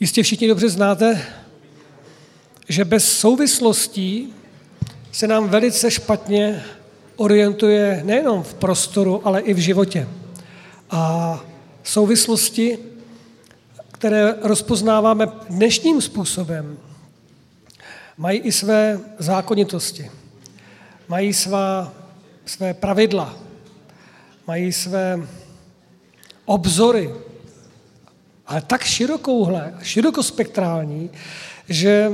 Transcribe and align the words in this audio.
Jistě 0.00 0.22
všichni 0.22 0.48
dobře 0.48 0.68
znáte, 0.68 1.22
že 2.68 2.84
bez 2.84 3.18
souvislostí 3.18 4.34
se 5.12 5.26
nám 5.26 5.48
velice 5.48 5.90
špatně 5.90 6.64
orientuje 7.16 8.02
nejenom 8.04 8.42
v 8.42 8.54
prostoru, 8.54 9.26
ale 9.26 9.40
i 9.40 9.54
v 9.54 9.58
životě. 9.58 10.08
A 10.90 11.40
souvislosti, 11.82 12.78
které 13.92 14.34
rozpoznáváme 14.42 15.26
dnešním 15.48 16.00
způsobem, 16.00 16.78
mají 18.16 18.38
i 18.40 18.52
své 18.52 19.00
zákonitosti, 19.18 20.10
mají 21.08 21.32
svá, 21.32 21.92
své 22.46 22.74
pravidla, 22.74 23.36
mají 24.46 24.72
své 24.72 25.28
obzory, 26.44 27.14
ale 28.50 28.60
tak 28.60 28.84
širokouhle, 28.84 29.74
širokospektrální, 29.82 31.10
že 31.68 32.10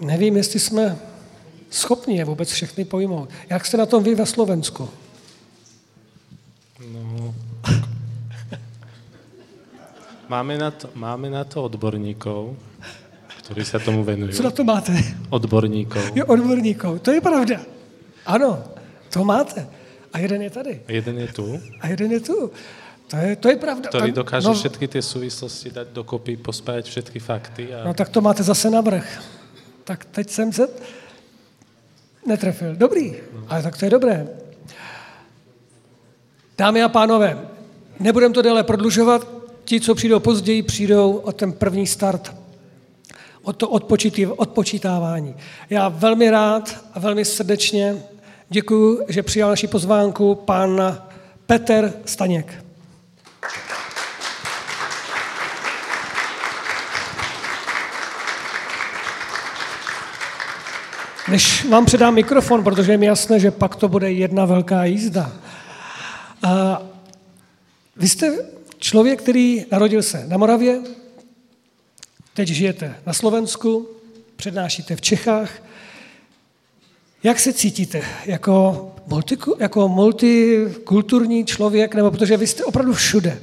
nevím, 0.00 0.36
jestli 0.36 0.60
jsme 0.60 0.98
schopni 1.70 2.16
je 2.16 2.24
vůbec 2.24 2.50
všechny 2.50 2.84
pojmout. 2.84 3.30
Jak 3.50 3.66
jste 3.66 3.76
na 3.76 3.86
tom 3.86 4.02
vy 4.02 4.14
ve 4.14 4.26
Slovensku? 4.26 4.88
No, 6.92 7.34
máme, 10.28 10.58
na 10.58 10.70
to, 10.70 10.90
máme 10.94 11.30
na 11.30 11.44
to 11.44 11.62
odborníkov, 11.62 12.58
ktorí 13.42 13.62
sa 13.64 13.78
tomu 13.78 14.02
venujú. 14.04 14.34
Co 14.34 14.42
na 14.42 14.50
to 14.50 14.66
máte? 14.66 14.92
Odborníkov. 15.30 16.12
Jo, 16.14 16.26
odborníkov, 16.26 17.00
to 17.00 17.14
je 17.14 17.20
pravda. 17.22 17.62
Ano, 18.26 18.60
to 19.08 19.24
máte. 19.24 19.66
A 20.12 20.18
jeden 20.18 20.42
je 20.42 20.50
tady. 20.50 20.74
A 20.86 20.90
jeden 20.92 21.18
je 21.18 21.28
tu. 21.32 21.60
A 21.80 21.88
jeden 21.88 22.12
je 22.12 22.20
tu. 22.20 22.50
To 23.08 23.16
je, 23.16 23.36
to 23.36 23.48
je 23.48 23.56
pravda. 23.56 23.88
Ktorý 23.88 24.12
dokáže 24.12 24.52
no, 24.52 24.54
všetky 24.54 24.84
tie 24.84 25.00
súvislosti 25.00 25.72
dať 25.72 25.96
dokopy, 25.96 26.36
pospájať 26.36 26.84
všetky 26.92 27.18
fakty. 27.18 27.72
A... 27.72 27.88
No 27.88 27.96
tak 27.96 28.12
to 28.12 28.20
máte 28.20 28.44
zase 28.44 28.68
navrh. 28.68 29.04
Tak 29.84 30.04
teď 30.04 30.30
jsem 30.30 30.52
se 30.52 30.68
netrefil. 32.26 32.76
Dobrý, 32.76 33.16
no. 33.32 33.48
ale 33.48 33.62
tak 33.62 33.76
to 33.76 33.84
je 33.84 33.90
dobré. 33.90 34.28
Dámy 36.58 36.82
a 36.82 36.88
pánové, 36.88 37.48
nebudem 38.00 38.32
to 38.32 38.42
déle 38.42 38.62
prodlužovat. 38.62 39.28
Ti, 39.64 39.80
co 39.80 39.94
přijdou 39.94 40.20
později, 40.20 40.62
přijdou 40.62 41.16
o 41.16 41.32
ten 41.32 41.52
první 41.52 41.86
start, 41.86 42.34
o 43.42 43.52
to 43.52 43.68
odpočítávání. 44.36 45.34
Já 45.70 45.88
velmi 45.88 46.30
rád 46.30 46.84
a 46.94 47.00
velmi 47.00 47.24
srdečně 47.24 48.02
děkuji, 48.48 49.04
že 49.08 49.22
přijal 49.22 49.50
naši 49.50 49.66
pozvánku 49.66 50.34
pan 50.34 50.98
Petr 51.46 51.92
Staněk. 52.04 52.67
Než 61.28 61.64
vám 61.64 61.86
předám 61.86 62.14
mikrofon, 62.14 62.64
protože 62.64 62.92
je 62.92 62.98
mi 62.98 63.06
jasné, 63.06 63.40
že 63.40 63.50
pak 63.50 63.76
to 63.76 63.88
bude 63.88 64.12
jedna 64.12 64.44
velká 64.44 64.84
jízda. 64.84 65.32
A 66.42 66.82
vy 67.96 68.08
jste 68.08 68.38
člověk, 68.78 69.22
který 69.22 69.66
narodil 69.72 70.02
se 70.02 70.26
na 70.26 70.36
Moravě, 70.36 70.80
teď 72.34 72.48
žijete 72.48 72.96
na 73.06 73.12
Slovensku, 73.12 73.88
přednášíte 74.36 74.96
v 74.96 75.00
Čechách. 75.00 75.50
Jak 77.22 77.40
se 77.40 77.52
cítíte 77.52 78.02
jako, 78.24 78.86
multiku, 79.06 79.56
jako 79.58 79.88
multikulturní 79.88 81.44
člověk, 81.44 81.94
nebo 81.94 82.10
protože 82.10 82.36
vy 82.36 82.46
jste 82.46 82.64
opravdu 82.64 82.92
všude? 82.92 83.40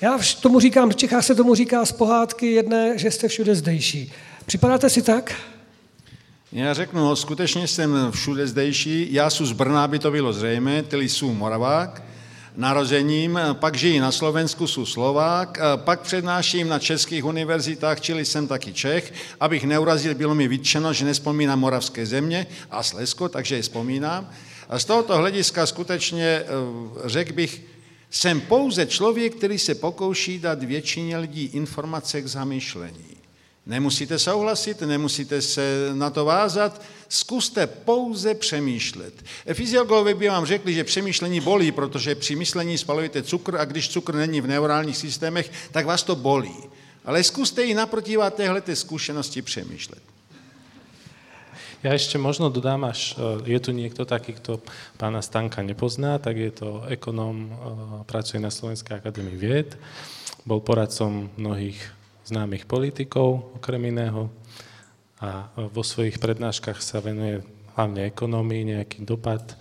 Já 0.00 0.18
tomu 0.40 0.60
říkám, 0.60 0.90
v 0.90 0.96
Čechách 0.96 1.24
se 1.24 1.34
tomu 1.34 1.54
říká 1.54 1.86
z 1.86 1.92
pohádky 1.92 2.52
jedné, 2.52 2.98
že 2.98 3.10
jste 3.10 3.28
všude 3.28 3.54
zdejší. 3.54 4.12
Připadáte 4.46 4.90
si 4.90 5.02
tak? 5.02 5.34
Já 6.52 6.74
řeknu, 6.74 7.16
skutečně 7.16 7.68
jsem 7.68 8.10
všude 8.10 8.46
zdejší. 8.46 9.08
Já 9.10 9.30
jsem 9.30 9.46
z 9.46 9.52
Brna, 9.52 9.84
aby 9.84 9.98
to 9.98 10.10
bylo 10.10 10.32
zřejmé, 10.32 10.82
tedy 10.82 11.08
jsem 11.08 11.28
Moravák 11.28 12.02
narozením, 12.56 13.40
pak 13.52 13.76
žijí 13.76 13.98
na 13.98 14.12
Slovensku, 14.12 14.66
jsou 14.66 14.86
Slovák, 14.86 15.58
pak 15.76 16.00
přednáším 16.00 16.68
na 16.68 16.78
českých 16.78 17.24
univerzitách, 17.24 18.00
čili 18.00 18.24
jsem 18.24 18.46
taky 18.46 18.72
Čech. 18.72 19.12
Abych 19.40 19.64
neurazil, 19.64 20.14
bylo 20.14 20.34
mi 20.34 20.48
vytčeno, 20.48 20.92
že 20.92 21.04
nespomínám 21.04 21.60
moravské 21.60 22.06
země 22.06 22.46
a 22.70 22.82
Slesko, 22.82 23.28
takže 23.28 23.56
je 23.56 23.62
vzpomínám. 23.62 24.30
A 24.68 24.78
z 24.78 24.84
tohoto 24.84 25.16
hlediska 25.16 25.66
skutečně 25.66 26.24
eh, 26.24 26.44
řekl 27.04 27.32
bych, 27.32 27.62
jsem 28.10 28.40
pouze 28.40 28.86
člověk, 28.86 29.34
který 29.34 29.58
se 29.58 29.74
pokouší 29.74 30.38
dát 30.38 30.62
většině 30.62 31.18
lidí 31.18 31.44
informace 31.44 32.22
k 32.22 32.26
zamýšlení. 32.26 33.15
Nemusíte 33.66 34.18
souhlasit, 34.18 34.80
nemusíte 34.80 35.42
se 35.42 35.90
na 35.94 36.10
to 36.10 36.24
vázat, 36.24 36.82
zkuste 37.08 37.66
pouze 37.66 38.34
přemýšlet. 38.34 39.14
Fyziologové 39.52 40.14
by 40.14 40.28
vám 40.28 40.46
řekli, 40.46 40.74
že 40.74 40.84
přemýšlení 40.84 41.40
bolí, 41.40 41.72
protože 41.72 42.14
při 42.14 42.36
myšlení 42.36 42.78
spalujete 42.78 43.22
cukr 43.22 43.56
a 43.56 43.64
když 43.64 43.88
cukr 43.88 44.14
není 44.14 44.40
v 44.40 44.46
neurálních 44.46 44.96
systémech, 44.96 45.50
tak 45.72 45.86
vás 45.86 46.02
to 46.02 46.16
bolí. 46.16 46.54
Ale 47.04 47.24
zkuste 47.24 47.64
i 47.64 47.74
naprotivá 47.74 48.30
téhle 48.30 48.62
zkušenosti 48.74 49.42
přemýšlet. 49.42 50.02
Ja 51.84 51.94
ešte 51.94 52.18
možno 52.18 52.50
dodám, 52.50 52.82
až 52.88 53.14
e, 53.14 53.52
je 53.52 53.58
tu 53.62 53.70
niekto 53.70 54.02
taký, 54.02 54.34
kto 54.40 54.58
pána 54.98 55.22
Stanka 55.22 55.62
nepozná, 55.62 56.18
tak 56.18 56.34
je 56.34 56.50
to 56.50 56.82
ekonóm, 56.90 57.46
e, 57.46 57.50
pracuje 58.08 58.42
na 58.42 58.50
Slovenskej 58.50 58.98
akadémii 58.98 59.38
vied, 59.38 59.78
bol 60.42 60.58
poradcom 60.58 61.30
mnohých 61.38 61.78
známych 62.26 62.66
politikov, 62.66 63.54
okrem 63.54 63.94
iného, 63.94 64.28
a 65.16 65.48
vo 65.56 65.80
svojich 65.80 66.20
prednáškach 66.20 66.84
sa 66.84 67.00
venuje 67.00 67.40
hlavne 67.72 68.04
ekonomii, 68.04 68.76
nejaký 68.76 69.08
dopad 69.08 69.56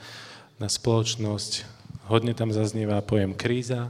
na 0.59 0.67
spoločnosť. 0.67 1.63
Hodne 2.11 2.35
tam 2.35 2.51
zaznieva 2.51 2.99
pojem 2.99 3.31
kríza. 3.31 3.87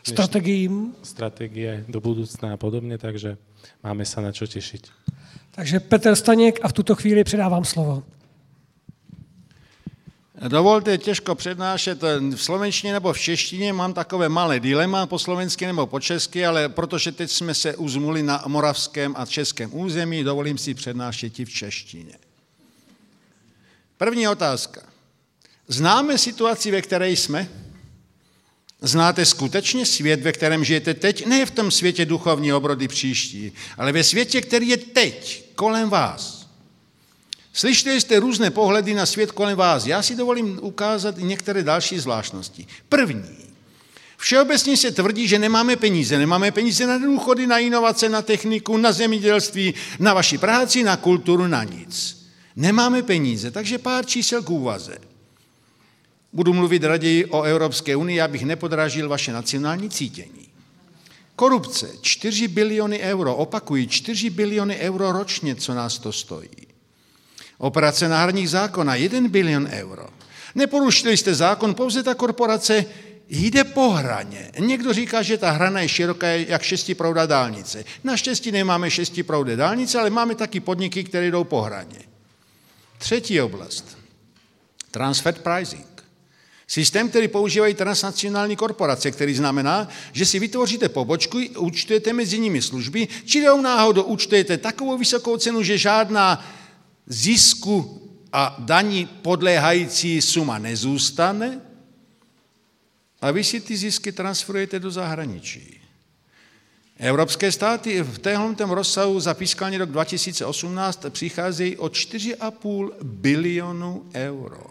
Strategiím. 0.00 0.96
Strategie 1.04 1.84
do 1.88 2.00
budúcna 2.00 2.56
a 2.56 2.60
podobne, 2.60 2.96
takže 2.96 3.36
máme 3.84 4.04
sa 4.08 4.24
na 4.24 4.32
čo 4.32 4.48
tešiť. 4.48 4.88
Takže 5.54 5.80
Petr 5.80 6.16
Staněk 6.16 6.64
a 6.64 6.68
v 6.68 6.76
tuto 6.76 6.94
chvíli 6.94 7.24
předávám 7.24 7.64
slovo. 7.64 8.02
Dovolte, 10.38 10.98
těžko 10.98 11.34
přednášet 11.34 12.02
v 12.34 12.36
slovenštině 12.36 12.92
nebo 12.92 13.12
v 13.12 13.18
češtině, 13.18 13.72
mám 13.72 13.94
takové 13.94 14.28
malé 14.28 14.60
dilema 14.60 15.06
po 15.06 15.18
slovensky 15.18 15.66
nebo 15.66 15.86
po 15.86 16.00
česky, 16.00 16.46
ale 16.46 16.68
protože 16.68 17.12
teď 17.12 17.30
jsme 17.30 17.54
se 17.54 17.76
uzmuli 17.76 18.22
na 18.22 18.44
moravském 18.46 19.14
a 19.16 19.26
českém 19.26 19.74
území, 19.74 20.24
dovolím 20.24 20.58
si 20.58 20.74
přednášet 20.74 21.40
i 21.40 21.44
v 21.44 21.50
češtině. 21.50 22.18
První 23.96 24.28
otázka. 24.28 24.82
Známe 25.68 26.18
situaci, 26.18 26.70
ve 26.70 26.82
které 26.82 27.10
jsme? 27.10 27.48
Znáte 28.80 29.24
skutečně 29.24 29.86
svět, 29.86 30.20
ve 30.20 30.32
kterém 30.32 30.64
žijete 30.64 30.94
teď? 30.94 31.26
Ne 31.26 31.46
v 31.46 31.50
tom 31.50 31.70
světě 31.70 32.06
duchovní 32.06 32.52
obrody 32.52 32.88
příští, 32.88 33.52
ale 33.78 33.92
ve 33.92 34.04
světě, 34.04 34.40
který 34.40 34.68
je 34.68 34.76
teď, 34.76 35.44
kolem 35.54 35.90
vás. 35.90 36.33
Slyšeli 37.56 38.00
jste 38.00 38.20
různé 38.20 38.50
pohledy 38.50 38.94
na 38.94 39.06
svět 39.06 39.32
kolem 39.32 39.56
vás. 39.56 39.86
Já 39.86 40.02
si 40.02 40.16
dovolím 40.16 40.58
ukázat 40.62 41.14
některé 41.18 41.62
další 41.62 41.98
zvláštnosti. 41.98 42.66
První. 42.88 43.36
Všeobecně 44.16 44.76
se 44.76 44.90
tvrdí, 44.90 45.28
že 45.28 45.38
nemáme 45.38 45.76
peníze. 45.76 46.18
Nemáme 46.18 46.50
peníze 46.50 46.86
na 46.86 46.98
důchody, 46.98 47.46
na 47.46 47.58
inovace, 47.58 48.08
na 48.08 48.22
techniku, 48.22 48.76
na 48.76 48.92
zemědělství, 48.92 49.74
na 49.98 50.14
vaši 50.14 50.38
práci, 50.38 50.82
na 50.82 50.96
kulturu, 50.96 51.46
na 51.46 51.64
nic. 51.64 52.24
Nemáme 52.56 53.02
peníze, 53.02 53.50
takže 53.50 53.78
pár 53.78 54.06
čísel 54.06 54.42
k 54.42 54.50
úvaze. 54.50 54.98
Budu 56.32 56.52
mluvit 56.52 56.84
raději 56.84 57.24
o 57.24 57.42
Evropské 57.42 57.96
unii, 57.96 58.20
abych 58.20 58.42
nepodražil 58.44 59.08
vaše 59.08 59.32
nacionální 59.32 59.90
cítění. 59.90 60.48
Korupce, 61.36 61.90
4 62.00 62.48
biliony 62.48 62.98
euro, 62.98 63.36
opakuji, 63.36 63.86
4 63.86 64.30
biliony 64.30 64.76
euro 64.76 65.12
ročně, 65.12 65.54
co 65.54 65.74
nás 65.74 65.98
to 65.98 66.12
stojí. 66.12 66.73
Operace 67.64 68.08
náhradních 68.08 68.50
zákona 68.50 68.94
1 68.94 69.28
bilion 69.28 69.68
euro. 69.72 70.06
Neporušili 70.54 71.16
jste 71.16 71.34
zákon, 71.34 71.74
pouze 71.74 72.02
ta 72.02 72.14
korporace 72.14 72.84
jde 73.28 73.64
po 73.64 73.90
hraně. 73.90 74.50
Někdo 74.58 74.92
říká, 74.92 75.22
že 75.22 75.38
ta 75.38 75.50
hrana 75.50 75.80
je 75.80 75.88
široká 75.88 76.26
jak 76.26 76.62
šestiprouda 76.62 77.26
dálnice. 77.26 77.84
Naštěstí 78.04 78.52
nemáme 78.52 78.90
šestiproude 78.90 79.56
dálnice, 79.56 80.00
ale 80.00 80.10
máme 80.10 80.34
taky 80.34 80.60
podniky, 80.60 81.04
které 81.04 81.30
jdou 81.30 81.44
po 81.44 81.60
hraně. 81.60 81.98
Třetí 82.98 83.40
oblast. 83.40 83.98
Transfer 84.90 85.34
pricing. 85.34 86.04
Systém, 86.66 87.08
který 87.08 87.28
používají 87.28 87.74
transnacionální 87.74 88.56
korporace, 88.56 89.10
který 89.10 89.34
znamená, 89.34 89.88
že 90.12 90.26
si 90.26 90.38
vytvoříte 90.38 90.88
pobočku, 90.88 91.38
účtujete 91.58 92.12
mezi 92.12 92.38
nimi 92.38 92.62
služby, 92.62 93.08
či 93.24 93.44
náhodou 93.62 94.02
účtujete 94.02 94.56
takovou 94.56 94.98
vysokou 94.98 95.36
cenu, 95.36 95.62
že 95.62 95.78
žádná 95.78 96.44
zisku 97.06 98.00
a 98.32 98.56
daní 98.58 99.06
podléhající 99.06 100.22
suma 100.22 100.58
nezůstane 100.58 101.60
a 103.20 103.30
vy 103.30 103.44
si 103.44 103.60
ty 103.60 103.76
zisky 103.76 104.12
transferujete 104.12 104.80
do 104.80 104.90
zahraničí. 104.90 105.80
Evropské 106.98 107.52
státy 107.52 108.02
v 108.02 108.18
téhle 108.18 108.54
rozsahu 108.58 109.20
za 109.20 109.34
fiskální 109.34 109.78
rok 109.78 109.90
2018 109.90 111.06
přicházejí 111.10 111.76
o 111.76 111.86
4,5 111.86 112.90
bilionu 113.02 114.10
euro. 114.14 114.66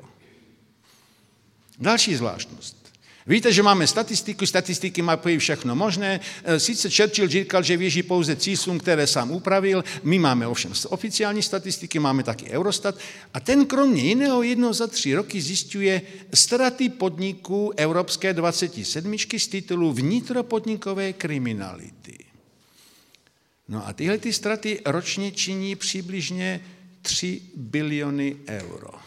Další 1.79 2.15
zvláštnost. 2.15 2.82
Víte, 3.27 3.53
že 3.53 3.63
máme 3.63 3.87
statistiku, 3.87 4.45
statistiky 4.45 5.01
mapují 5.01 5.37
všechno 5.37 5.75
možné. 5.75 6.19
E, 6.43 6.59
sice 6.59 6.89
Churchill 6.89 7.27
říkal, 7.27 7.63
že 7.63 7.77
věží 7.77 8.03
pouze 8.03 8.35
číslům, 8.35 8.79
které 8.79 9.07
sám 9.07 9.31
upravil, 9.31 9.83
my 10.03 10.19
máme 10.19 10.47
ovšem 10.47 10.73
oficiální 10.87 11.41
statistiky, 11.41 11.99
máme 11.99 12.23
taky 12.23 12.49
Eurostat 12.49 12.95
a 13.33 13.39
ten 13.39 13.65
kromě 13.65 14.01
jiného 14.01 14.43
jedno 14.43 14.73
za 14.73 14.87
tři 14.87 15.15
roky 15.15 15.41
zjišťuje 15.41 16.01
straty 16.33 16.89
podniků 16.89 17.71
Evropské 17.77 18.33
27 18.33 19.17
z 19.37 19.47
titulu 19.47 19.93
vnitropodnikové 19.93 21.13
kriminality. 21.13 22.17
No 23.67 23.87
a 23.87 23.93
tyhle 23.93 24.17
ty 24.17 24.33
straty 24.33 24.81
ročně 24.85 25.31
činí 25.31 25.75
přibližně 25.75 26.61
3 27.01 27.41
biliony 27.55 28.35
euro. 28.47 29.02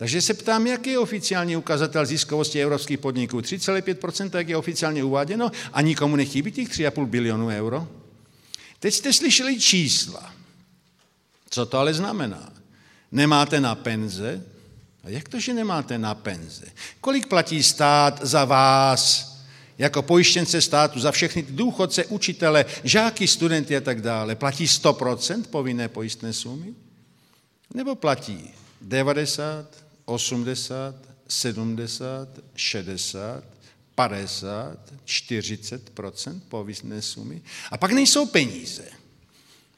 Takže 0.00 0.22
se 0.22 0.34
ptám, 0.34 0.66
jaký 0.66 0.90
je 0.90 0.98
oficiální 0.98 1.56
ukazatel 1.56 2.06
ziskovosti 2.06 2.62
evropských 2.62 2.98
podniků? 2.98 3.38
3,5%, 3.38 4.38
jak 4.38 4.48
je 4.48 4.56
oficiálně 4.56 5.04
uváděno, 5.04 5.50
a 5.72 5.80
nikomu 5.80 6.16
nechybí 6.16 6.52
těch 6.52 6.68
3,5 6.68 7.06
bilionů 7.06 7.48
euro? 7.48 7.88
Teď 8.78 8.94
jste 8.94 9.12
slyšeli 9.12 9.60
čísla. 9.60 10.32
Co 11.50 11.66
to 11.66 11.78
ale 11.78 11.94
znamená? 11.94 12.52
Nemáte 13.12 13.60
na 13.60 13.74
penze? 13.74 14.44
A 15.04 15.08
jak 15.08 15.28
to, 15.28 15.40
že 15.40 15.54
nemáte 15.54 15.98
na 15.98 16.14
penze? 16.14 16.66
Kolik 17.00 17.26
platí 17.26 17.62
stát 17.62 18.20
za 18.22 18.44
vás, 18.44 19.32
jako 19.78 20.02
pojištěnce 20.02 20.60
státu, 20.60 21.00
za 21.00 21.12
všechny 21.12 21.42
ty 21.42 21.52
důchodce, 21.52 22.04
učitele, 22.04 22.64
žáky, 22.84 23.28
studenty 23.28 23.76
a 23.76 23.80
tak 23.80 24.00
dále? 24.00 24.34
Platí 24.34 24.66
100% 24.66 25.42
povinné 25.50 25.88
pojistné 25.88 26.32
sumy? 26.32 26.74
Nebo 27.74 27.94
platí 27.94 28.50
90, 28.80 29.89
80, 30.04 30.94
70, 31.28 32.28
60, 32.54 33.44
50, 33.94 34.78
40% 35.06 36.40
povinné 36.48 37.02
sumy. 37.02 37.42
A 37.70 37.76
pak 37.76 37.92
nejsou 37.92 38.26
peníze. 38.26 38.84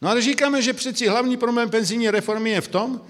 No 0.02 0.08
ale 0.08 0.22
říkáme, 0.22 0.62
že 0.62 0.72
přeci 0.72 1.06
hlavní 1.06 1.36
problém 1.36 1.70
penzijní 1.70 2.10
reformy 2.10 2.50
je 2.50 2.60
v 2.60 2.68
tom, 2.68 3.00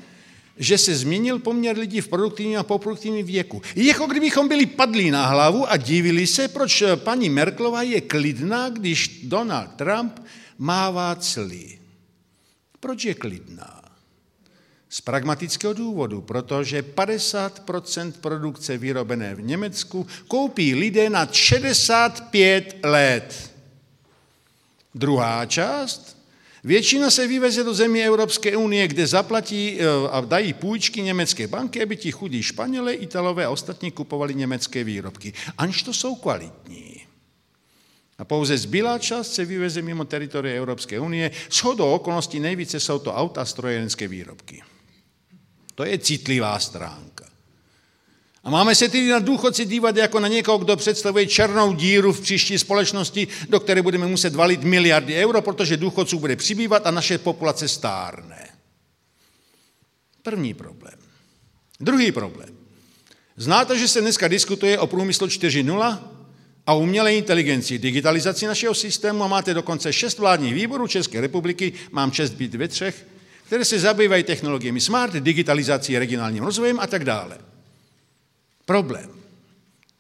že 0.57 0.79
se 0.79 0.95
změnil 0.95 1.39
poměr 1.39 1.79
lidí 1.79 2.01
v 2.01 2.09
produktivním 2.09 2.59
a 2.59 2.63
poproduktivním 2.63 3.27
věku. 3.27 3.63
Jako 3.77 4.07
kdybychom 4.07 4.49
byli 4.49 4.67
padlí 4.67 5.11
na 5.11 5.27
hlavu 5.27 5.71
a 5.71 5.77
divili 5.77 6.27
se, 6.27 6.49
proč 6.49 6.83
paní 6.97 7.29
Merklová 7.29 7.83
je 7.83 8.01
klidná, 8.01 8.69
když 8.69 9.21
Donald 9.25 9.71
Trump 9.77 10.21
mává 10.59 11.17
celý. 11.17 11.79
Proč 12.81 13.05
je 13.05 13.15
klidná? 13.15 13.82
Z 14.93 15.01
pragmatického 15.01 15.73
důvodu, 15.73 16.21
protože 16.21 16.83
50% 16.83 18.13
produkce 18.13 18.79
vyrobené 18.79 19.35
v 19.35 19.43
Německu 19.43 20.07
koupí 20.29 20.75
lidé 20.75 21.11
na 21.11 21.29
65 21.33 22.77
let. 22.85 23.51
Druhá 24.95 25.47
část, 25.47 26.17
většina 26.65 27.11
se 27.11 27.27
vyveze 27.27 27.65
do 27.65 27.75
zemí 27.75 28.03
Evropské 28.03 28.57
unie, 28.57 28.89
kde 28.89 29.07
zaplatí 29.07 29.81
eh, 29.81 29.85
a 30.11 30.21
dají 30.21 30.53
půjčky 30.53 31.03
německé 31.03 31.47
banky, 31.49 31.83
aby 31.83 31.97
ti 31.97 32.13
chudí 32.13 32.43
Španělé, 32.43 32.95
Italové 32.95 33.45
a 33.45 33.51
ostatní 33.51 33.91
kupovali 33.91 34.35
německé 34.35 34.85
výrobky, 34.85 35.33
aniž 35.59 35.83
to 35.83 35.93
jsou 35.93 36.15
kvalitní. 36.15 37.01
A 38.19 38.25
pouze 38.25 38.59
zbylá 38.59 38.99
část 38.99 39.35
se 39.35 39.45
vyveze 39.45 39.83
mimo 39.83 40.05
teritorie 40.05 40.57
Evropské 40.57 41.01
unie. 41.01 41.31
Shodou 41.51 41.93
okolností 41.93 42.41
nejvíce 42.41 42.81
jsou 42.81 42.99
to 42.99 43.15
auta 43.15 43.43
a 43.43 43.45
strojenské 43.45 44.09
výrobky. 44.09 44.63
To 45.75 45.85
je 45.85 45.99
citlivá 45.99 46.59
stránka. 46.59 47.25
A 48.45 48.51
máme 48.51 48.75
se 48.75 48.89
tedy 48.89 49.09
na 49.09 49.19
důchodci 49.19 49.65
dívat 49.65 49.97
jako 49.97 50.21
na 50.21 50.29
někoho, 50.29 50.59
kdo 50.59 50.77
představuje 50.77 51.27
černou 51.27 51.73
díru 51.73 52.13
v 52.13 52.21
příští 52.21 52.59
společnosti, 52.59 53.29
do 53.49 53.61
které 53.61 53.83
budeme 53.83 54.07
muset 54.07 54.35
valit 54.35 54.63
miliardy 54.63 55.17
euro, 55.17 55.43
protože 55.43 55.77
důchodců 55.77 56.19
bude 56.19 56.37
přibývat 56.37 56.87
a 56.87 56.91
naše 56.91 57.19
populace 57.19 57.69
stárne. 57.69 58.49
První 60.23 60.55
problém. 60.55 60.95
Druhý 61.81 62.13
problém. 62.13 62.49
Znáte, 63.37 63.79
že 63.79 63.89
se 63.89 64.01
dneska 64.01 64.29
diskutuje 64.29 64.79
o 64.79 64.87
průmyslu 64.87 65.27
4.0 65.27 65.99
a 66.67 66.75
umělé 66.75 67.15
inteligenci, 67.15 67.79
digitalizaci 67.79 68.47
našeho 68.47 68.75
systému 68.75 69.25
a 69.25 69.29
máte 69.29 69.55
dokonce 69.55 69.93
šest 69.93 70.19
vládních 70.19 70.55
výborů 70.55 70.87
České 70.87 71.21
republiky, 71.21 71.73
mám 71.91 72.11
čest 72.11 72.31
být 72.31 72.55
ve 72.55 72.69
třech, 72.69 73.07
které 73.53 73.65
se 73.65 73.79
zabývají 73.79 74.25
technologiemi 74.25 74.81
smart, 74.81 75.13
digitalizací, 75.13 75.99
regionálním 75.99 76.45
rozvojem 76.45 76.81
a 76.81 76.87
tak 76.87 77.05
dále. 77.05 77.39
Problém. 78.65 79.11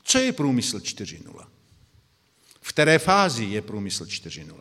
Co 0.04 0.18
je 0.18 0.32
průmysl 0.32 0.78
4.0? 0.78 1.44
V 2.60 2.68
které 2.68 2.98
fázi 2.98 3.44
je 3.44 3.62
průmysl 3.62 4.04
4.0? 4.04 4.54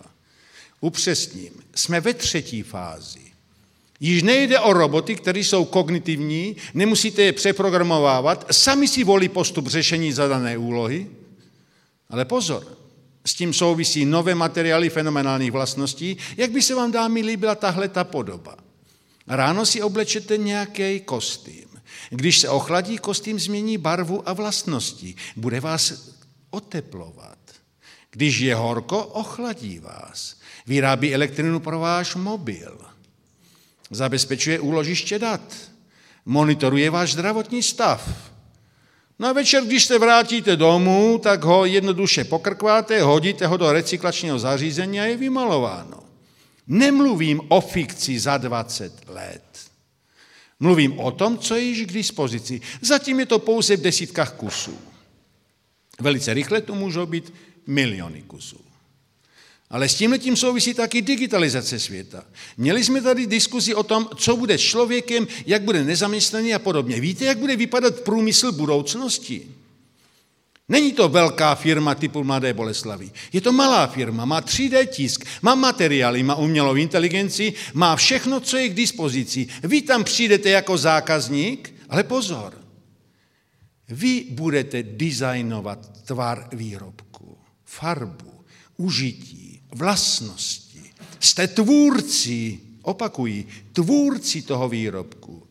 Upřesním, 0.82 1.52
jsme 1.76 2.02
ve 2.02 2.14
třetí 2.14 2.64
fázi. 2.64 3.20
Již 4.00 4.24
nejde 4.24 4.60
o 4.60 4.74
roboty, 4.74 5.16
které 5.16 5.40
jsou 5.40 5.66
kognitivní, 5.66 6.56
nemusíte 6.74 7.22
je 7.22 7.34
přeprogramovávat, 7.34 8.48
sami 8.52 8.88
si 8.88 9.04
volí 9.04 9.30
postup 9.30 9.68
řešení 9.68 10.14
zadané 10.14 10.58
úlohy, 10.58 11.08
ale 12.10 12.26
pozor, 12.26 12.78
s 13.26 13.34
tím 13.34 13.54
souvisí 13.54 14.06
nové 14.06 14.36
materiály 14.36 14.90
fenomenálních 14.90 15.52
vlastností, 15.52 16.18
jak 16.38 16.52
by 16.52 16.62
se 16.62 16.76
vám 16.76 16.92
dámy 16.92 17.22
líbila 17.22 17.56
tahle 17.56 17.88
ta 17.88 18.04
podoba. 18.04 18.71
Ráno 19.32 19.66
si 19.66 19.82
oblečete 19.82 20.38
nějaký 20.38 21.00
kostým. 21.00 21.66
Když 22.10 22.40
se 22.40 22.50
ochladí, 22.50 22.98
kostým 22.98 23.40
změní 23.40 23.78
barvu 23.78 24.30
a 24.30 24.34
vlastnosti. 24.34 25.16
Bude 25.36 25.60
vás 25.60 26.10
oteplovat. 26.50 27.38
Když 28.12 28.40
je 28.40 28.56
horko, 28.56 29.06
ochladí 29.06 29.80
vás. 29.80 30.36
Vyrábí 30.68 31.14
elektrinu 31.14 31.60
pro 31.60 31.80
váš 31.80 32.16
mobil. 32.16 32.78
Zabezpečuje 33.92 34.60
úložiště 34.60 35.20
dat. 35.20 35.54
Monitoruje 36.26 36.90
váš 36.90 37.14
zdravotní 37.14 37.64
stav. 37.64 38.32
No 39.20 39.28
a 39.28 39.34
večer, 39.34 39.64
když 39.64 39.86
se 39.86 40.00
vrátíte 40.00 40.56
domů, 40.56 41.20
tak 41.24 41.44
ho 41.44 41.66
jednoduše 41.66 42.24
pokrkváte, 42.24 43.02
hodíte 43.02 43.48
ho 43.48 43.58
do 43.58 43.72
recyklačního 43.72 44.40
zařízení 44.40 45.02
a 45.02 45.04
je 45.04 45.18
vymalováno. 45.18 46.11
Nemluvím 46.68 47.42
o 47.48 47.62
fikci 47.62 48.20
za 48.20 48.38
20 48.38 49.10
let. 49.10 49.44
Mluvím 50.60 51.00
o 51.00 51.12
tom, 51.12 51.38
co 51.38 51.56
je 51.56 51.62
již 51.62 51.82
k 51.86 51.94
dispozici. 51.94 52.62
Zatím 52.82 53.20
je 53.20 53.26
to 53.26 53.40
pouze 53.40 53.78
v 53.78 53.82
desítkách 53.82 54.34
kusů. 54.34 54.78
Velice 56.00 56.34
rychle 56.34 56.62
to 56.62 56.76
můžou 56.76 57.06
být 57.06 57.34
miliony 57.68 58.22
kusů. 58.22 58.60
Ale 59.70 59.90
s 59.90 59.96
tím 59.96 60.12
letím 60.12 60.36
souvisí 60.36 60.74
taky 60.74 61.02
digitalizace 61.02 61.80
světa. 61.80 62.26
Měli 62.58 62.84
jsme 62.84 63.02
tady 63.02 63.28
diskuzi 63.28 63.76
o 63.76 63.84
tom, 63.84 64.10
co 64.16 64.36
bude 64.36 64.58
s 64.58 64.62
člověkem, 64.62 65.28
jak 65.46 65.62
bude 65.62 65.84
nezaměstnaný 65.84 66.54
a 66.54 66.60
podobně. 66.60 67.00
Víte, 67.00 67.26
jak 67.26 67.38
bude 67.38 67.56
vypadat 67.56 68.00
průmysl 68.00 68.52
budoucnosti? 68.52 69.48
Není 70.72 70.92
to 70.92 71.10
velká 71.10 71.56
firma 71.56 71.96
typu 71.96 72.24
Mladé 72.24 72.54
Boleslavy. 72.54 73.12
Je 73.34 73.42
to 73.42 73.52
malá 73.52 73.88
firma, 73.88 74.26
má 74.26 74.42
3D 74.42 74.88
tisk, 74.88 75.26
má 75.42 75.56
materiály, 75.56 76.24
má 76.24 76.36
umělou 76.36 76.76
inteligenci, 76.76 77.54
má 77.74 77.96
všechno, 77.96 78.40
co 78.40 78.58
je 78.58 78.70
k 78.70 78.74
dispozici. 78.74 79.48
Vy 79.64 79.82
tam 79.82 80.04
přijdete 80.04 80.50
jako 80.50 80.78
zákazník, 80.78 81.76
ale 81.90 82.04
pozor, 82.04 82.54
vy 83.90 84.26
budete 84.30 84.84
designovat 84.84 86.04
tvar 86.04 86.48
výrobku, 86.54 87.38
farbu, 87.66 88.46
užití, 88.78 89.62
vlastnosti. 89.76 90.82
Jste 91.20 91.48
tvůrci, 91.48 92.60
opakují, 92.82 93.46
tvůrci 93.74 94.42
toho 94.42 94.70
výrobku. 94.70 95.51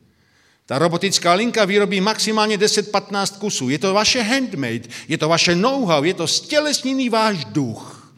Ta 0.71 0.79
robotická 0.79 1.35
linka 1.35 1.65
vyrobí 1.65 2.01
maximálně 2.01 2.59
10-15 2.59 3.39
kusů. 3.39 3.69
Je 3.69 3.79
to 3.79 3.95
vaše 3.95 4.23
handmade, 4.23 4.89
je 5.09 5.19
to 5.19 5.29
vaše 5.29 5.55
know-how, 5.55 6.05
je 6.05 6.15
to 6.15 6.27
stělesněný 6.27 7.09
váš 7.09 7.45
duch. 7.45 8.15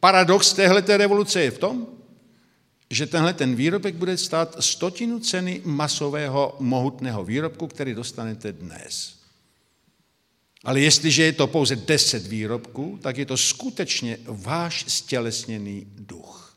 Paradox 0.00 0.52
téhleté 0.52 0.96
revoluce 0.96 1.42
je 1.42 1.50
v 1.50 1.58
tom, 1.58 1.86
že 2.90 3.06
tenhle 3.06 3.34
ten 3.34 3.54
výrobek 3.54 3.94
bude 3.94 4.16
stát 4.16 4.56
stotinu 4.60 5.20
ceny 5.20 5.60
masového 5.64 6.56
mohutného 6.60 7.24
výrobku, 7.24 7.66
který 7.66 7.94
dostanete 7.94 8.52
dnes. 8.52 9.14
Ale 10.64 10.80
jestliže 10.80 11.22
je 11.22 11.32
to 11.32 11.46
pouze 11.46 11.76
10 11.76 12.26
výrobků, 12.26 12.98
tak 13.02 13.16
je 13.16 13.26
to 13.26 13.36
skutečně 13.36 14.18
váš 14.26 14.84
stělesněný 14.88 15.86
duch. 15.86 16.51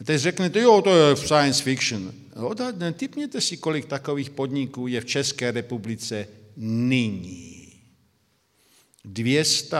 A 0.00 0.04
teď 0.04 0.20
řeknete, 0.20 0.60
jo, 0.60 0.82
to 0.82 0.96
je 0.96 1.16
science 1.16 1.62
fiction. 1.62 2.12
Odhadne, 2.36 2.92
typněte 2.92 3.40
si, 3.40 3.56
kolik 3.56 3.86
takových 3.86 4.30
podniků 4.30 4.86
je 4.86 5.00
v 5.00 5.04
České 5.04 5.50
republice 5.50 6.28
nyní. 6.56 7.72
200. 9.04 9.76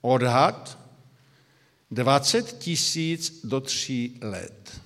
Odhad 0.00 0.78
20 1.90 2.58
tisíc 2.58 3.40
do 3.44 3.60
3 3.60 4.12
let. 4.22 4.80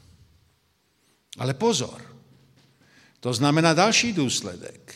Ale 1.38 1.54
pozor, 1.54 2.16
to 3.20 3.32
znamená 3.32 3.74
další 3.74 4.12
důsledek. 4.12 4.94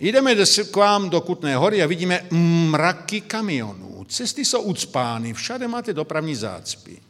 Jdeme 0.00 0.34
k 0.70 0.76
vám 0.76 1.10
do 1.10 1.20
Kutné 1.20 1.56
hory 1.56 1.82
a 1.82 1.86
vidíme 1.86 2.26
mraky 2.70 3.20
kamionů. 3.20 4.04
Cesty 4.08 4.44
jsou 4.44 4.62
ucpány, 4.62 5.34
všade 5.34 5.68
máte 5.68 5.92
dopravní 5.92 6.34
zácpy. 6.34 7.02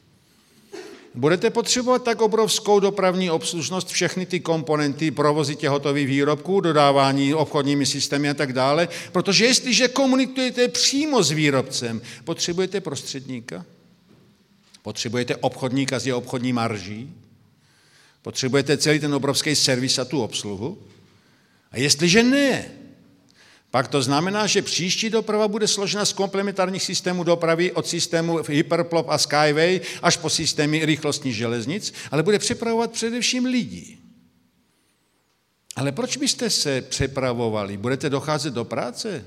Budete 1.14 1.50
potřebovat 1.50 2.04
tak 2.04 2.20
obrovskou 2.20 2.80
dopravní 2.80 3.30
obslužnost, 3.30 3.88
všechny 3.88 4.26
ty 4.26 4.40
komponenty, 4.40 5.10
provozitě 5.10 5.68
hotových 5.68 6.06
výrobků, 6.06 6.60
dodávání 6.60 7.34
obchodními 7.34 7.86
systémy 7.86 8.30
a 8.30 8.34
tak 8.34 8.52
dále, 8.52 8.88
protože 9.12 9.44
jestliže 9.44 9.88
komunikujete 9.88 10.68
přímo 10.68 11.22
s 11.22 11.30
výrobcem, 11.30 12.02
potřebujete 12.24 12.80
prostředníka, 12.80 13.64
potřebujete 14.82 15.36
obchodníka 15.36 15.98
s 15.98 16.06
jeho 16.06 16.18
obchodní 16.18 16.52
marží, 16.52 17.14
potřebujete 18.22 18.76
celý 18.76 18.98
ten 19.00 19.14
obrovský 19.14 19.56
servis 19.56 19.98
a 19.98 20.04
tu 20.04 20.22
obsluhu. 20.22 20.78
A 21.72 21.78
jestliže 21.78 22.22
ne, 22.22 22.64
pak 23.72 23.88
to 23.88 24.02
znamená, 24.02 24.46
že 24.46 24.62
příští 24.62 25.10
doprava 25.10 25.48
bude 25.48 25.68
složena 25.68 26.04
z 26.04 26.12
komplementárních 26.12 26.82
systémů 26.82 27.24
dopravy 27.24 27.72
od 27.72 27.86
systému 27.86 28.38
Hyperplop 28.48 29.08
a 29.08 29.18
Skyway 29.18 29.80
až 30.02 30.16
po 30.16 30.30
systémy 30.30 30.84
rychlostní 30.84 31.32
železnic, 31.32 31.92
ale 32.10 32.22
bude 32.22 32.38
přepravovat 32.38 32.92
především 32.92 33.44
lidi. 33.44 33.98
Ale 35.76 35.92
proč 35.92 36.16
byste 36.16 36.50
se 36.50 36.82
přepravovali? 36.82 37.76
Budete 37.76 38.10
docházet 38.10 38.54
do 38.54 38.64
práce? 38.64 39.24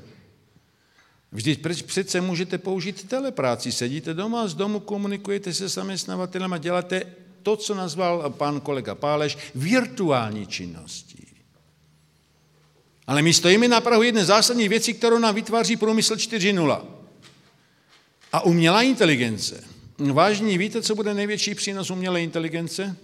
Vždyť 1.31 1.65
přece 1.85 2.21
můžete 2.21 2.57
použít 2.57 3.09
telepráci. 3.09 3.71
Sedíte 3.71 4.13
doma, 4.13 4.47
z 4.47 4.53
domu 4.53 4.79
komunikujete 4.79 5.53
se 5.53 5.67
zaměstnavatelem 5.67 6.53
a 6.53 6.57
děláte 6.57 7.01
to, 7.43 7.55
co 7.57 7.75
nazval 7.75 8.29
pan 8.29 8.59
kolega 8.59 8.95
Páleš, 8.95 9.37
virtuální 9.55 10.47
činnosti. 10.47 11.04
Ale 13.07 13.21
my 13.21 13.33
stojíme 13.33 13.67
na 13.67 13.81
prahu 13.81 14.03
jedné 14.03 14.25
zásadní 14.25 14.69
věci, 14.69 14.93
kterou 14.93 15.19
nám 15.19 15.35
vytváří 15.35 15.75
průmysl 15.75 16.15
4.0. 16.15 16.85
A 18.33 18.41
umělá 18.41 18.81
inteligence. 18.81 19.63
Vážně 19.97 20.57
víte, 20.57 20.81
co 20.81 20.95
bude 20.95 21.13
největší 21.13 21.55
přínos 21.55 21.89
umělé 21.89 22.23
inteligence? 22.23 22.95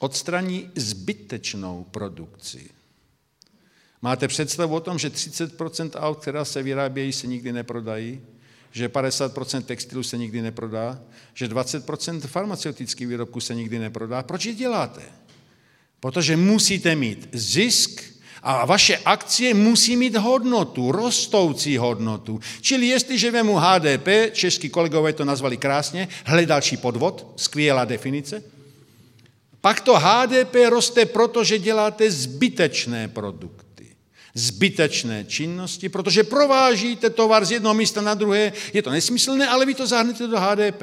Odstraní 0.00 0.70
zbytečnou 0.76 1.86
produkci. 1.90 2.70
Máte 4.02 4.28
představu 4.28 4.74
o 4.74 4.80
tom, 4.80 4.98
že 4.98 5.08
30% 5.08 5.90
aut, 5.94 6.18
která 6.18 6.44
se 6.44 6.62
vyrábějí, 6.62 7.12
se 7.12 7.26
nikdy 7.26 7.52
neprodají? 7.52 8.20
Že 8.72 8.88
50% 8.88 9.62
textilu 9.62 10.02
se 10.02 10.18
nikdy 10.18 10.42
neprodá? 10.42 11.00
Že 11.34 11.48
20% 11.48 12.20
farmaceutických 12.20 13.06
výrobků 13.06 13.40
se 13.40 13.54
nikdy 13.54 13.78
neprodá? 13.78 14.22
Proč 14.22 14.44
je 14.44 14.54
děláte? 14.54 15.02
Protože 16.00 16.36
musíte 16.36 16.96
mít 16.96 17.28
zisk 17.32 18.02
a 18.48 18.64
vaše 18.64 18.96
akcie 18.96 19.54
musí 19.54 19.96
mít 19.96 20.16
hodnotu, 20.16 20.92
rostoucí 20.92 21.76
hodnotu. 21.76 22.40
Čili 22.60 22.86
jestliže 22.86 23.30
vemu 23.30 23.56
HDP, 23.56 24.08
český 24.32 24.68
kolegové 24.68 25.12
to 25.12 25.24
nazvali 25.24 25.56
krásně, 25.56 26.08
hledalší 26.24 26.76
podvod, 26.76 27.26
skvělá 27.36 27.84
definice, 27.84 28.42
pak 29.60 29.80
to 29.80 30.00
HDP 30.00 30.54
roste, 30.68 31.06
protože 31.06 31.58
děláte 31.58 32.10
zbytečné 32.10 33.08
produkty, 33.08 33.86
zbytečné 34.34 35.24
činnosti, 35.24 35.88
protože 35.88 36.24
provážíte 36.24 37.10
tovar 37.10 37.44
z 37.44 37.50
jednoho 37.50 37.74
místa 37.74 38.00
na 38.00 38.14
druhé, 38.14 38.52
je 38.72 38.82
to 38.82 38.90
nesmyslné, 38.90 39.48
ale 39.48 39.66
vy 39.66 39.74
to 39.74 39.86
zahrnete 39.86 40.26
do 40.26 40.40
HDP. 40.40 40.82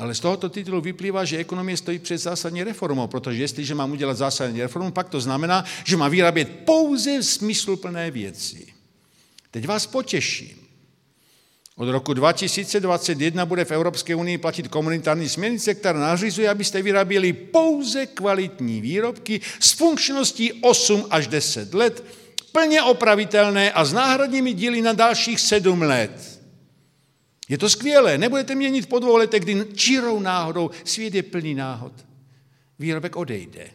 Ale 0.00 0.14
z 0.14 0.20
tohoto 0.20 0.48
titulu 0.48 0.80
vyplývá, 0.80 1.24
že 1.24 1.38
ekonomie 1.38 1.76
stojí 1.76 1.98
před 1.98 2.18
zásadní 2.18 2.64
reformou, 2.64 3.06
protože 3.06 3.42
jestliže 3.42 3.74
mám 3.74 3.92
udělat 3.92 4.16
zásadní 4.16 4.62
reformu, 4.62 4.90
pak 4.90 5.08
to 5.08 5.20
znamená, 5.20 5.64
že 5.84 5.96
má 5.96 6.08
vyrábět 6.08 6.48
pouze 6.64 7.22
smysluplné 7.22 8.10
věci. 8.10 8.66
Teď 9.50 9.66
vás 9.66 9.86
potěším. 9.86 10.56
Od 11.76 11.88
roku 11.88 12.14
2021 12.14 13.46
bude 13.46 13.64
v 13.64 13.70
Evropské 13.70 14.14
unii 14.14 14.38
platit 14.38 14.68
komunitární 14.68 15.28
směrnice, 15.28 15.74
která 15.74 16.00
nařizuje, 16.00 16.50
abyste 16.50 16.82
vyráběli 16.82 17.32
pouze 17.32 18.06
kvalitní 18.06 18.80
výrobky 18.80 19.40
s 19.60 19.72
funkčností 19.72 20.52
8 20.52 21.06
až 21.10 21.26
10 21.26 21.74
let, 21.74 22.04
plně 22.52 22.82
opravitelné 22.82 23.72
a 23.72 23.84
s 23.84 23.92
náhradními 23.92 24.52
díly 24.52 24.82
na 24.82 24.92
dalších 24.92 25.40
7 25.40 25.82
let. 25.82 26.39
Je 27.50 27.58
to 27.58 27.70
skvělé, 27.70 28.18
nebudete 28.18 28.54
měnit 28.54 28.88
po 28.88 28.98
dvou 28.98 29.16
letech, 29.16 29.42
kdy 29.42 29.66
čirou 29.74 30.20
náhodou 30.20 30.70
svět 30.84 31.14
je 31.14 31.22
plný 31.22 31.54
náhod. 31.54 31.92
Výrobek 32.78 33.16
odejde. 33.16 33.70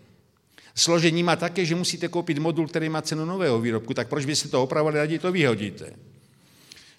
Složení 0.75 1.24
má 1.24 1.36
také, 1.36 1.65
že 1.65 1.75
musíte 1.75 2.08
koupit 2.08 2.38
modul, 2.38 2.67
který 2.67 2.89
má 2.89 3.01
cenu 3.01 3.25
nového 3.25 3.62
výrobku, 3.62 3.94
tak 3.94 4.08
proč 4.08 4.25
byste 4.25 4.48
to 4.48 4.63
opravovali, 4.63 4.98
raději 4.98 5.20
to 5.20 5.32
vyhodíte. 5.32 5.94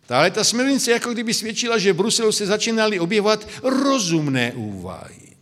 Ale 0.08 0.30
ta 0.30 0.44
směrnice 0.44 0.90
jako 0.90 1.12
kdyby 1.12 1.34
svědčila, 1.34 1.78
že 1.78 1.92
v 1.92 1.96
Bruselu 1.96 2.32
se 2.32 2.46
začínaly 2.46 3.00
objevovat 3.00 3.48
rozumné 3.62 4.52
úvahy. 4.52 5.36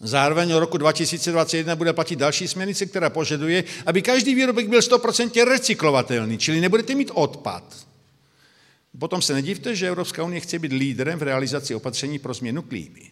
Zároveň 0.00 0.52
o 0.52 0.60
roku 0.60 0.78
2021 0.78 1.76
bude 1.76 1.92
platit 1.92 2.16
další 2.16 2.48
směrnice, 2.48 2.86
která 2.86 3.10
požaduje, 3.10 3.64
aby 3.86 4.02
každý 4.02 4.34
výrobek 4.34 4.68
byl 4.68 4.80
100% 4.80 5.44
recyklovatelný, 5.44 6.38
čili 6.38 6.60
nebudete 6.60 6.94
mít 6.94 7.10
odpad. 7.14 7.86
Potom 8.98 9.22
se 9.22 9.34
nedivte, 9.34 9.76
že 9.76 9.88
Evropská 9.88 10.24
unie 10.24 10.40
chce 10.40 10.58
být 10.58 10.72
lídrem 10.72 11.18
v 11.18 11.22
realizaci 11.22 11.74
opatření 11.74 12.18
pro 12.18 12.34
změnu 12.34 12.62
klímy. 12.62 13.10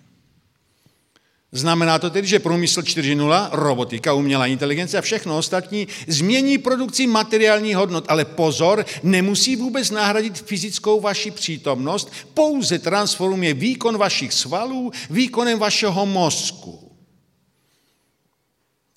Znamená 1.52 1.98
to 1.98 2.10
tedy, 2.10 2.28
že 2.28 2.38
průmysl 2.38 2.82
4.0, 2.82 3.48
robotika, 3.52 4.12
umělá 4.12 4.46
inteligence 4.46 4.98
a 4.98 5.00
všechno 5.00 5.38
ostatní 5.38 5.88
změní 6.06 6.58
produkci 6.58 7.06
materiálních 7.06 7.76
hodnot. 7.76 8.04
Ale 8.08 8.24
pozor, 8.24 8.84
nemusí 9.02 9.56
vůbec 9.56 9.90
nahradit 9.90 10.38
fyzickou 10.38 11.00
vaši 11.00 11.30
přítomnost, 11.30 12.12
pouze 12.34 12.78
transformuje 12.78 13.54
výkon 13.54 13.98
vašich 13.98 14.32
svalů 14.32 14.92
výkonem 15.10 15.58
vašeho 15.58 16.06
mozku. 16.06 16.96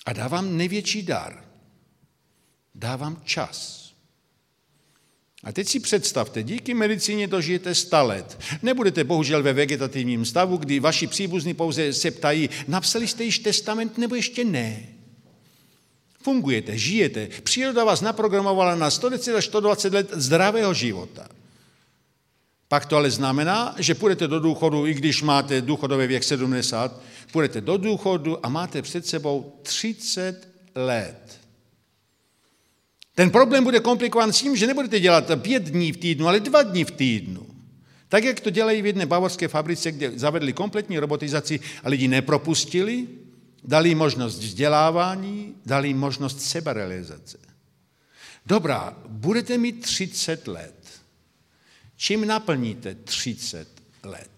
A 0.05 0.13
dávám 0.13 0.57
největší 0.57 1.03
dar. 1.03 1.45
Dávám 2.75 3.21
čas. 3.25 3.76
A 5.47 5.51
teď 5.51 5.67
si 5.67 5.79
představte, 5.79 6.43
díky 6.43 6.73
medicíně 6.73 7.27
dožijete 7.27 7.75
100 7.75 8.03
let. 8.03 8.39
Nebudete 8.61 9.03
bohužel 9.03 9.43
ve 9.43 9.53
vegetativním 9.53 10.25
stavu, 10.25 10.57
kdy 10.57 10.79
vaši 10.79 11.07
příbuzní 11.07 11.53
pouze 11.53 11.93
se 11.93 12.11
ptají, 12.11 12.49
napsali 12.67 13.07
jste 13.07 13.23
již 13.23 13.39
testament 13.39 13.97
nebo 13.97 14.15
ještě 14.15 14.43
ne. 14.43 14.83
Fungujete, 16.21 16.77
žijete. 16.77 17.29
Příroda 17.43 17.83
vás 17.83 18.01
naprogramovala 18.01 18.75
na 18.75 18.91
110 18.91 19.35
až 19.35 19.45
120 19.45 19.93
let 19.93 20.09
zdravého 20.13 20.73
života. 20.73 21.27
Pak 22.67 22.85
to 22.85 22.97
ale 22.97 23.11
znamená, 23.11 23.75
že 23.77 23.95
půjdete 23.95 24.27
do 24.27 24.39
důchodu, 24.39 24.87
i 24.87 24.93
když 24.93 25.23
máte 25.23 25.61
důchodový 25.61 26.07
věk 26.07 26.23
70, 26.23 27.01
půjdete 27.31 27.61
do 27.61 27.77
důchodu 27.77 28.45
a 28.45 28.49
máte 28.49 28.81
před 28.81 29.07
sebou 29.07 29.53
30 29.63 30.47
let. 30.75 31.36
Ten 33.17 33.29
problém 33.29 33.63
bude 33.63 33.79
komplikován 33.79 34.31
tím, 34.31 34.55
že 34.55 34.67
nebudete 34.67 34.99
dělat 34.99 35.31
pět 35.41 35.63
dní 35.63 35.91
v 35.91 35.97
týdnu, 35.97 36.27
ale 36.27 36.39
dva 36.39 36.63
dní 36.63 36.83
v 36.83 36.91
týdnu. 36.91 37.47
Tak, 38.09 38.23
jak 38.23 38.39
to 38.39 38.49
dělají 38.49 38.81
v 38.81 38.85
jedné 38.85 39.05
bavorské 39.05 39.47
fabrice, 39.47 39.91
kde 39.91 40.19
zavedli 40.19 40.53
kompletní 40.53 40.99
robotizaci 40.99 41.59
a 41.83 41.89
lidi 41.89 42.07
nepropustili, 42.07 43.07
dali 43.63 43.95
možnost 43.95 44.39
vzdělávání, 44.39 45.55
dali 45.65 45.93
možnost 45.93 46.41
seberealizace. 46.41 47.37
Dobrá, 48.45 48.97
budete 49.07 49.57
mít 49.57 49.81
30 49.81 50.47
let. 50.47 51.01
Čím 51.95 52.27
naplníte 52.27 52.95
30 52.95 53.67
let? 54.03 54.29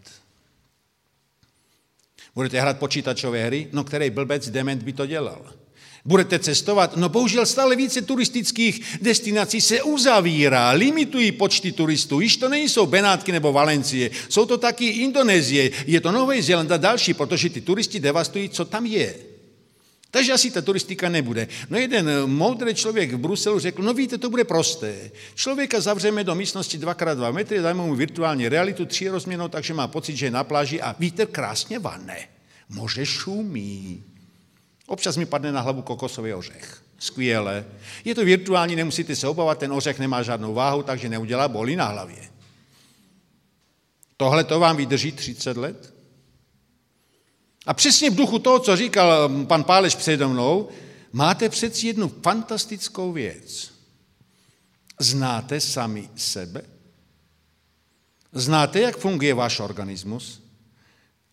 Budete 2.35 2.61
hrát 2.61 2.79
počítačové 2.79 3.45
hry? 3.45 3.67
No 3.71 3.83
který 3.83 4.09
blbec 4.09 4.49
dement 4.49 4.83
by 4.83 4.93
to 4.93 5.05
dělal? 5.05 5.58
Budete 6.05 6.39
cestovat? 6.39 6.97
No 6.97 7.09
bohužel 7.09 7.45
stále 7.45 7.75
více 7.75 8.01
turistických 8.01 8.97
destinací 9.01 9.61
se 9.61 9.83
uzavírá, 9.83 10.71
limitují 10.71 11.31
počty 11.31 11.71
turistů. 11.71 12.19
Již 12.19 12.37
to 12.37 12.49
nejsou 12.49 12.85
Benátky 12.85 13.31
nebo 13.31 13.53
Valencie, 13.53 14.11
jsou 14.29 14.45
to 14.45 14.57
taky 14.57 14.85
Indonésie, 14.85 15.71
je 15.87 16.01
to 16.01 16.11
Nový 16.11 16.41
Zéland 16.41 16.71
a 16.71 16.77
další, 16.77 17.13
protože 17.13 17.49
ty 17.49 17.61
turisti 17.61 17.99
devastují, 17.99 18.49
co 18.49 18.65
tam 18.65 18.85
je. 18.85 19.15
Takže 20.11 20.33
asi 20.33 20.51
ta 20.51 20.61
turistika 20.61 21.09
nebude. 21.09 21.47
No 21.69 21.77
jeden 21.77 22.09
moudrý 22.25 22.73
člověk 22.73 23.13
v 23.13 23.17
Bruselu 23.17 23.59
řekl, 23.59 23.83
no 23.83 23.93
víte, 23.93 24.17
to 24.17 24.29
bude 24.29 24.43
prosté. 24.43 25.11
Člověka 25.35 25.81
zavřeme 25.81 26.23
do 26.23 26.35
místnosti 26.35 26.77
2x2 26.77 27.33
metry, 27.33 27.59
dajme 27.59 27.83
mu 27.83 27.95
virtuální 27.95 28.49
realitu 28.49 28.85
tři 28.85 29.09
rozměrnou, 29.09 29.47
takže 29.47 29.73
má 29.73 29.87
pocit, 29.87 30.17
že 30.17 30.25
je 30.25 30.31
na 30.31 30.43
pláži 30.43 30.81
a 30.81 30.95
víte, 30.99 31.25
krásně 31.25 31.79
vane. 31.79 32.17
Moře 32.69 33.05
šumí. 33.05 34.03
Občas 34.89 35.17
mi 35.17 35.25
padne 35.25 35.51
na 35.51 35.61
hlavu 35.61 35.81
kokosový 35.81 36.33
ořech. 36.33 36.81
Skvěle. 36.99 37.65
Je 38.05 38.15
to 38.15 38.25
virtuální, 38.25 38.75
nemusíte 38.75 39.15
se 39.15 39.27
obávat, 39.27 39.59
ten 39.59 39.73
ořech 39.73 39.99
nemá 39.99 40.23
žádnou 40.23 40.53
váhu, 40.53 40.83
takže 40.83 41.09
neudělá 41.09 41.47
boli 41.47 41.75
na 41.75 41.85
hlavě. 41.85 42.29
Tohle 44.17 44.43
to 44.43 44.59
vám 44.59 44.77
vydrží 44.77 45.11
30 45.11 45.57
let? 45.57 45.93
A 47.65 47.73
přesně 47.73 48.09
v 48.09 48.15
duchu 48.15 48.39
toho, 48.39 48.59
co 48.59 48.75
říkal 48.75 49.29
pan 49.45 49.63
Páleš 49.63 49.95
přede 49.95 50.27
mnou, 50.27 50.69
máte 51.11 51.49
přeci 51.49 51.87
jednu 51.87 52.09
fantastickou 52.23 53.11
věc. 53.11 53.71
Znáte 54.99 55.61
sami 55.61 56.09
sebe? 56.15 56.61
Znáte, 58.33 58.79
jak 58.79 58.97
funguje 58.97 59.33
váš 59.33 59.59
organismus? 59.59 60.48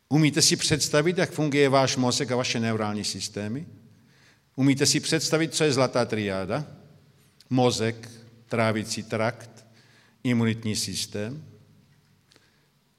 Umíte 0.08 0.42
si 0.42 0.56
představit, 0.56 1.18
jak 1.18 1.30
funguje 1.30 1.68
váš 1.68 1.96
mozek 1.96 2.30
a 2.30 2.36
vaše 2.36 2.60
neurální 2.60 3.04
systémy? 3.04 3.66
Umíte 4.56 4.86
si 4.86 5.00
představit, 5.00 5.54
co 5.54 5.64
je 5.64 5.72
zlatá 5.72 6.04
triáda? 6.04 6.66
Mozek, 7.50 8.10
trávicí 8.48 9.02
trakt, 9.02 9.66
imunitní 10.25 10.76
systém. 10.76 11.44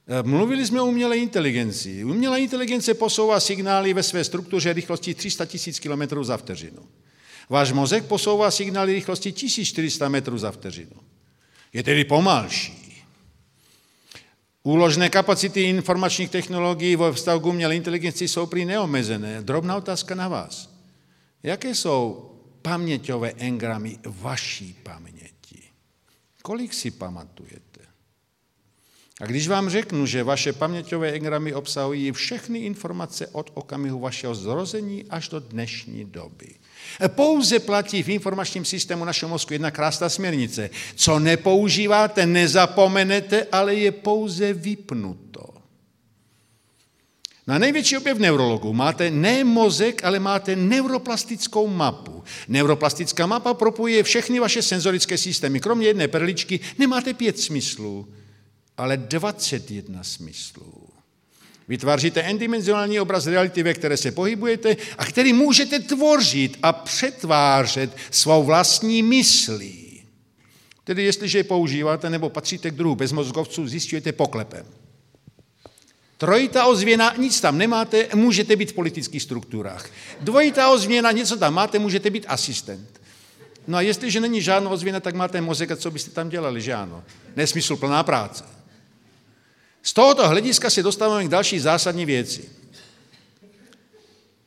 Eh, 0.07 0.23
mluvili 0.23 0.65
jsme 0.65 0.81
o 0.81 0.85
umělé 0.85 1.17
inteligenci. 1.17 2.03
Umělá 2.03 2.37
inteligence 2.37 2.93
posouvá 2.93 3.39
signály 3.39 3.93
ve 3.93 4.03
své 4.03 4.23
struktuře 4.23 4.73
rychlosti 4.73 5.13
300 5.13 5.45
000 5.87 6.07
km 6.07 6.23
za 6.23 6.37
vteřinu. 6.37 6.81
Váš 7.49 7.71
mozek 7.71 8.05
posouvá 8.05 8.51
signály 8.51 8.93
rychlosti 8.93 9.31
1400 9.31 10.09
metrů 10.09 10.37
za 10.37 10.51
vteřinu. 10.51 10.95
Je 11.73 11.83
tedy 11.83 12.03
pomalší. 12.03 12.86
Úložné 14.63 15.09
kapacity 15.09 15.61
informačních 15.61 16.29
technologií 16.31 16.95
ve 16.95 17.11
vztahu 17.11 17.39
k 17.39 17.45
umělé 17.45 17.75
inteligenci 17.75 18.27
jsou 18.27 18.45
prý 18.45 18.65
neomezené. 18.65 19.41
Drobná 19.41 19.77
otázka 19.77 20.15
na 20.15 20.27
vás. 20.27 20.77
Jaké 21.43 21.75
jsou 21.75 22.31
paměťové 22.61 23.31
engramy 23.37 23.99
vaší 24.05 24.75
paměti? 24.83 25.63
Kolik 26.41 26.73
si 26.73 26.91
pamatujete? 26.91 27.81
A 29.21 29.25
když 29.25 29.47
vám 29.47 29.69
řeknu, 29.69 30.05
že 30.05 30.23
vaše 30.23 30.53
paměťové 30.53 31.11
engramy 31.11 31.53
obsahují 31.53 32.11
všechny 32.11 32.59
informace 32.59 33.27
od 33.27 33.51
okamihu 33.53 33.99
vašeho 33.99 34.35
zrození 34.35 35.05
až 35.09 35.29
do 35.29 35.39
dnešní 35.39 36.05
doby, 36.05 36.55
pouze 37.07 37.59
platí 37.59 38.03
v 38.03 38.09
informačním 38.09 38.65
systému 38.65 39.05
našeho 39.05 39.29
mozku 39.29 39.53
jedna 39.53 39.71
krásná 39.71 40.09
směrnice. 40.09 40.69
Co 40.95 41.19
nepoužíváte, 41.19 42.25
nezapomenete, 42.25 43.47
ale 43.51 43.75
je 43.75 43.91
pouze 43.91 44.53
vypnuto. 44.53 45.43
Na 47.47 47.57
největší 47.57 47.97
objev 47.97 48.17
neurologů 48.17 48.73
máte 48.73 49.11
ne 49.11 49.43
mozek, 49.43 50.03
ale 50.03 50.19
máte 50.19 50.55
neuroplastickou 50.55 51.67
mapu. 51.67 52.23
Neuroplastická 52.47 53.25
mapa 53.25 53.53
propojuje 53.53 54.03
všechny 54.03 54.39
vaše 54.39 54.61
senzorické 54.61 55.17
systémy. 55.17 55.59
Kromě 55.59 55.87
jedné 55.87 56.07
perličky 56.07 56.59
nemáte 56.77 57.13
pět 57.13 57.39
smyslů 57.39 58.07
ale 58.77 58.97
21 58.97 60.03
smyslů. 60.03 60.89
Vytváříte 61.67 62.21
endimenzionální 62.21 62.99
obraz 62.99 63.27
reality, 63.27 63.63
ve 63.63 63.73
které 63.73 63.97
se 63.97 64.11
pohybujete 64.11 64.77
a 64.97 65.05
který 65.05 65.33
můžete 65.33 65.79
tvořit 65.79 66.57
a 66.63 66.73
přetvářet 66.73 67.97
svou 68.11 68.43
vlastní 68.43 69.03
myslí. 69.03 70.03
Tedy 70.83 71.03
jestliže 71.03 71.39
je 71.39 71.43
používáte 71.43 72.09
nebo 72.09 72.29
patříte 72.29 72.71
k 72.71 72.75
druhu 72.75 72.95
bezmozgovců, 72.95 73.67
zjistujete 73.67 74.11
poklepem. 74.11 74.65
Trojitá 76.17 76.65
ozvěna, 76.65 77.13
nic 77.17 77.41
tam 77.41 77.57
nemáte, 77.57 78.07
můžete 78.15 78.55
být 78.55 78.71
v 78.71 78.73
politických 78.73 79.23
strukturách. 79.23 79.89
Dvojitá 80.21 80.69
ozvěna, 80.69 81.11
něco 81.11 81.37
tam 81.37 81.53
máte, 81.53 81.79
můžete 81.79 82.09
být 82.09 82.25
asistent. 82.27 83.01
No 83.67 83.77
a 83.77 83.81
jestliže 83.81 84.19
není 84.19 84.41
žádná 84.41 84.69
ozvěna, 84.69 84.99
tak 84.99 85.15
máte 85.15 85.41
mozek 85.41 85.71
a 85.71 85.75
co 85.75 85.91
byste 85.91 86.11
tam 86.11 86.29
dělali, 86.29 86.61
že 86.61 86.73
ano? 86.73 87.03
Nesmysl 87.35 87.75
plná 87.75 88.03
práce. 88.03 88.56
Z 89.83 89.93
tohoto 89.93 90.27
hlediska 90.27 90.69
se 90.69 90.83
dostáváme 90.83 91.25
k 91.25 91.29
další 91.29 91.59
zásadní 91.59 92.05
věci. 92.05 92.49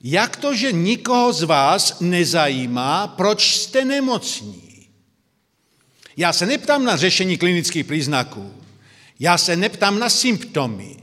Jak 0.03 0.37
to, 0.37 0.55
že 0.55 0.73
nikoho 0.73 1.33
z 1.33 1.43
vás 1.43 2.01
nezajímá, 2.01 3.07
proč 3.07 3.57
jste 3.57 3.85
nemocní? 3.85 4.87
Já 6.17 6.33
se 6.33 6.47
neptám 6.47 6.85
na 6.85 6.97
řešení 6.97 7.39
klinických 7.39 7.87
příznaků. 7.87 8.55
Já 9.21 9.39
se 9.39 9.57
neptám 9.57 9.99
na 9.99 10.11
symptomy. 10.11 10.97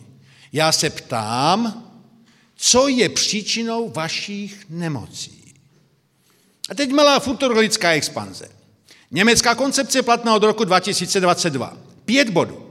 Já 0.54 0.72
se 0.72 0.90
ptám, 0.90 1.84
co 2.56 2.88
je 2.88 3.10
příčinou 3.10 3.90
vašich 3.90 4.66
nemocí. 4.70 5.54
A 6.70 6.76
teď 6.76 6.92
malá 6.92 7.20
futurologická 7.20 7.92
expanze. 7.92 8.50
Německá 9.12 9.56
koncepce 9.56 10.02
platná 10.02 10.36
od 10.36 10.44
roku 10.44 10.64
2022. 10.64 11.78
Pět 12.06 12.30
bodů. 12.30 12.67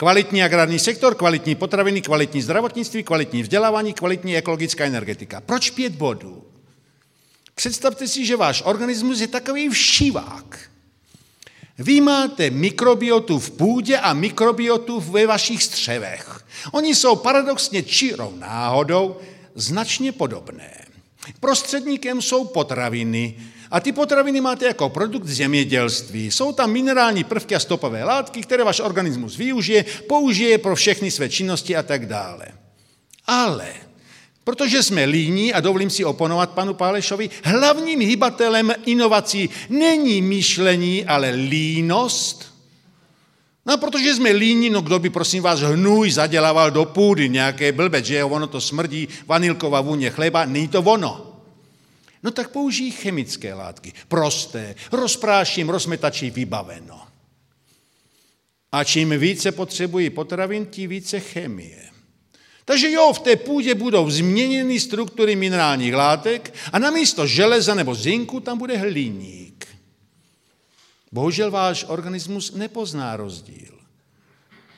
Kvalitní 0.00 0.42
agrární 0.42 0.78
sektor, 0.78 1.14
kvalitní 1.14 1.54
potraviny, 1.54 2.02
kvalitní 2.02 2.42
zdravotnictví, 2.42 3.02
kvalitní 3.02 3.42
vzdělávání, 3.42 3.92
kvalitní 3.92 4.36
ekologická 4.36 4.84
energetika. 4.84 5.40
Proč 5.40 5.70
pět 5.70 5.92
bodů? 5.92 6.44
Představte 7.54 8.08
si, 8.08 8.26
že 8.26 8.36
váš 8.36 8.62
organismus 8.66 9.20
je 9.20 9.26
takový 9.26 9.68
všivák. 9.68 10.70
Vy 11.78 12.00
máte 12.00 12.50
mikrobiotu 12.50 13.38
v 13.38 13.50
půdě 13.50 13.98
a 13.98 14.12
mikrobiotu 14.12 15.00
ve 15.00 15.26
vašich 15.26 15.62
střevech. 15.62 16.44
Oni 16.72 16.94
jsou 16.94 17.16
paradoxně 17.16 17.82
čirou 17.82 18.36
náhodou 18.36 19.16
značně 19.54 20.12
podobné. 20.12 20.84
Prostředníkem 21.40 22.22
jsou 22.22 22.44
potraviny, 22.44 23.36
a 23.70 23.80
ty 23.80 23.92
potraviny 23.92 24.40
máte 24.40 24.66
jako 24.66 24.88
produkt 24.88 25.26
zemědělství. 25.26 26.30
Jsou 26.30 26.52
tam 26.52 26.72
minerální 26.72 27.24
prvky 27.24 27.54
a 27.54 27.60
stopové 27.60 28.04
látky, 28.04 28.42
které 28.42 28.64
váš 28.64 28.80
organismus 28.80 29.36
využije, 29.36 29.84
použije 30.08 30.58
pro 30.58 30.76
všechny 30.76 31.10
své 31.10 31.28
činnosti 31.28 31.76
a 31.76 31.82
tak 31.82 32.06
dále. 32.06 32.46
Ale 33.26 33.68
protože 34.48 34.82
jsme 34.82 35.04
líní, 35.04 35.52
a 35.52 35.60
dovolím 35.60 35.90
si 35.90 36.04
oponovat 36.04 36.50
panu 36.50 36.74
Pálešovi, 36.74 37.30
hlavním 37.44 38.00
hybatelem 38.00 38.72
inovací 38.86 39.50
není 39.68 40.22
myšlení, 40.22 41.04
ale 41.04 41.30
línost. 41.30 42.54
No 43.66 43.78
protože 43.78 44.14
jsme 44.14 44.30
líní, 44.30 44.70
no 44.70 44.80
kdo 44.80 44.98
by 44.98 45.10
prosím 45.10 45.42
vás 45.42 45.60
hnůj 45.60 46.10
zadělával 46.10 46.70
do 46.70 46.84
půdy, 46.84 47.28
nějaké 47.28 47.72
blbec, 47.72 48.04
že 48.04 48.24
ono 48.24 48.46
to 48.46 48.60
smrdí, 48.60 49.08
vanilková 49.26 49.80
vůně 49.80 50.10
chleba, 50.10 50.44
není 50.44 50.68
to 50.68 50.82
ono. 50.82 51.27
No 52.22 52.30
tak 52.30 52.50
použijí 52.50 52.90
chemické 52.90 53.54
látky. 53.54 53.92
Prosté, 54.08 54.74
rozpráším, 54.92 55.68
rozmetačí, 55.68 56.30
vybaveno. 56.30 57.02
A 58.72 58.84
čím 58.84 59.10
více 59.18 59.52
potřebují 59.52 60.10
potravin, 60.10 60.66
tím 60.66 60.90
více 60.90 61.20
chemie. 61.20 61.88
Takže 62.64 62.90
jo, 62.90 63.12
v 63.12 63.18
té 63.18 63.36
půdě 63.36 63.74
budou 63.74 64.10
změněny 64.10 64.80
struktury 64.80 65.36
minerálních 65.36 65.94
látek 65.94 66.54
a 66.72 66.78
na 66.78 66.90
místo 66.90 67.26
železa 67.26 67.74
nebo 67.74 67.94
zinku 67.94 68.40
tam 68.40 68.58
bude 68.58 68.76
hliník. 68.76 69.66
Bohužel 71.12 71.50
váš 71.50 71.84
organismus 71.88 72.52
nepozná 72.52 73.16
rozdíl. 73.16 73.78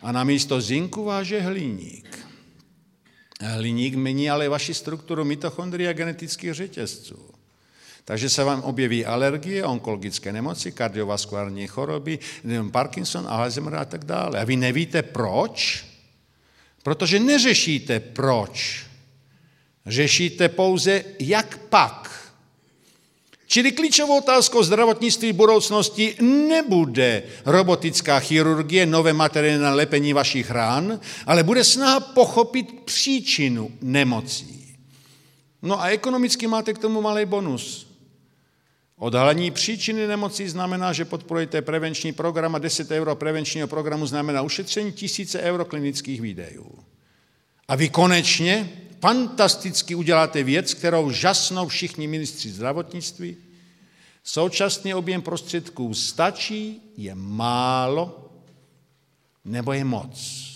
A 0.02 0.12
na 0.12 0.24
místo 0.24 0.60
zinku 0.60 1.04
váže 1.04 1.40
hliník. 1.40 2.29
Hliník 3.40 3.94
mění 3.94 4.30
ale 4.30 4.48
vaši 4.48 4.74
strukturu 4.74 5.24
mitochondrií 5.24 5.88
a 5.88 5.92
genetických 5.92 6.54
řetězců. 6.54 7.30
Takže 8.04 8.30
se 8.30 8.44
vám 8.44 8.60
objeví 8.60 9.06
alergie, 9.06 9.64
onkologické 9.64 10.32
nemoci, 10.32 10.72
kardiovaskulární 10.72 11.66
choroby, 11.66 12.18
Parkinson, 12.70 13.26
Alzheimer 13.28 13.74
a 13.74 13.84
tak 13.84 14.04
dále. 14.04 14.40
A 14.40 14.44
vy 14.44 14.56
nevíte 14.56 15.02
proč? 15.02 15.84
Protože 16.82 17.18
neřešíte 17.18 18.00
proč. 18.00 18.86
Řešíte 19.86 20.48
pouze 20.48 21.04
jak 21.18 21.58
pak. 21.58 22.29
Čili 23.50 23.72
klíčovou 23.72 24.18
otázkou 24.18 24.62
zdravotnictví 24.62 25.32
budoucnosti 25.32 26.14
nebude 26.20 27.22
robotická 27.44 28.20
chirurgie, 28.20 28.86
nové 28.86 29.12
materiály 29.12 29.58
na 29.58 29.74
lepení 29.74 30.12
vašich 30.12 30.50
rán, 30.50 31.00
ale 31.26 31.42
bude 31.42 31.64
snaha 31.64 32.00
pochopit 32.00 32.80
příčinu 32.84 33.70
nemocí. 33.82 34.76
No 35.62 35.82
a 35.82 35.88
ekonomicky 35.88 36.46
máte 36.46 36.74
k 36.74 36.78
tomu 36.78 37.02
malý 37.02 37.26
bonus. 37.26 37.86
Odhalení 38.96 39.50
příčiny 39.50 40.06
nemocí 40.06 40.48
znamená, 40.48 40.92
že 40.92 41.04
podporujete 41.04 41.62
prevenční 41.62 42.12
program 42.12 42.54
a 42.54 42.58
10 42.58 42.90
euro 42.90 43.16
prevenčního 43.16 43.68
programu 43.68 44.06
znamená 44.06 44.42
ušetření 44.42 44.92
tisíce 44.92 45.40
euro 45.40 45.64
klinických 45.64 46.20
výdejů. 46.20 46.78
A 47.68 47.76
vy 47.76 47.88
konečně 47.88 48.79
fantasticky 49.00 49.94
uděláte 49.94 50.42
věc, 50.42 50.74
kterou 50.74 51.10
žasnou 51.10 51.68
všichni 51.68 52.06
ministři 52.06 52.50
zdravotnictví. 52.50 53.36
Současný 54.24 54.94
objem 54.94 55.22
prostředků 55.22 55.94
stačí, 55.94 56.80
je 56.96 57.14
málo, 57.14 58.30
nebo 59.44 59.72
je 59.72 59.84
moc. 59.84 60.46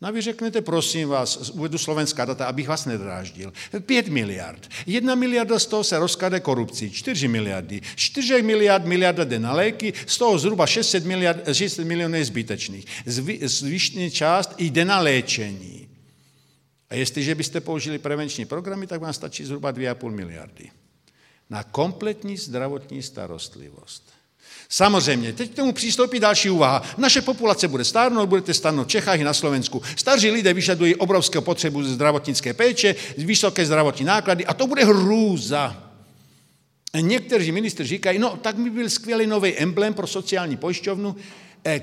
No 0.00 0.08
a 0.08 0.10
vy 0.10 0.20
řeknete, 0.20 0.60
prosím 0.60 1.08
vás, 1.08 1.50
uvedu 1.50 1.78
slovenská 1.78 2.24
data, 2.24 2.46
abych 2.46 2.68
vás 2.68 2.84
nedráždil. 2.84 3.52
5 3.80 4.08
miliard. 4.08 4.68
Jedna 4.86 5.14
miliarda 5.14 5.58
z 5.58 5.66
toho 5.66 5.84
se 5.84 5.98
rozklade 5.98 6.40
korupcí. 6.40 6.90
4 6.90 7.28
miliardy. 7.28 7.80
4 7.94 8.42
miliard 8.42 8.84
miliarda 8.84 9.24
jde 9.24 9.38
na 9.38 9.52
léky, 9.52 9.92
z 10.06 10.18
toho 10.18 10.38
zhruba 10.38 10.66
600, 10.66 11.04
miliard, 11.04 11.48
600 11.52 11.86
milionů 11.86 12.16
je 12.16 12.24
zbytečných. 12.24 12.86
Zvyšný 13.42 14.10
část 14.10 14.54
jde 14.58 14.84
na 14.84 15.00
léčení. 15.00 15.85
A 16.90 16.94
jestliže 16.94 17.34
byste 17.34 17.60
použili 17.60 17.98
prevenční 17.98 18.44
programy, 18.44 18.86
tak 18.86 19.00
vám 19.00 19.12
stačí 19.12 19.44
zhruba 19.44 19.72
2,5 19.72 20.10
miliardy 20.10 20.70
na 21.50 21.62
kompletní 21.62 22.36
zdravotní 22.36 23.02
starostlivost. 23.02 24.02
Samozřejmě, 24.68 25.32
teď 25.32 25.50
k 25.50 25.54
tomu 25.54 25.72
přistoupí 25.72 26.20
další 26.20 26.50
úvaha. 26.50 26.82
Naše 26.98 27.22
populace 27.22 27.68
bude 27.68 27.84
stárnout, 27.84 28.28
budete 28.28 28.54
stárnout 28.54 28.86
v 28.86 28.90
Čechách 28.90 29.20
i 29.20 29.24
na 29.24 29.34
Slovensku. 29.34 29.82
Staří 29.96 30.30
lidé 30.30 30.54
vyžadují 30.54 30.94
obrovskou 30.94 31.40
potřebu 31.40 31.84
zdravotnické 31.84 32.54
péče, 32.54 32.94
vysoké 33.18 33.66
zdravotní 33.66 34.04
náklady 34.04 34.46
a 34.46 34.54
to 34.54 34.66
bude 34.66 34.84
hrůza. 34.84 35.92
Někteří 37.00 37.52
ministři 37.52 37.84
říkají, 37.84 38.18
no 38.18 38.36
tak 38.36 38.56
by 38.56 38.70
byl 38.70 38.90
skvělý 38.90 39.26
nový 39.26 39.56
emblém 39.56 39.94
pro 39.94 40.06
sociální 40.06 40.56
pojišťovnu, 40.56 41.16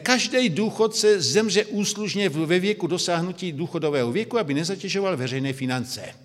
Každý 0.03 0.49
důchodce 0.49 1.21
zemře 1.21 1.65
úslužně 1.65 2.29
ve 2.29 2.59
věku 2.59 2.87
dosáhnutí 2.87 3.51
důchodového 3.51 4.11
věku, 4.11 4.39
aby 4.39 4.53
nezatěžoval 4.53 5.17
veřejné 5.17 5.53
finance. 5.53 6.15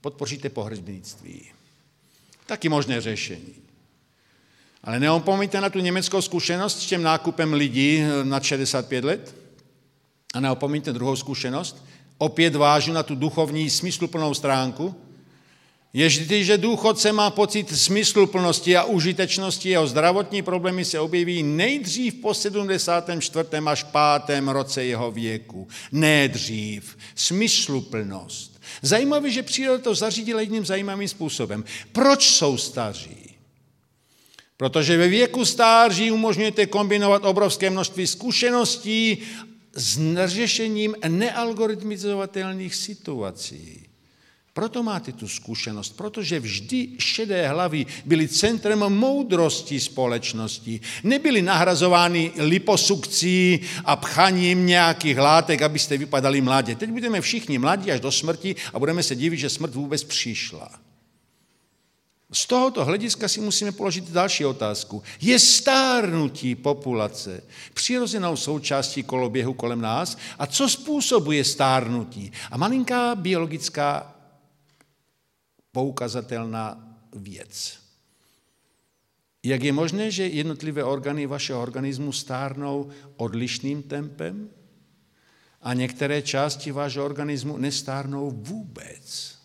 Podpoříte 0.00 0.48
pohřebnictví. 0.48 1.42
Taky 2.46 2.68
možné 2.68 3.00
řešení. 3.00 3.54
Ale 4.84 5.00
neopomeňte 5.00 5.60
na 5.60 5.70
tu 5.70 5.78
německou 5.78 6.22
zkušenost 6.22 6.82
s 6.82 6.86
tím 6.86 7.02
nákupem 7.02 7.52
lidí 7.52 8.02
na 8.22 8.40
65 8.40 9.04
let. 9.04 9.34
A 10.34 10.40
neopomeňte 10.40 10.92
druhou 10.92 11.16
zkušenost. 11.16 11.84
Opět 12.18 12.56
vážu 12.56 12.92
na 12.92 13.02
tu 13.02 13.14
duchovní 13.14 13.70
smysluplnou 13.70 14.34
stránku. 14.34 14.94
Že 16.44 16.58
důchodce 16.58 17.12
má 17.12 17.30
pocit 17.30 17.78
smysluplnosti 17.78 18.76
a 18.76 18.84
užitečnosti, 18.84 19.68
jeho 19.68 19.86
zdravotní 19.86 20.42
problémy 20.42 20.84
se 20.84 21.00
objeví 21.00 21.42
nejdřív 21.42 22.14
po 22.14 22.34
74. 22.34 23.48
až 23.66 23.86
5. 24.26 24.42
roce 24.46 24.84
jeho 24.84 25.10
věku. 25.10 25.68
Ne 25.92 26.28
dřív. 26.28 26.96
Smysluplnost. 27.14 28.60
Zajímavé, 28.82 29.30
že 29.30 29.42
příroda 29.42 29.78
to 29.78 29.94
zařídila 29.94 30.40
jedním 30.40 30.66
zajímavým 30.66 31.08
způsobem. 31.08 31.64
Proč 31.92 32.28
jsou 32.28 32.56
staří? 32.56 33.36
Protože 34.56 34.96
ve 34.96 35.08
věku 35.08 35.44
stáří 35.44 36.10
umožňujete 36.10 36.66
kombinovat 36.66 37.24
obrovské 37.24 37.70
množství 37.70 38.06
zkušeností 38.06 39.18
s 39.72 39.98
řešením 40.26 40.94
nealgoritmizovatelných 41.08 42.74
situací. 42.74 43.85
Proto 44.56 44.82
máte 44.82 45.12
tu 45.12 45.28
zkušenost, 45.28 45.96
protože 45.96 46.40
vždy 46.40 46.88
šedé 46.98 47.48
hlavy 47.48 47.86
byly 48.04 48.28
centrem 48.28 48.78
moudrosti 48.78 49.80
společnosti. 49.80 50.80
Nebyly 51.04 51.42
nahrazovány 51.42 52.32
liposukcí 52.36 53.60
a 53.84 53.96
pchaním 53.96 54.66
nějakých 54.66 55.18
látek, 55.18 55.62
abyste 55.62 55.98
vypadali 55.98 56.40
mladě. 56.40 56.74
Teď 56.74 56.90
budeme 56.90 57.20
všichni 57.20 57.58
mladí 57.58 57.92
až 57.92 58.00
do 58.00 58.12
smrti 58.12 58.56
a 58.72 58.78
budeme 58.78 59.02
se 59.02 59.14
divit, 59.14 59.40
že 59.40 59.50
smrt 59.50 59.74
vůbec 59.74 60.04
přišla. 60.04 60.70
Z 62.32 62.46
tohoto 62.46 62.84
hlediska 62.84 63.28
si 63.28 63.40
musíme 63.40 63.72
položit 63.72 64.10
další 64.10 64.44
otázku. 64.44 65.02
Je 65.20 65.38
stárnutí 65.38 66.54
populace 66.54 67.42
přirozenou 67.74 68.36
součástí 68.36 69.02
koloběhu 69.02 69.54
kolem 69.54 69.80
nás? 69.80 70.16
A 70.38 70.46
co 70.46 70.68
způsobuje 70.68 71.44
stárnutí? 71.44 72.32
A 72.50 72.56
malinká 72.56 73.14
biologická 73.14 74.15
poukazatelná 75.76 76.96
věc. 77.12 77.78
Jak 79.44 79.62
je 79.62 79.72
možné, 79.72 80.10
že 80.10 80.26
jednotlivé 80.26 80.84
orgány 80.84 81.26
vašeho 81.26 81.62
organismu 81.62 82.12
stárnou 82.12 82.88
odlišným 83.16 83.82
tempem 83.82 84.48
a 85.62 85.74
některé 85.74 86.22
části 86.22 86.72
vašeho 86.72 87.04
organismu 87.04 87.56
nestárnou 87.56 88.30
vůbec? 88.30 89.36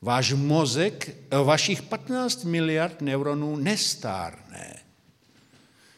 Váš 0.00 0.32
mozek, 0.32 1.16
vašich 1.44 1.82
15 1.82 2.44
miliard 2.44 3.00
neuronů 3.00 3.56
nestárne. 3.56 4.80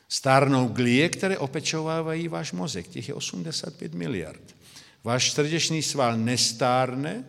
Stárnou 0.08 0.68
glie, 0.68 1.08
které 1.08 1.38
opečovávají 1.38 2.28
váš 2.28 2.52
mozek, 2.52 2.88
těch 2.88 3.08
je 3.08 3.14
85 3.14 3.94
miliard. 3.94 4.42
Váš 5.04 5.32
srdeční 5.32 5.82
sval 5.82 6.18
nestárne, 6.18 7.24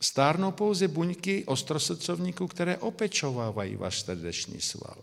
stárnou 0.00 0.50
pouze 0.50 0.88
buňky 0.88 1.44
ostrosrdcovníků, 1.44 2.46
které 2.46 2.76
opečovávají 2.76 3.76
váš 3.76 4.00
srdeční 4.00 4.60
sval. 4.60 5.02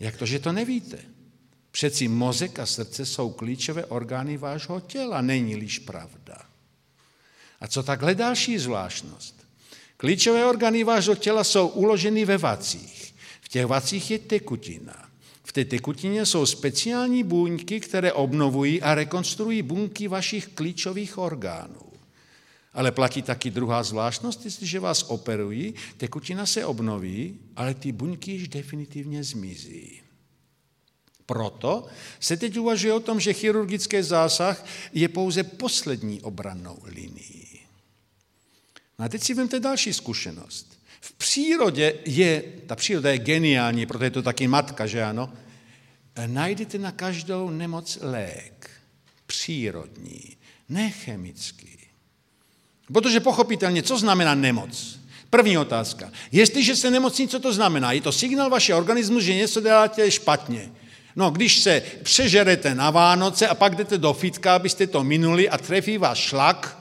Jak 0.00 0.16
to, 0.16 0.26
že 0.26 0.38
to 0.38 0.52
nevíte? 0.52 0.98
Přeci 1.70 2.08
mozek 2.08 2.58
a 2.58 2.66
srdce 2.66 3.06
jsou 3.06 3.30
klíčové 3.30 3.84
orgány 3.84 4.36
vášho 4.36 4.80
těla, 4.80 5.20
není-liž 5.20 5.78
pravda. 5.78 6.38
A 7.60 7.68
co 7.68 7.82
takhle 7.82 8.14
další 8.14 8.58
zvláštnost? 8.58 9.46
Klíčové 9.96 10.46
orgány 10.46 10.84
vášho 10.84 11.14
těla 11.14 11.44
jsou 11.44 11.68
uloženy 11.68 12.24
ve 12.24 12.38
vacích. 12.38 13.14
V 13.40 13.48
těch 13.48 13.66
vacích 13.66 14.10
je 14.10 14.18
tekutina. 14.18 15.08
V 15.44 15.52
té 15.52 15.64
tekutině 15.64 16.26
jsou 16.26 16.46
speciální 16.46 17.22
buňky, 17.22 17.80
které 17.80 18.12
obnovují 18.12 18.82
a 18.82 18.94
rekonstruují 18.94 19.62
buňky 19.62 20.08
vašich 20.08 20.48
klíčových 20.48 21.18
orgánů. 21.18 21.91
Ale 22.74 22.92
platí 22.92 23.22
taky 23.22 23.50
druhá 23.50 23.82
zvláštnost, 23.82 24.44
jestliže 24.44 24.80
vás 24.80 25.02
operují, 25.02 25.74
tekutina 25.96 26.46
se 26.46 26.66
obnoví, 26.66 27.38
ale 27.56 27.74
ty 27.74 27.92
buňky 27.92 28.30
již 28.32 28.48
definitivně 28.48 29.24
zmizí. 29.24 30.00
Proto 31.26 31.86
se 32.20 32.36
teď 32.36 32.58
uvažuje 32.58 32.92
o 32.92 33.00
tom, 33.00 33.20
že 33.20 33.32
chirurgický 33.32 34.02
zásah 34.02 34.66
je 34.92 35.08
pouze 35.08 35.42
poslední 35.42 36.20
obrannou 36.20 36.78
linií. 36.84 37.60
No 38.98 39.04
a 39.04 39.08
teď 39.08 39.22
si 39.22 39.34
vemte 39.34 39.60
další 39.60 39.92
zkušenost. 39.92 40.78
V 41.00 41.12
přírodě 41.12 41.98
je, 42.06 42.42
ta 42.66 42.76
příroda 42.76 43.10
je 43.10 43.18
geniální, 43.18 43.86
proto 43.86 44.04
je 44.04 44.10
to 44.10 44.22
taky 44.22 44.48
matka, 44.48 44.86
že 44.86 45.02
ano, 45.02 45.32
najdete 46.26 46.78
na 46.78 46.92
každou 46.92 47.50
nemoc 47.50 47.98
lék. 48.00 48.70
Přírodní, 49.26 50.36
nechemický. 50.68 51.71
Protože 52.92 53.20
pochopitelně, 53.20 53.82
co 53.82 53.98
znamená 53.98 54.34
nemoc? 54.34 54.98
První 55.30 55.58
otázka. 55.58 56.10
Jestliže 56.32 56.76
se 56.76 56.90
nemocní, 56.90 57.28
co 57.28 57.40
to 57.40 57.52
znamená? 57.52 57.92
Je 57.92 58.00
to 58.00 58.12
signál 58.12 58.50
vašeho 58.50 58.78
organismu, 58.78 59.20
že 59.20 59.34
něco 59.34 59.60
děláte 59.60 60.10
špatně. 60.10 60.72
No, 61.16 61.30
když 61.30 61.58
se 61.58 61.82
přežerete 62.02 62.74
na 62.74 62.90
Vánoce 62.90 63.48
a 63.48 63.54
pak 63.54 63.74
jdete 63.74 63.98
do 63.98 64.12
fitka, 64.12 64.54
abyste 64.54 64.86
to 64.86 65.04
minuli 65.04 65.48
a 65.48 65.58
trefí 65.58 65.98
vás 65.98 66.18
šlak, 66.18 66.78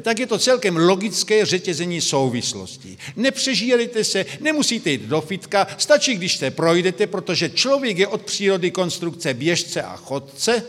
tak 0.00 0.18
je 0.18 0.26
to 0.26 0.38
celkem 0.38 0.76
logické 0.76 1.46
řetězení 1.46 2.00
souvislostí. 2.00 2.98
Nepřežírejte 3.16 4.04
se, 4.04 4.26
nemusíte 4.40 4.90
jít 4.90 5.02
do 5.02 5.20
fitka, 5.20 5.66
stačí, 5.78 6.14
když 6.14 6.36
se 6.36 6.50
projdete, 6.50 7.06
protože 7.06 7.50
člověk 7.50 7.98
je 7.98 8.06
od 8.06 8.22
přírody 8.22 8.70
konstrukce 8.70 9.34
běžce 9.34 9.82
a 9.82 9.96
chodce 9.96 10.64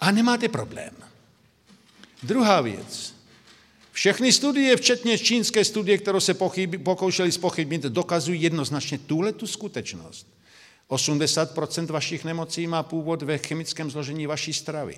a 0.00 0.10
nemáte 0.10 0.48
problém. 0.48 1.07
Druhá 2.22 2.60
věc. 2.60 3.14
Všechny 3.92 4.32
studie, 4.32 4.76
včetně 4.76 5.18
čínské 5.18 5.64
studie, 5.64 5.98
kterou 5.98 6.20
se 6.20 6.34
pokoušeli 6.82 7.32
spochybnit, 7.32 7.82
dokazují 7.82 8.42
jednoznačně 8.42 8.98
tuhle 8.98 9.32
tu 9.32 9.46
skutečnost. 9.46 10.26
80% 10.90 11.86
vašich 11.86 12.24
nemocí 12.24 12.66
má 12.66 12.82
původ 12.82 13.22
ve 13.22 13.38
chemickém 13.38 13.90
zložení 13.90 14.26
vaší 14.26 14.52
stravy. 14.52 14.96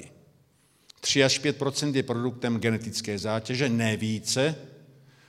3 1.00 1.24
až 1.24 1.40
5% 1.40 1.94
je 1.94 2.02
produktem 2.02 2.58
genetické 2.58 3.18
zátěže, 3.18 3.68
ne 3.68 3.96
více. 3.96 4.56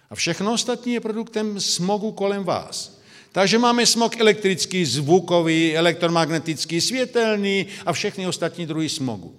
A 0.10 0.16
všechno 0.16 0.54
ostatní 0.54 0.94
je 0.94 1.00
produktem 1.00 1.60
smogu 1.60 2.12
kolem 2.12 2.44
vás. 2.44 3.02
Takže 3.32 3.58
máme 3.58 3.86
smog 3.86 4.20
elektrický, 4.20 4.86
zvukový, 4.86 5.78
elektromagnetický, 5.78 6.82
světelný 6.82 7.68
a 7.86 7.94
všechny 7.94 8.28
ostatní 8.28 8.66
druhy 8.66 8.90
smogu. 8.90 9.36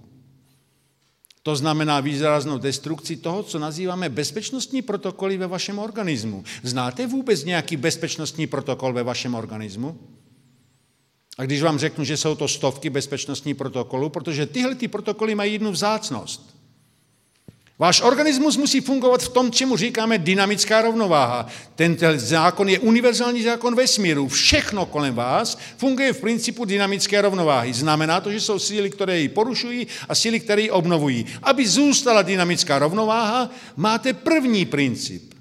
To 1.42 1.56
znamená 1.56 2.00
výraznou 2.00 2.58
destrukci 2.58 3.16
toho, 3.16 3.42
co 3.42 3.58
nazýváme 3.58 4.08
bezpečnostní 4.08 4.82
protokoly 4.82 5.36
ve 5.36 5.46
vašem 5.46 5.78
organismu. 5.78 6.44
Znáte 6.62 7.06
vůbec 7.06 7.44
nějaký 7.44 7.76
bezpečnostní 7.76 8.46
protokol 8.46 8.92
ve 8.92 9.02
vašem 9.02 9.34
organismu? 9.34 9.98
A 11.38 11.44
když 11.44 11.62
vám 11.62 11.78
řeknu, 11.78 12.04
že 12.04 12.16
jsou 12.16 12.34
to 12.34 12.48
stovky 12.48 12.90
bezpečnostní 12.90 13.54
protokolů, 13.54 14.08
protože 14.08 14.46
tyhle 14.46 14.74
ty 14.74 14.88
protokoly 14.88 15.34
mají 15.34 15.52
jednu 15.52 15.72
vzácnost. 15.72 16.51
Váš 17.82 18.00
organismus 18.00 18.56
musí 18.56 18.80
fungovat 18.80 19.22
v 19.22 19.28
tom, 19.28 19.50
čemu 19.50 19.76
říkáme 19.76 20.18
dynamická 20.18 20.82
rovnováha. 20.82 21.46
Tento 21.74 22.06
zákon 22.16 22.68
je 22.68 22.78
univerzální 22.78 23.42
zákon 23.42 23.74
vesmíru. 23.74 24.28
Všechno 24.28 24.86
kolem 24.86 25.14
vás 25.14 25.58
funguje 25.76 26.12
v 26.12 26.20
principu 26.20 26.64
dynamické 26.64 27.22
rovnováhy. 27.22 27.72
Znamená 27.72 28.20
to, 28.20 28.32
že 28.32 28.40
jsou 28.40 28.58
síly, 28.58 28.90
které 28.90 29.18
ji 29.18 29.28
porušují 29.28 29.86
a 30.08 30.14
síly, 30.14 30.40
které 30.40 30.62
ji 30.62 30.70
obnovují. 30.70 31.26
Aby 31.42 31.68
zůstala 31.68 32.22
dynamická 32.22 32.78
rovnováha, 32.78 33.50
máte 33.76 34.12
první 34.12 34.66
princip. 34.66 35.34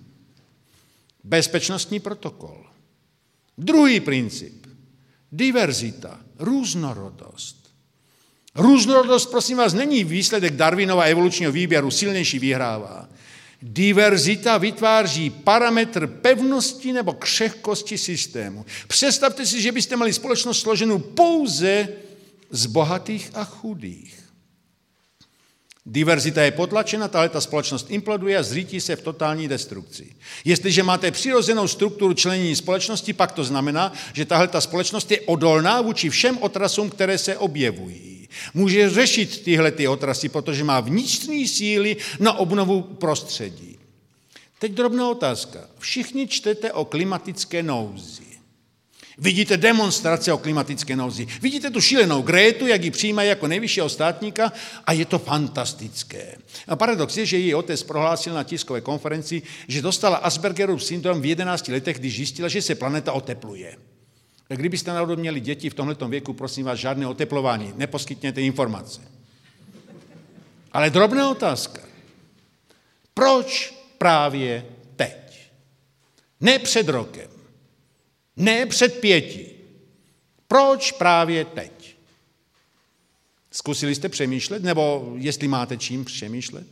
Bezpečnostní 1.23 1.99
protokol. 1.99 2.65
Druhý 3.57 3.99
princip. 3.99 4.67
Diverzita, 5.31 6.19
různorodost. 6.39 7.60
Různorodost, 8.55 9.31
prosím 9.31 9.57
vás, 9.57 9.73
není 9.73 10.03
výsledek 10.03 10.53
Darwinova 10.53 11.03
evolučního 11.03 11.51
výběru, 11.51 11.91
silnější 11.91 12.39
vyhrává. 12.39 13.09
Diverzita 13.61 14.57
vytváří 14.57 15.29
parametr 15.29 16.07
pevnosti 16.07 16.93
nebo 16.93 17.13
křehkosti 17.13 17.97
systému. 17.97 18.65
Představte 18.87 19.45
si, 19.45 19.61
že 19.61 19.71
byste 19.71 19.95
měli 19.95 20.13
společnost 20.13 20.61
složenou 20.61 20.99
pouze 20.99 21.87
z 22.49 22.65
bohatých 22.65 23.31
a 23.33 23.43
chudých. 23.43 24.21
Diverzita 25.85 26.41
je 26.43 26.51
potlačena, 26.51 27.07
tahle 27.07 27.29
ta 27.29 27.41
společnost 27.41 27.85
imploduje 27.89 28.37
a 28.37 28.43
zřítí 28.43 28.81
se 28.81 28.95
v 28.95 29.01
totální 29.01 29.47
destrukci. 29.47 30.15
Jestliže 30.45 30.83
máte 30.83 31.11
přirozenou 31.11 31.67
strukturu 31.67 32.13
členění 32.13 32.55
společnosti, 32.55 33.13
pak 33.13 33.31
to 33.31 33.43
znamená, 33.43 33.93
že 34.13 34.25
tahle 34.25 34.47
ta 34.47 34.61
společnost 34.61 35.11
je 35.11 35.21
odolná 35.21 35.81
vůči 35.81 36.09
všem 36.09 36.37
otrasům, 36.37 36.89
které 36.89 37.17
se 37.17 37.37
objevují. 37.37 38.20
Může 38.53 38.89
řešit 38.89 39.43
tyhle 39.43 39.71
ty 39.71 39.87
otrasy, 39.87 40.29
protože 40.29 40.63
má 40.63 40.79
vnitřní 40.79 41.47
síly 41.47 41.97
na 42.19 42.33
obnovu 42.33 42.81
prostředí. 42.81 43.77
Teď 44.59 44.71
drobná 44.71 45.09
otázka. 45.09 45.59
Všichni 45.79 46.27
čtete 46.27 46.71
o 46.71 46.85
klimatické 46.85 47.63
nouzi. 47.63 48.31
Vidíte 49.17 49.57
demonstrace 49.57 50.33
o 50.33 50.37
klimatické 50.37 50.95
nouzi. 50.95 51.27
Vidíte 51.41 51.69
tu 51.69 51.81
šílenou 51.81 52.21
Grétu, 52.21 52.67
jak 52.67 52.83
ji 52.83 52.91
přijímají 52.91 53.29
jako 53.29 53.47
nejvyššího 53.47 53.89
státníka 53.89 54.53
a 54.85 54.93
je 54.93 55.05
to 55.05 55.19
fantastické. 55.19 56.35
A 56.67 56.75
paradox 56.75 57.17
je, 57.17 57.25
že 57.25 57.37
její 57.37 57.55
otec 57.55 57.83
prohlásil 57.83 58.33
na 58.33 58.43
tiskové 58.43 58.81
konferenci, 58.81 59.41
že 59.67 59.81
dostala 59.81 60.17
Aspergerův 60.17 60.83
syndrom 60.83 61.21
v 61.21 61.25
11 61.25 61.67
letech, 61.67 61.99
když 61.99 62.15
zjistila, 62.15 62.47
že 62.47 62.61
se 62.61 62.75
planeta 62.75 63.11
otepluje. 63.11 63.77
Tak 64.51 64.59
kdybyste 64.59 64.91
náhodou 64.91 65.15
měli 65.15 65.39
děti 65.39 65.69
v 65.69 65.73
tomto 65.73 66.07
věku, 66.07 66.33
prosím 66.33 66.65
vás, 66.65 66.79
žádné 66.79 67.07
oteplování, 67.07 67.73
neposkytněte 67.75 68.41
informace. 68.41 69.01
Ale 70.71 70.89
drobná 70.89 71.29
otázka. 71.29 71.81
Proč 73.13 73.73
právě 73.97 74.65
teď? 74.95 75.51
Ne 76.39 76.59
před 76.59 76.89
rokem, 76.89 77.29
ne 78.35 78.65
před 78.65 78.99
pěti. 78.99 79.55
Proč 80.47 80.91
právě 80.91 81.45
teď? 81.45 81.95
Zkusili 83.51 83.95
jste 83.95 84.09
přemýšlet, 84.09 84.63
nebo 84.63 85.13
jestli 85.15 85.47
máte 85.47 85.77
čím 85.77 86.05
přemýšlet? 86.05 86.67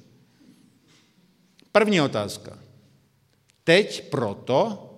První 1.71 2.01
otázka. 2.01 2.59
Teď 3.63 4.09
proto, 4.09 4.88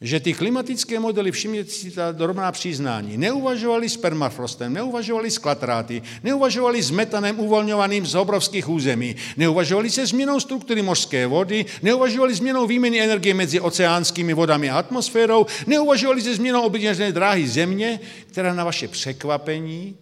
že 0.00 0.20
ty 0.20 0.34
klimatické 0.34 1.00
modely, 1.00 1.32
všimněte 1.32 1.70
si 1.70 1.90
ta 1.90 2.12
drobná 2.12 2.52
přiznání, 2.52 3.16
neuvažovali 3.16 3.88
s 3.88 3.96
permafrostem, 3.96 4.72
neuvažovali 4.72 5.30
s 5.30 5.38
klatráty, 5.38 6.02
neuvažovali 6.22 6.82
s 6.82 6.90
metanem 6.90 7.40
uvolňovaným 7.40 8.06
z 8.06 8.14
obrovských 8.14 8.68
území, 8.68 9.16
neuvažovali 9.36 9.90
se 9.90 10.06
změnou 10.06 10.40
struktury 10.40 10.82
mořské 10.82 11.26
vody, 11.26 11.66
neuvažovali 11.82 12.34
změnou 12.34 12.66
výměny 12.66 13.00
energie 13.00 13.34
mezi 13.34 13.60
oceánskými 13.60 14.34
vodami 14.34 14.70
a 14.70 14.78
atmosférou, 14.78 15.46
neuvažovali 15.66 16.22
se 16.22 16.34
změnou 16.34 16.62
oběžné 16.62 17.12
dráhy 17.12 17.48
Země, 17.48 18.00
která 18.30 18.54
na 18.54 18.64
vaše 18.64 18.88
překvapení 18.88 19.96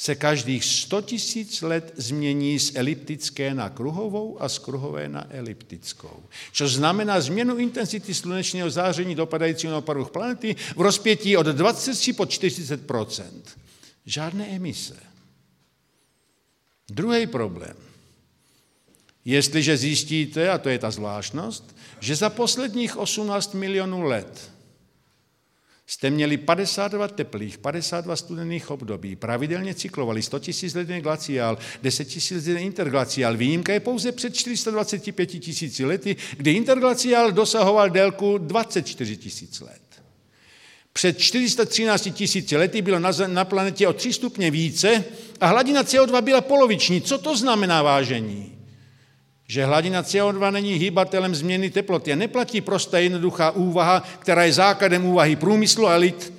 se 0.00 0.14
každých 0.14 0.64
100 0.64 1.00
tisíc 1.02 1.62
let 1.62 1.92
změní 1.96 2.58
z 2.58 2.72
eliptické 2.74 3.54
na 3.54 3.68
kruhovou 3.68 4.42
a 4.42 4.48
z 4.48 4.58
kruhové 4.58 5.08
na 5.08 5.26
eliptickou. 5.30 6.22
Což 6.52 6.72
znamená 6.72 7.20
změnu 7.20 7.56
intenzity 7.56 8.14
slunečního 8.14 8.70
záření 8.70 9.14
dopadajícího 9.14 9.72
na 9.72 9.80
povrch 9.80 10.10
planety 10.10 10.56
v 10.76 10.80
rozpětí 10.80 11.36
od 11.36 11.46
23 11.46 12.12
po 12.12 12.22
40% 12.22 13.24
Žádné 14.06 14.46
emise. 14.46 14.96
Druhý 16.88 17.26
problém. 17.26 17.76
Jestliže 19.24 19.76
zjistíte, 19.76 20.50
a 20.50 20.58
to 20.58 20.68
je 20.68 20.78
ta 20.78 20.90
zvláštnost, 20.90 21.76
že 22.00 22.16
za 22.16 22.30
posledních 22.30 22.96
18 22.96 23.54
milionů 23.54 24.02
let 24.02 24.50
jste 25.90 26.10
měli 26.10 26.36
52 26.36 27.08
teplých, 27.08 27.58
52 27.58 28.16
studených 28.16 28.70
období, 28.70 29.16
pravidelně 29.16 29.74
cyklovali 29.74 30.22
100 30.22 30.40
000 30.62 30.72
let 30.74 31.00
glaciál, 31.00 31.58
10 31.82 32.08
000 32.30 32.42
let 32.54 32.60
interglaciál. 32.60 33.36
Výjimka 33.36 33.72
je 33.72 33.80
pouze 33.80 34.12
před 34.12 34.34
425 34.34 35.26
tisíci 35.26 35.84
lety, 35.84 36.16
kdy 36.36 36.52
interglaciál 36.52 37.32
dosahoval 37.32 37.90
délku 37.90 38.38
24 38.38 39.16
tisíc 39.16 39.60
let. 39.60 39.82
Před 40.92 41.18
413 41.18 42.08
tisíci 42.12 42.56
lety 42.56 42.82
bylo 42.82 42.98
na, 42.98 43.10
na 43.26 43.44
planetě 43.44 43.88
o 43.88 43.92
3 43.92 44.12
stupně 44.12 44.50
více 44.50 45.04
a 45.40 45.46
hladina 45.46 45.82
CO2 45.82 46.22
byla 46.22 46.40
poloviční. 46.40 47.02
Co 47.02 47.18
to 47.18 47.36
znamená 47.36 47.82
vážení? 47.82 48.59
Že 49.50 49.64
hladina 49.64 50.02
CO2 50.02 50.52
není 50.52 50.74
hýbatelem 50.74 51.34
změny 51.34 51.70
teploty 51.70 52.12
a 52.12 52.16
neplatí 52.16 52.60
prostá 52.60 52.98
jednoduchá 52.98 53.50
úvaha, 53.50 54.00
která 54.18 54.44
je 54.44 54.52
základem 54.52 55.04
úvahy 55.04 55.36
průmyslu 55.36 55.86
a 55.86 55.96
lid. 55.96 56.32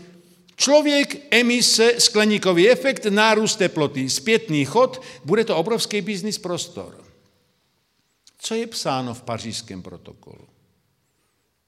Člověk, 0.55 1.27
emise, 1.31 1.99
skleníkový 1.99 2.69
efekt, 2.69 3.05
nárůst 3.05 3.55
teploty, 3.55 4.09
zpětný 4.09 4.65
chod, 4.65 5.01
bude 5.25 5.43
to 5.43 5.57
obrovský 5.57 6.01
biznis 6.01 6.37
prostor. 6.37 7.03
Co 8.39 8.55
je 8.55 8.67
psáno 8.67 9.13
v 9.13 9.21
pařížském 9.21 9.81
protokolu? 9.81 10.47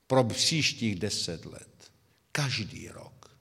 Pro 0.07 0.23
příštích 0.23 0.95
deset 0.95 1.45
let. 1.45 1.91
Každý 2.31 2.87
rok. 2.87 3.35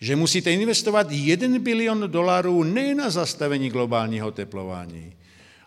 Že 0.00 0.16
musíte 0.16 0.52
investovat 0.52 1.06
1 1.10 1.58
bilion 1.58 2.04
dolarů 2.06 2.62
ne 2.62 2.94
na 2.94 3.10
zastavení 3.10 3.70
globálního 3.70 4.30
teplování, 4.30 5.17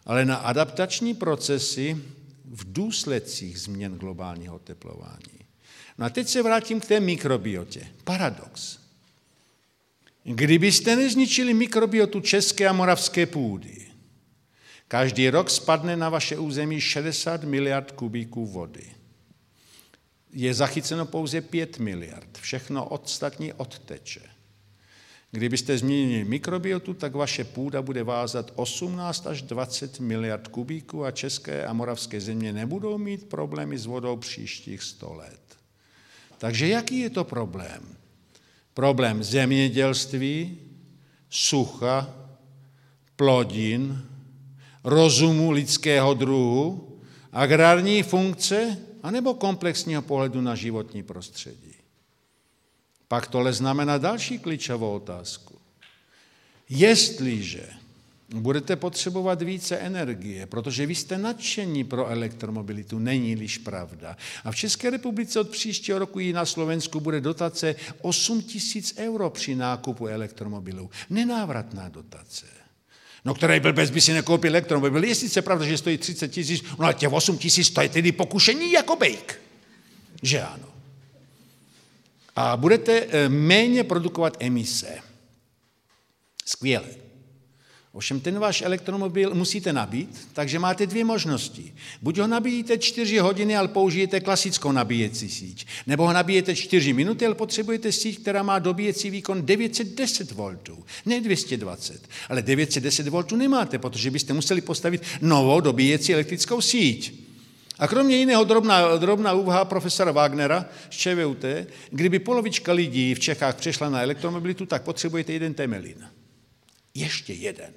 ale 0.05 0.25
na 0.25 0.35
adaptační 0.35 1.13
procesy 1.13 1.97
v 2.45 2.73
důsledcích 2.73 3.59
změn 3.59 3.97
globálního 3.97 4.59
teplování. 4.59 5.41
No 5.97 6.05
a 6.05 6.09
teď 6.09 6.27
se 6.27 6.43
vrátím 6.43 6.79
k 6.79 6.85
té 6.85 6.99
mikrobiotě. 6.99 7.87
Paradox. 8.03 8.79
Kdybyste 10.23 10.95
nezničili 10.95 11.53
mikrobiotu 11.53 12.19
české 12.19 12.67
a 12.67 12.73
moravské 12.73 13.25
půdy, 13.25 13.87
každý 14.87 15.29
rok 15.29 15.49
spadne 15.49 15.97
na 15.97 16.09
vaše 16.09 16.37
území 16.37 16.81
60 16.81 17.43
miliard 17.43 17.91
kubíků 17.91 18.45
vody. 18.45 18.85
Je 20.33 20.53
zachyceno 20.53 21.05
pouze 21.05 21.41
5 21.41 21.79
miliard. 21.79 22.37
Všechno 22.37 22.89
ostatní 22.89 23.53
odteče. 23.53 24.21
Kdybyste 25.31 25.77
změnili 25.77 26.23
mikrobiotu, 26.23 26.93
tak 26.93 27.15
vaše 27.15 27.43
půda 27.43 27.81
bude 27.81 28.03
vázat 28.03 28.51
18 28.55 29.27
až 29.27 29.41
20 29.41 29.99
miliard 29.99 30.47
kubíků 30.47 31.05
a 31.05 31.11
české 31.11 31.65
a 31.65 31.73
moravské 31.73 32.21
země 32.21 32.53
nebudou 32.53 32.97
mít 32.97 33.29
problémy 33.29 33.77
s 33.77 33.85
vodou 33.85 34.17
příštích 34.17 34.83
100 34.83 35.13
let. 35.13 35.41
Takže 36.37 36.67
jaký 36.67 36.99
je 36.99 37.09
to 37.09 37.23
problém? 37.23 37.81
Problém 38.73 39.23
zemědělství, 39.23 40.57
sucha, 41.29 42.15
plodin, 43.15 44.05
rozumu 44.83 45.51
lidského 45.51 46.13
druhu, 46.13 46.97
agrární 47.31 48.03
funkce, 48.03 48.77
anebo 49.03 49.33
komplexního 49.33 50.01
pohledu 50.01 50.41
na 50.41 50.55
životní 50.55 51.03
prostředí. 51.03 51.70
Pak 53.11 53.27
tohle 53.27 53.53
znamená 53.53 53.97
další 53.97 54.39
klíčovou 54.39 54.95
otázku. 54.95 55.55
Jestliže 56.69 57.67
budete 58.35 58.75
potřebovat 58.75 59.41
více 59.41 59.77
energie, 59.77 60.45
protože 60.45 60.85
vy 60.85 60.95
jste 60.95 61.17
nadšení 61.17 61.83
pro 61.83 62.07
elektromobilitu, 62.07 62.99
není-liž 62.99 63.57
pravda. 63.57 64.17
A 64.43 64.51
v 64.51 64.55
České 64.55 64.89
republice 64.89 65.39
od 65.39 65.49
příštího 65.49 65.99
roku 65.99 66.19
i 66.19 66.33
na 66.33 66.45
Slovensku 66.45 66.99
bude 66.99 67.21
dotace 67.21 67.75
8 68.01 68.41
tisíc 68.41 68.93
euro 68.97 69.29
při 69.29 69.55
nákupu 69.55 70.07
elektromobilů. 70.07 70.89
Nenávratná 71.09 71.89
dotace. 71.89 72.45
No, 73.25 73.33
který 73.33 73.59
blbec 73.59 73.89
by 73.89 74.01
si 74.01 74.13
nekoupil 74.13 74.51
elektromobil. 74.51 75.03
Je 75.03 75.15
sice 75.15 75.41
pravda, 75.41 75.65
že 75.65 75.77
stojí 75.77 75.97
30 75.97 76.27
tisíc, 76.27 76.63
no 76.63 76.85
ale 76.85 76.93
těch 76.93 77.13
8 77.13 77.37
tisíc 77.37 77.69
to 77.69 77.81
je 77.81 77.89
tedy 77.89 78.11
pokušení 78.11 78.71
jako 78.71 78.95
bejk. 78.95 79.41
Že 80.23 80.41
ano 80.41 80.70
a 82.35 82.57
budete 82.57 83.07
eh, 83.09 83.29
méně 83.29 83.83
produkovat 83.83 84.37
emise. 84.39 84.99
Skvěle. 86.45 87.01
Ovšem 87.93 88.19
ten 88.19 88.39
váš 88.39 88.61
elektromobil 88.61 89.35
musíte 89.35 89.73
nabít, 89.73 90.27
takže 90.33 90.59
máte 90.59 90.85
dvě 90.87 91.05
možnosti. 91.05 91.73
Buď 92.01 92.17
ho 92.17 92.27
nabíjíte 92.27 92.77
4 92.77 93.17
hodiny, 93.17 93.55
ale 93.55 93.67
použijete 93.67 94.19
klasickou 94.19 94.71
nabíjecí 94.71 95.29
síť, 95.29 95.67
nebo 95.87 96.07
ho 96.07 96.13
nabíjete 96.13 96.55
4 96.55 96.93
minuty, 96.93 97.25
ale 97.25 97.35
potřebujete 97.35 97.91
síť, 97.91 98.21
která 98.21 98.43
má 98.43 98.59
dobíjecí 98.59 99.09
výkon 99.09 99.45
910 99.45 100.31
V, 100.31 100.57
ne 101.05 101.21
220. 101.21 102.07
Ale 102.29 102.41
910 102.41 103.07
V 103.07 103.31
nemáte, 103.35 103.79
protože 103.79 104.11
byste 104.11 104.33
museli 104.33 104.61
postavit 104.61 105.01
novou 105.21 105.59
dobíjecí 105.59 106.13
elektrickou 106.13 106.61
síť. 106.61 107.30
A 107.81 107.87
kromě 107.87 108.15
jiného 108.15 108.43
drobná, 108.43 108.97
drobná 108.97 109.33
úvaha 109.33 109.65
profesora 109.65 110.11
Wagnera 110.11 110.65
z 110.89 110.95
ČVUT, 110.95 111.45
kdyby 111.89 112.19
polovička 112.19 112.73
lidí 112.73 113.13
v 113.13 113.19
Čechách 113.19 113.55
přešla 113.55 113.89
na 113.89 114.01
elektromobilitu, 114.01 114.65
tak 114.65 114.83
potřebujete 114.83 115.33
jeden 115.33 115.53
temelin. 115.53 116.07
Ještě 116.93 117.33
jeden. 117.33 117.73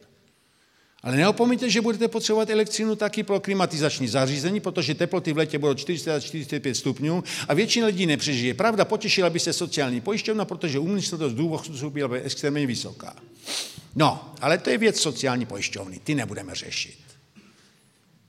Ale 1.02 1.16
neopomeňte, 1.16 1.70
že 1.70 1.80
budete 1.80 2.08
potřebovat 2.08 2.50
elektřinu 2.50 2.96
taky 2.96 3.22
pro 3.22 3.40
klimatizační 3.40 4.08
zařízení, 4.08 4.60
protože 4.60 4.94
teploty 4.94 5.32
v 5.32 5.36
letě 5.36 5.58
budou 5.58 5.74
40 5.74 6.20
45 6.20 6.74
stupňů 6.74 7.24
a 7.48 7.54
většina 7.54 7.86
lidí 7.86 8.06
nepřežije. 8.06 8.54
Pravda, 8.54 8.84
potěšila 8.84 9.30
by 9.30 9.40
se 9.40 9.52
sociální 9.52 10.00
pojišťovna, 10.00 10.44
protože 10.44 10.78
umyslnost 10.78 11.34
důvodců 11.34 11.90
byla 11.90 12.16
extrémně 12.16 12.66
vysoká. 12.66 13.16
No, 13.96 14.34
ale 14.40 14.58
to 14.58 14.70
je 14.70 14.78
věc 14.78 15.00
sociální 15.00 15.46
pojišťovny, 15.46 16.00
ty 16.04 16.14
nebudeme 16.14 16.54
řešit. 16.54 17.13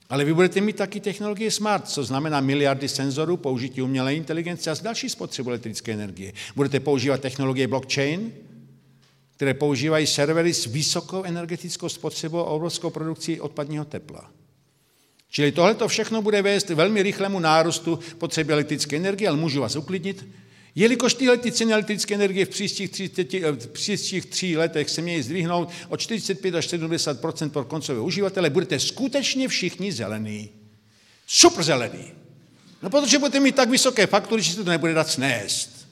Ale 0.08 0.24
vy 0.24 0.34
budete 0.34 0.60
mít 0.60 0.76
taky 0.76 1.00
technologie 1.00 1.50
smart, 1.50 1.88
co 1.88 2.04
znamená 2.04 2.40
miliardy 2.40 2.88
senzorů, 2.88 3.36
použití 3.36 3.82
umělé 3.82 4.14
inteligence 4.14 4.70
a 4.70 4.76
další 4.82 5.08
spotřebu 5.08 5.50
elektrické 5.50 5.92
energie. 5.92 6.32
Budete 6.56 6.80
používat 6.80 7.20
technologie 7.20 7.68
blockchain, 7.68 8.32
které 9.36 9.54
používají 9.54 10.06
servery 10.06 10.54
s 10.54 10.66
vysokou 10.66 11.22
energetickou 11.22 11.88
spotřebou 11.88 12.38
a 12.38 12.44
obrovskou 12.44 12.90
produkcí 12.90 13.40
odpadního 13.40 13.84
tepla. 13.84 14.30
Čili 15.30 15.52
tohle 15.52 15.74
to 15.74 15.88
všechno 15.88 16.22
bude 16.22 16.42
vést 16.42 16.68
velmi 16.68 17.02
rychlému 17.02 17.38
nárůstu 17.38 17.98
potřeby 18.18 18.52
elektrické 18.52 18.96
energie, 18.96 19.28
ale 19.28 19.38
můžu 19.38 19.60
vás 19.60 19.76
uklidnit, 19.76 20.26
jelikož 20.76 21.14
tyhle 21.14 21.38
ty 21.38 21.52
ceny 21.52 21.72
elektrické 21.72 22.14
energie 22.14 22.46
v 22.46 22.48
příštích, 22.48 22.90
30, 22.90 23.32
v 23.32 23.66
příštích 23.66 24.26
tří 24.26 24.56
letech 24.56 24.90
se 24.90 25.02
mějí 25.02 25.22
zdvihnout 25.22 25.70
o 25.88 25.96
45 25.96 26.54
až 26.54 26.68
70% 26.68 27.50
pro 27.50 27.64
koncové 27.64 28.00
uživatele, 28.00 28.50
budete 28.50 28.80
skutečně 28.80 29.48
všichni 29.48 29.92
zelení. 29.92 30.50
Super 31.26 31.64
zelený. 31.64 32.12
No 32.82 32.90
protože 32.90 33.18
budete 33.18 33.40
mít 33.40 33.54
tak 33.54 33.70
vysoké 33.70 34.06
faktury, 34.06 34.42
že 34.42 34.52
se 34.52 34.64
to 34.64 34.70
nebude 34.70 34.94
dát 34.94 35.08
snést. 35.08 35.86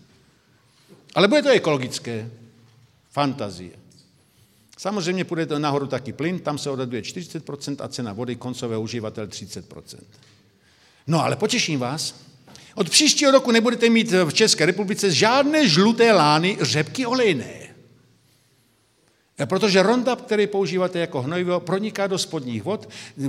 Ale 1.14 1.28
bude 1.28 1.42
to 1.42 1.48
ekologické. 1.48 2.30
Fantazie. 3.10 3.70
Samozřejmě 4.78 5.24
půjde 5.24 5.46
to 5.46 5.58
nahoru 5.58 5.86
taky 5.86 6.12
plyn, 6.12 6.38
tam 6.38 6.58
se 6.58 6.70
odhaduje 6.70 7.02
40% 7.02 7.76
a 7.80 7.88
cena 7.88 8.12
vody 8.12 8.36
koncové 8.36 8.78
uživatel 8.78 9.26
30%. 9.26 9.98
No 11.06 11.24
ale 11.24 11.36
potěším 11.36 11.80
vás, 11.80 12.14
od 12.74 12.90
příštího 12.90 13.30
roku 13.30 13.50
nebudete 13.50 13.90
mít 13.90 14.10
v 14.10 14.32
České 14.32 14.66
republice 14.66 15.10
žádné 15.10 15.68
žluté 15.68 16.12
lány 16.12 16.58
řepky 16.60 17.06
olejné. 17.06 17.64
Protože 19.46 19.82
Roundup, 19.82 20.20
který 20.20 20.46
používáte 20.46 20.98
jako 20.98 21.22
hnojivo, 21.22 21.60
proniká 21.60 22.06
do 22.06 22.18
spodních 22.18 22.62
vod, 22.62 22.88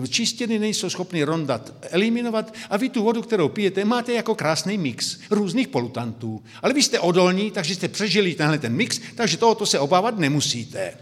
čistěny 0.10 0.60
nejsou 0.60 0.90
schopny 0.90 1.24
Roundup 1.24 1.62
eliminovat 1.82 2.54
a 2.70 2.78
vy 2.78 2.90
tu 2.90 3.04
vodu, 3.04 3.22
kterou 3.22 3.50
pijete, 3.50 3.86
máte 3.86 4.14
jako 4.14 4.36
krásný 4.36 4.78
mix 4.78 5.18
různých 5.30 5.68
polutantů. 5.68 6.44
Ale 6.62 6.74
vy 6.74 6.84
jste 6.84 7.00
odolní, 7.00 7.52
takže 7.52 7.76
jste 7.76 7.88
přežili 7.88 8.34
tenhle 8.34 8.58
ten 8.58 8.76
mix, 8.76 9.00
takže 9.16 9.38
tohoto 9.38 9.66
se 9.66 9.80
obávat 9.80 10.20
nemusíte. 10.20 10.98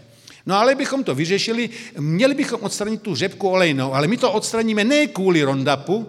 No 0.46 0.56
ale 0.56 0.74
bychom 0.74 1.04
to 1.04 1.14
vyřešili, 1.14 1.70
měli 1.98 2.34
bychom 2.34 2.60
odstranit 2.62 3.02
tu 3.02 3.14
řepku 3.14 3.48
olejnou, 3.48 3.94
ale 3.94 4.06
my 4.06 4.16
to 4.16 4.32
odstraníme 4.32 4.84
ne 4.84 5.06
kvůli 5.06 5.42
Roundupu, 5.42 6.06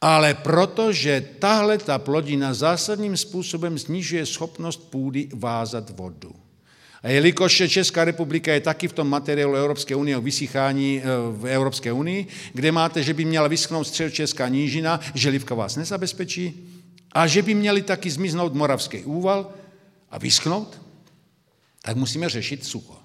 ale 0.00 0.34
protože 0.34 1.24
tahle 1.38 1.78
ta 1.78 1.98
plodina 1.98 2.54
zásadním 2.54 3.16
způsobem 3.16 3.78
snižuje 3.78 4.26
schopnost 4.26 4.90
půdy 4.90 5.28
vázat 5.34 5.90
vodu. 5.90 6.32
A 7.02 7.08
jelikož 7.08 7.62
Česká 7.68 8.04
republika 8.04 8.52
je 8.52 8.60
taky 8.60 8.88
v 8.88 8.92
tom 8.92 9.08
materiálu 9.08 9.54
Evropské 9.54 9.96
unie 9.96 10.16
o 10.16 10.20
vysychání 10.20 10.98
eh, 11.00 11.04
v 11.30 11.46
Evropské 11.46 11.92
unii, 11.92 12.26
kde 12.52 12.72
máte, 12.72 13.02
že 13.02 13.14
by 13.14 13.24
měla 13.24 13.48
vyschnout 13.48 13.86
středočeská 13.86 14.48
nížina, 14.48 15.00
že 15.14 15.30
livka 15.30 15.54
vás 15.54 15.76
nezabezpečí, 15.76 16.68
a 17.12 17.26
že 17.26 17.42
by 17.42 17.54
měli 17.54 17.82
taky 17.82 18.10
zmiznout 18.10 18.54
moravský 18.54 19.04
úval 19.04 19.52
a 20.10 20.18
vyschnout, 20.18 20.80
tak 21.82 21.96
musíme 21.96 22.28
řešit 22.28 22.64
sucho. 22.64 22.99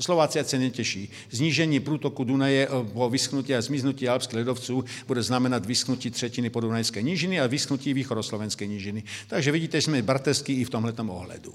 Slováci 0.00 0.38
se 0.44 0.58
netěší. 0.58 1.10
Znížení 1.30 1.80
průtoku 1.80 2.24
Dunaje 2.24 2.68
eh, 2.68 2.92
po 2.92 3.10
vyschnutí 3.10 3.54
a 3.54 3.62
zmiznutí 3.62 4.08
alpských 4.08 4.36
ledovců 4.36 4.84
bude 5.06 5.22
znamenat 5.22 5.66
vyschnutí 5.66 6.10
třetiny 6.10 6.50
podunajské 6.50 7.02
nížiny 7.02 7.40
a 7.40 7.46
vyschnutí 7.46 7.94
východoslovenské 7.94 8.66
nížiny. 8.66 9.02
Takže 9.26 9.52
vidíte, 9.52 9.82
jsme 9.82 10.02
bratrský 10.02 10.60
i 10.60 10.64
v 10.64 10.70
tomto 10.70 11.04
ohledu. 11.04 11.54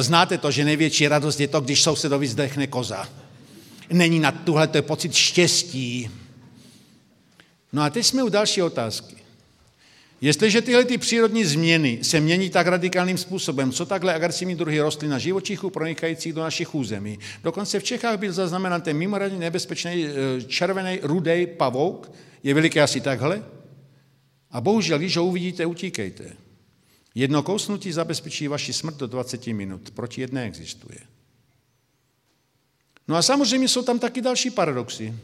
Znáte 0.00 0.38
to, 0.38 0.50
že 0.50 0.64
největší 0.64 1.08
radost 1.08 1.40
je 1.40 1.48
to, 1.48 1.60
když 1.60 1.82
sousedovi 1.82 2.26
zdechne 2.26 2.66
koza. 2.66 3.08
Není 3.90 4.20
na 4.20 4.32
tuhle 4.32 4.66
to 4.66 4.78
je 4.78 4.82
pocit 4.82 5.14
štěstí. 5.14 6.10
No 7.72 7.82
a 7.82 7.90
teď 7.90 8.06
jsme 8.06 8.22
u 8.22 8.28
další 8.28 8.62
otázky. 8.62 9.19
Jestliže 10.20 10.62
tyhle 10.62 10.84
ty 10.84 10.98
přírodní 10.98 11.44
změny 11.44 11.98
se 12.02 12.20
mění 12.20 12.50
tak 12.50 12.66
radikálním 12.66 13.18
způsobem, 13.18 13.72
co 13.72 13.86
takhle 13.86 14.14
agresivní 14.14 14.54
druhy 14.54 14.80
rostlin 14.80 15.14
a 15.14 15.18
živočichů 15.18 15.70
pronikajících 15.70 16.32
do 16.32 16.40
našich 16.40 16.74
území, 16.74 17.18
dokonce 17.42 17.80
v 17.80 17.84
Čechách 17.84 18.18
byl 18.18 18.32
zaznamenán 18.32 18.82
ten 18.82 18.96
mimořádně 18.96 19.38
nebezpečný 19.38 20.06
e, 20.06 20.42
červený 20.42 20.98
rudej 21.02 21.46
pavouk, 21.46 22.12
je 22.42 22.54
veliký 22.54 22.80
asi 22.80 23.00
takhle, 23.00 23.42
a 24.50 24.60
bohužel, 24.60 24.98
když 24.98 25.16
ho 25.16 25.24
uvidíte, 25.24 25.66
utíkejte. 25.66 26.36
Jedno 27.14 27.42
kousnutí 27.42 27.92
zabezpečí 27.92 28.48
vaši 28.48 28.72
smrt 28.72 28.96
do 28.96 29.06
20 29.06 29.46
minut. 29.46 29.90
Proti 29.90 30.20
jedné 30.20 30.44
existuje. 30.44 30.98
No 33.08 33.16
a 33.16 33.22
samozřejmě 33.22 33.68
jsou 33.68 33.82
tam 33.82 33.98
taky 33.98 34.20
další 34.20 34.50
paradoxy. 34.50 35.14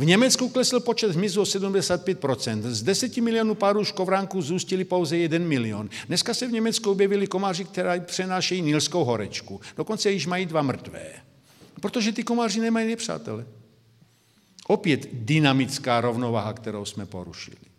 V 0.00 0.04
Německu 0.04 0.48
klesl 0.48 0.80
počet 0.80 1.10
hmyzu 1.10 1.40
o 1.40 1.44
75%. 1.44 2.62
Z 2.62 2.82
10 2.82 3.16
milionů 3.16 3.54
párů 3.54 3.84
škovránků 3.84 4.42
zůstili 4.42 4.84
pouze 4.84 5.16
1 5.16 5.38
milion. 5.38 5.88
Dneska 6.06 6.34
se 6.34 6.48
v 6.48 6.52
Německu 6.52 6.90
objevili 6.90 7.26
komáři, 7.26 7.64
které 7.64 8.00
přenášejí 8.00 8.62
nilskou 8.62 9.04
horečku. 9.04 9.60
Dokonce 9.76 10.10
již 10.10 10.26
mají 10.26 10.46
dva 10.46 10.62
mrtvé. 10.62 11.06
Protože 11.80 12.12
ty 12.12 12.22
komáři 12.22 12.60
nemají 12.60 12.88
nepřátele. 12.88 13.46
Opět 14.66 15.08
dynamická 15.12 16.00
rovnováha, 16.00 16.52
kterou 16.52 16.84
jsme 16.84 17.06
porušili. 17.06 17.69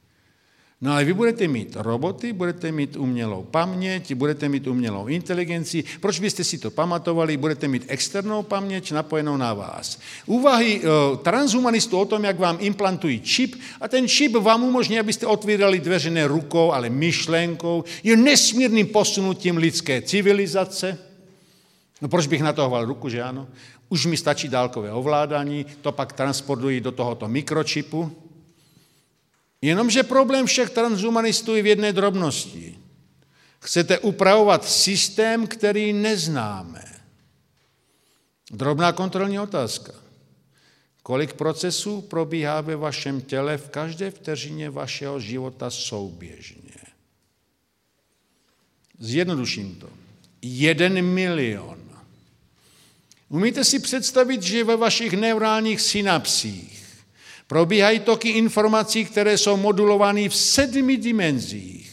No 0.82 0.91
ale 0.91 1.06
vy 1.06 1.13
budete 1.13 1.48
mít 1.48 1.76
roboty, 1.76 2.34
budete 2.34 2.72
mít 2.72 2.96
umělou 2.96 3.44
paměť, 3.44 4.13
budete 4.13 4.50
mít 4.50 4.67
umělou 4.67 5.08
inteligenci. 5.08 5.84
Proč 6.00 6.20
byste 6.20 6.44
si 6.44 6.58
to 6.58 6.72
pamatovali? 6.72 7.38
Budete 7.38 7.67
mít 7.67 7.86
externou 7.88 8.44
paměť 8.44 8.91
napojenou 8.91 9.38
na 9.38 9.54
vás. 9.54 10.00
Úvahy 10.26 10.82
uh, 10.82 11.17
transhumanistů 11.17 12.00
o 12.00 12.06
tom, 12.06 12.24
jak 12.24 12.39
vám 12.39 12.58
implantují 12.60 13.22
čip 13.22 13.56
a 13.82 13.88
ten 13.88 14.08
čip 14.08 14.34
vám 14.36 14.63
umožní, 14.63 15.00
abyste 15.00 15.26
otvírali 15.26 15.80
dveře 15.80 16.10
ne 16.10 16.28
rukou, 16.28 16.72
ale 16.72 16.89
myšlenkou, 16.89 17.84
je 18.04 18.17
nesmírným 18.17 18.88
posunutím 18.88 19.58
lidské 19.58 20.02
civilizace. 20.02 20.98
No 22.02 22.08
proč 22.08 22.28
bych 22.28 22.41
natahoval 22.41 22.86
ruku, 22.86 23.10
že 23.10 23.22
ano? 23.22 23.48
Už 23.89 24.06
mi 24.06 24.17
stačí 24.17 24.48
dálkové 24.48 24.91
ovládání, 24.91 25.65
to 25.82 25.91
pak 25.91 26.13
transportují 26.13 26.82
do 26.82 26.91
tohoto 26.91 27.28
mikročipu. 27.28 28.12
Jenomže 29.62 30.04
problém 30.04 30.45
všech 30.45 30.69
transhumanistů 30.69 31.56
je 31.56 31.63
v 31.63 31.65
jedné 31.65 31.93
drobnosti. 31.93 32.78
Chcete 33.60 34.00
upravovat 34.00 34.69
systém, 34.69 35.47
který 35.47 35.93
neznáme. 35.93 36.84
Drobná 38.52 38.91
kontrolní 38.91 39.39
otázka. 39.39 39.93
Kolik 41.04 41.34
procesů 41.34 42.02
probíhá 42.02 42.62
ve 42.62 42.76
vašem 42.76 43.21
těle 43.21 43.58
v 43.58 43.69
každé 43.69 44.12
vteřině 44.12 44.69
vašeho 44.69 45.19
života 45.19 45.69
souběžně? 45.69 46.78
Zjednoduším 49.00 49.76
to. 49.76 49.89
Jeden 50.41 51.02
milion. 51.02 51.80
Umíte 53.30 53.63
si 53.63 53.80
představit, 53.80 54.43
že 54.43 54.63
ve 54.63 54.76
vašich 54.76 55.13
neurálních 55.13 55.82
synapsích 55.82 56.81
Probíhají 57.51 57.99
toky 57.99 58.29
informací, 58.29 59.05
které 59.05 59.37
jsou 59.37 59.58
modulovány 59.58 60.29
v 60.29 60.35
sedmi 60.35 60.97
dimenzích. 60.97 61.91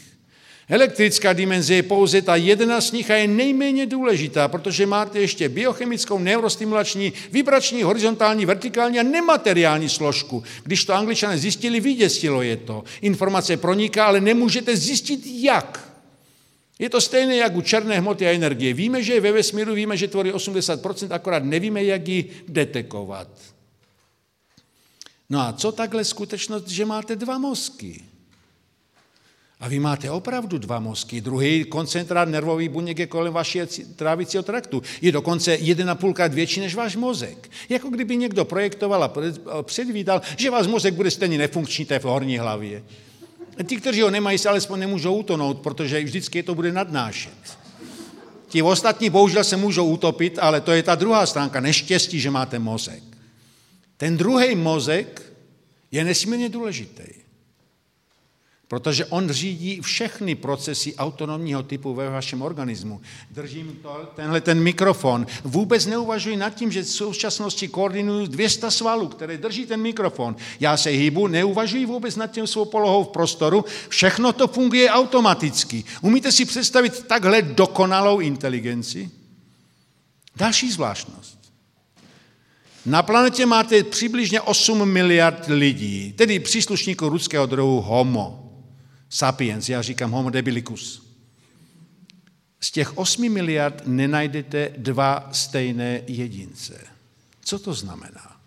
Elektrická 0.69 1.33
dimenze 1.33 1.75
je 1.75 1.83
pouze 1.83 2.21
ta 2.21 2.35
jedna 2.35 2.81
z 2.81 2.91
nich 2.91 3.11
a 3.11 3.15
je 3.15 3.27
nejméně 3.27 3.85
důležitá, 3.85 4.47
protože 4.47 4.85
máte 4.85 5.19
ještě 5.19 5.49
biochemickou, 5.49 6.19
neurostimulační, 6.19 7.13
vibrační, 7.31 7.83
horizontální, 7.83 8.45
vertikální 8.45 8.99
a 8.99 9.03
nemateriální 9.03 9.89
složku. 9.89 10.43
Když 10.63 10.85
to 10.85 10.93
angličané 10.93 11.37
zjistili, 11.37 11.79
vyděsilo 11.79 12.41
je 12.41 12.57
to. 12.57 12.83
Informace 13.01 13.57
proniká, 13.57 14.05
ale 14.05 14.21
nemůžete 14.21 14.77
zjistit 14.77 15.19
jak. 15.25 15.93
Je 16.79 16.89
to 16.89 17.01
stejné 17.01 17.35
jak 17.35 17.55
u 17.55 17.61
černé 17.61 17.99
hmoty 17.99 18.27
a 18.27 18.31
energie. 18.31 18.73
Víme, 18.73 19.03
že 19.03 19.13
je 19.13 19.21
ve 19.21 19.31
vesmíru, 19.31 19.73
víme, 19.73 19.97
že 19.97 20.07
tvoří 20.07 20.31
80%, 20.31 21.07
akorát 21.11 21.43
nevíme, 21.43 21.83
jak 21.83 22.07
ji 22.07 22.29
detekovat. 22.47 23.27
No 25.29 25.39
a 25.39 25.53
co 25.53 25.71
takhle 25.71 26.05
skutečnost, 26.05 26.67
že 26.67 26.85
máte 26.85 27.15
dva 27.15 27.37
mozky? 27.37 28.01
A 29.59 29.67
vy 29.67 29.79
máte 29.79 30.11
opravdu 30.11 30.57
dva 30.57 30.79
mozky. 30.79 31.21
Druhý 31.21 31.63
koncentrát 31.63 32.29
nervový 32.29 32.69
buněk 32.69 32.99
je 32.99 33.07
kolem 33.07 33.33
vašeho 33.33 33.67
trávicího 33.95 34.43
traktu. 34.43 34.81
Je 35.01 35.11
dokonce 35.11 35.55
1,5 35.57 36.13
krát 36.13 36.33
větší 36.33 36.59
než 36.59 36.75
váš 36.75 36.95
mozek. 36.95 37.51
Jako 37.69 37.89
kdyby 37.89 38.17
někdo 38.17 38.45
projektoval 38.45 39.03
a 39.03 39.13
předvídal, 39.61 40.21
že 40.37 40.49
váš 40.49 40.67
mozek 40.67 40.93
bude 40.93 41.11
stejně 41.11 41.37
nefunkční 41.37 41.85
té 41.85 41.99
v 41.99 42.03
horní 42.03 42.37
hlavě. 42.37 42.83
Ti, 43.65 43.77
kteří 43.77 44.01
ho 44.01 44.09
nemají, 44.09 44.37
se 44.37 44.49
alespoň 44.49 44.79
nemůžou 44.79 45.15
utonout, 45.15 45.59
protože 45.59 46.03
vždycky 46.03 46.43
to 46.43 46.55
bude 46.55 46.71
nadnášet. 46.71 47.57
Ti 48.47 48.61
ostatní 48.61 49.09
bohužel 49.09 49.43
se 49.43 49.57
můžou 49.57 49.85
utopit, 49.85 50.39
ale 50.41 50.61
to 50.61 50.71
je 50.71 50.83
ta 50.83 50.95
druhá 50.95 51.25
stránka, 51.25 51.59
neštěstí, 51.59 52.19
že 52.19 52.31
máte 52.31 52.59
mozek. 52.59 53.08
Ten 53.99 54.17
druhý 54.17 54.55
mozek 54.55 55.33
je 55.91 56.03
nesmírně 56.03 56.49
důležitý. 56.49 57.03
Protože 58.67 59.05
on 59.05 59.29
řídí 59.29 59.81
všechny 59.81 60.35
procesy 60.35 60.95
autonomního 60.95 61.63
typu 61.63 61.93
ve 61.93 62.09
vašem 62.09 62.41
organismu. 62.41 63.01
Držím 63.31 63.79
to, 63.81 64.11
tenhle 64.15 64.41
ten 64.41 64.59
mikrofon. 64.59 65.27
Vůbec 65.43 65.85
neuvažuji 65.85 66.37
nad 66.37 66.49
tím, 66.49 66.71
že 66.71 66.83
v 66.83 66.89
současnosti 66.89 67.67
koordinuju 67.67 68.27
200 68.27 68.71
svalů, 68.71 69.07
které 69.07 69.37
drží 69.37 69.65
ten 69.65 69.81
mikrofon. 69.81 70.35
Já 70.59 70.77
se 70.77 70.89
hýbu, 70.89 71.27
neuvažuji 71.27 71.85
vůbec 71.85 72.15
nad 72.15 72.27
tím 72.27 72.47
svou 72.47 72.65
polohou 72.65 73.03
v 73.03 73.07
prostoru. 73.07 73.65
Všechno 73.89 74.33
to 74.33 74.47
funguje 74.47 74.89
automaticky. 74.89 75.83
Umíte 76.01 76.31
si 76.31 76.45
představit 76.45 77.03
takhle 77.03 77.41
dokonalou 77.41 78.19
inteligenci? 78.19 79.11
Další 80.35 80.71
zvláštnost. 80.71 81.38
Na 82.85 83.03
planetě 83.03 83.45
máte 83.45 83.83
přibližně 83.83 84.41
8 84.41 84.89
miliard 84.89 85.45
lidí, 85.47 86.13
tedy 86.13 86.39
příslušníků 86.39 87.09
ruského 87.09 87.45
druhu 87.45 87.81
Homo 87.81 88.49
sapiens, 89.09 89.69
já 89.69 89.81
říkám 89.81 90.11
homo 90.11 90.29
debilicus. 90.29 91.09
Z 92.61 92.71
těch 92.71 92.97
8 92.97 93.29
miliard 93.29 93.83
nenajdete 93.85 94.71
dva 94.77 95.29
stejné 95.31 96.01
jedince. 96.07 96.87
Co 97.45 97.59
to 97.59 97.73
znamená? 97.73 98.41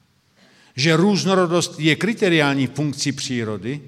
Že 0.77 0.97
různorodost 0.97 1.81
je 1.81 1.97
kriteriální 1.97 2.67
funkcí 2.67 3.13
přírody? 3.13 3.81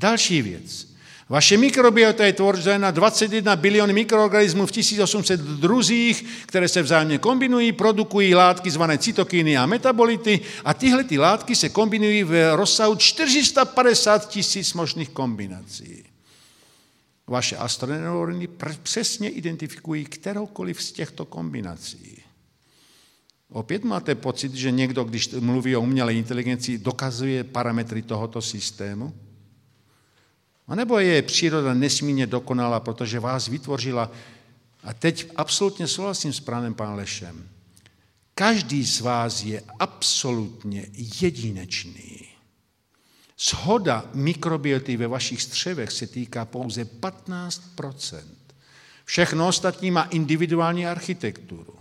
Další 0.00 0.42
věc. 0.42 0.88
Vaše 1.28 1.56
mikrobiota 1.56 2.24
je 2.24 2.32
tvořena 2.32 2.78
na 2.78 2.90
21 2.90 3.56
bilion 3.56 3.92
mikroorganismů 3.92 4.66
v 4.66 4.72
1800 4.72 5.40
druzích, 5.40 6.44
které 6.46 6.68
se 6.68 6.82
vzájemně 6.82 7.18
kombinují, 7.18 7.72
produkují 7.72 8.34
látky 8.34 8.70
zvané 8.70 8.98
cytokiny 8.98 9.56
a 9.56 9.66
metabolity 9.66 10.40
a 10.64 10.74
tyhle 10.74 11.04
ty 11.04 11.18
látky 11.18 11.56
se 11.56 11.68
kombinují 11.68 12.24
v 12.24 12.56
rozsahu 12.56 12.96
450 12.96 14.28
tisíc 14.28 14.74
možných 14.74 15.08
kombinací. 15.08 16.04
Vaše 17.26 17.56
astroneurony 17.56 18.48
přesně 18.82 19.28
identifikují 19.28 20.04
kteroukoliv 20.04 20.82
z 20.82 20.92
těchto 20.92 21.24
kombinací. 21.24 22.22
Opět 23.50 23.84
máte 23.84 24.14
pocit, 24.14 24.54
že 24.54 24.70
někdo, 24.70 25.04
když 25.04 25.28
mluví 25.40 25.76
o 25.76 25.80
umělé 25.80 26.14
inteligenci, 26.14 26.78
dokazuje 26.78 27.44
parametry 27.44 28.02
tohoto 28.02 28.42
systému? 28.42 29.27
A 30.68 30.74
nebo 30.74 30.98
je 30.98 31.22
příroda 31.22 31.74
nesmírně 31.74 32.26
dokonalá, 32.26 32.80
protože 32.80 33.20
vás 33.20 33.48
vytvořila. 33.48 34.10
A 34.84 34.94
teď 34.94 35.32
absolutně 35.36 35.86
souhlasím 35.86 36.32
s 36.32 36.40
pánem 36.40 36.74
pán 36.74 36.94
Lešem. 36.94 37.48
Každý 38.34 38.86
z 38.86 39.00
vás 39.00 39.42
je 39.42 39.62
absolutně 39.78 40.86
jedinečný. 41.20 42.28
Shoda 43.38 44.10
mikrobioty 44.14 44.96
ve 44.96 45.06
vašich 45.06 45.42
střevech 45.42 45.92
se 45.92 46.06
týká 46.06 46.44
pouze 46.44 46.84
15% 46.84 48.22
Všechno 49.08 49.48
ostatní 49.48 49.90
má 49.90 50.02
individuální 50.02 50.86
architekturu. 50.86 51.77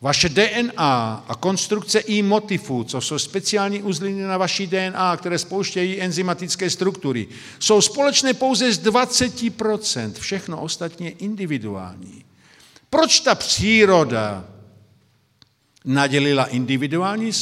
Vaše 0.00 0.28
DNA 0.28 1.24
a 1.28 1.34
konstrukce 1.34 1.98
i 1.98 2.22
motifu, 2.22 2.84
co 2.84 3.00
jsou 3.00 3.18
speciální 3.18 3.82
uzliny 3.82 4.22
na 4.22 4.38
vaší 4.38 4.66
DNA, 4.66 5.16
které 5.16 5.38
spouštějí 5.38 6.00
enzymatické 6.00 6.70
struktury, 6.70 7.26
jsou 7.58 7.80
společné 7.80 8.34
pouze 8.34 8.72
z 8.72 8.82
20%, 8.82 10.12
všechno 10.12 10.60
ostatně 10.60 11.10
individuální. 11.10 12.24
Proč 12.90 13.20
ta 13.20 13.34
příroda 13.34 14.44
nadělila 15.84 16.44
individuální 16.44 17.32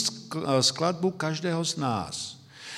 skladbu 0.61 1.11
každého 1.11 1.65
z 1.65 1.77
nás? 1.77 2.37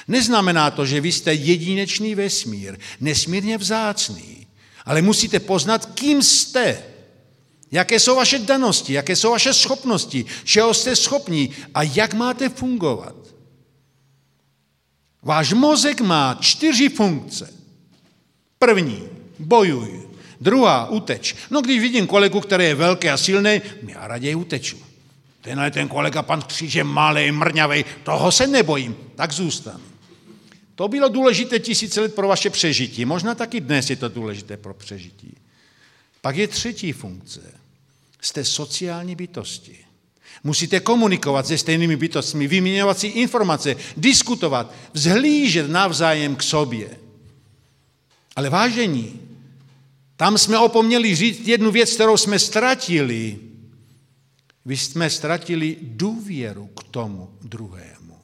Neznamená 0.08 0.70
to, 0.70 0.86
že 0.86 1.00
vy 1.00 1.12
jste 1.12 1.34
jedinečný 1.34 2.14
vesmír, 2.14 2.78
nesmírně 3.00 3.58
vzácný, 3.58 4.46
ale 4.84 5.02
musíte 5.02 5.40
poznat, 5.40 5.86
kým 5.86 6.22
jste. 6.22 6.82
Jaké 7.70 8.00
jsou 8.00 8.16
vaše 8.16 8.38
danosti, 8.38 8.92
jaké 8.92 9.16
jsou 9.16 9.30
vaše 9.30 9.54
schopnosti, 9.54 10.24
čeho 10.44 10.74
jste 10.74 10.96
schopní 10.96 11.50
a 11.74 11.82
jak 11.82 12.14
máte 12.14 12.48
fungovat. 12.48 13.14
Váš 15.22 15.52
mozek 15.52 16.00
má 16.00 16.38
čtyři 16.40 16.88
funkce. 16.88 17.54
První, 18.58 19.02
bojuj. 19.38 20.08
Druhá, 20.40 20.88
uteč. 20.88 21.34
No 21.50 21.60
když 21.60 21.80
vidím 21.80 22.06
kolegu, 22.06 22.40
který 22.40 22.64
je 22.64 22.74
velký 22.74 23.08
a 23.08 23.16
silný, 23.16 23.62
já 23.86 24.06
raději 24.06 24.34
uteču. 24.34 24.78
Tenhle 25.40 25.70
ten 25.70 25.88
kolega, 25.88 26.22
pan 26.22 26.42
Kříž, 26.42 26.74
je 26.74 26.84
malý, 26.84 27.32
mrňavý, 27.32 27.84
toho 28.02 28.32
se 28.32 28.46
nebojím, 28.46 28.96
tak 29.14 29.32
zůstanu. 29.32 29.84
To 30.74 30.88
bylo 30.88 31.08
důležité 31.08 31.58
tisíce 31.58 32.00
let 32.00 32.14
pro 32.14 32.28
vaše 32.28 32.50
přežití. 32.50 33.04
Možná 33.04 33.34
taky 33.34 33.60
dnes 33.60 33.90
je 33.90 33.96
to 33.96 34.08
důležité 34.08 34.56
pro 34.56 34.74
přežití. 34.74 35.36
Pak 36.20 36.36
je 36.36 36.48
třetí 36.48 36.92
funkce. 36.92 37.40
Jste 38.20 38.44
sociální 38.44 39.14
bytosti. 39.14 39.78
Musíte 40.44 40.80
komunikovat 40.80 41.46
se 41.46 41.58
stejnými 41.58 41.96
bytostmi, 41.96 42.46
vyměňovat 42.46 42.98
si 42.98 43.06
informace, 43.06 43.76
diskutovat, 43.96 44.74
vzhlížet 44.92 45.70
navzájem 45.70 46.36
k 46.36 46.42
sobě. 46.42 46.90
Ale 48.36 48.50
vážení, 48.50 49.20
tam 50.16 50.38
jsme 50.38 50.58
opomněli 50.58 51.14
říct 51.14 51.48
jednu 51.48 51.70
věc, 51.70 51.94
kterou 51.94 52.16
jsme 52.16 52.38
ztratili. 52.38 53.38
Vy 54.64 54.76
jsme 54.76 55.10
ztratili 55.10 55.76
důvěru 55.82 56.66
k 56.66 56.82
tomu 56.84 57.30
druhému. 57.42 58.18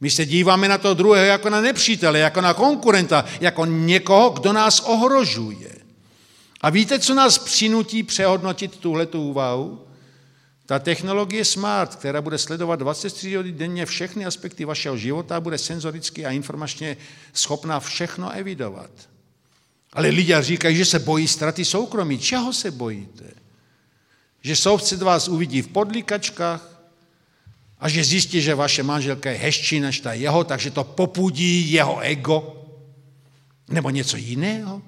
My 0.00 0.10
se 0.10 0.26
díváme 0.26 0.68
na 0.68 0.78
to 0.78 0.94
druhého 0.94 1.26
jako 1.26 1.50
na 1.50 1.60
nepřítele, 1.60 2.18
jako 2.18 2.40
na 2.40 2.54
konkurenta, 2.54 3.24
jako 3.40 3.64
někoho, 3.64 4.30
kdo 4.30 4.52
nás 4.52 4.80
ohrožuje. 4.80 5.75
A 6.60 6.70
víte, 6.70 6.98
co 6.98 7.14
nás 7.14 7.38
přinutí 7.38 8.02
přehodnotit 8.02 8.76
tuhletu 8.76 9.22
úvahu? 9.22 9.86
Ta 10.66 10.78
technologie 10.78 11.44
Smart, 11.44 11.94
která 11.94 12.22
bude 12.22 12.38
sledovat 12.38 12.76
23 12.76 13.34
hodin 13.34 13.58
denně 13.58 13.86
všechny 13.86 14.26
aspekty 14.26 14.64
vašeho 14.64 14.96
života, 14.96 15.40
bude 15.40 15.58
senzoricky 15.58 16.26
a 16.26 16.30
informačně 16.30 16.96
schopná 17.32 17.80
všechno 17.80 18.30
evidovat. 18.30 18.90
Ale 19.92 20.08
lidé 20.08 20.42
říkají, 20.42 20.76
že 20.76 20.84
se 20.84 20.98
bojí 20.98 21.28
ztraty 21.28 21.64
soukromí. 21.64 22.18
Čeho 22.18 22.52
se 22.52 22.70
bojíte? 22.70 23.24
Že 24.42 24.56
soudce 24.56 24.96
vás 24.96 25.28
uvidí 25.28 25.62
v 25.62 25.68
podlikačkách 25.68 26.80
a 27.80 27.88
že 27.88 28.04
zjistí, 28.04 28.42
že 28.42 28.54
vaše 28.54 28.82
manželka 28.82 29.30
je 29.30 29.36
hezčí 29.36 29.80
než 29.80 30.00
ta 30.00 30.12
jeho, 30.12 30.44
takže 30.44 30.70
to 30.70 30.84
popudí 30.84 31.72
jeho 31.72 32.00
ego? 32.00 32.64
Nebo 33.68 33.90
něco 33.90 34.16
jiného? 34.16 34.82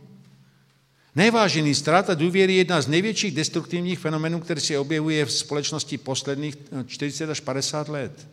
Nevážený 1.18 1.74
ztráta 1.74 2.14
důvěry 2.14 2.52
je 2.52 2.58
jedna 2.58 2.82
z 2.82 2.88
největších 2.88 3.34
destruktivních 3.34 3.98
fenomenů, 3.98 4.40
který 4.40 4.60
se 4.60 4.78
objevuje 4.78 5.24
v 5.24 5.32
společnosti 5.32 5.98
posledních 5.98 6.56
40 6.86 7.24
eh, 7.24 7.30
až 7.30 7.40
50 7.40 7.88
let. 7.88 8.28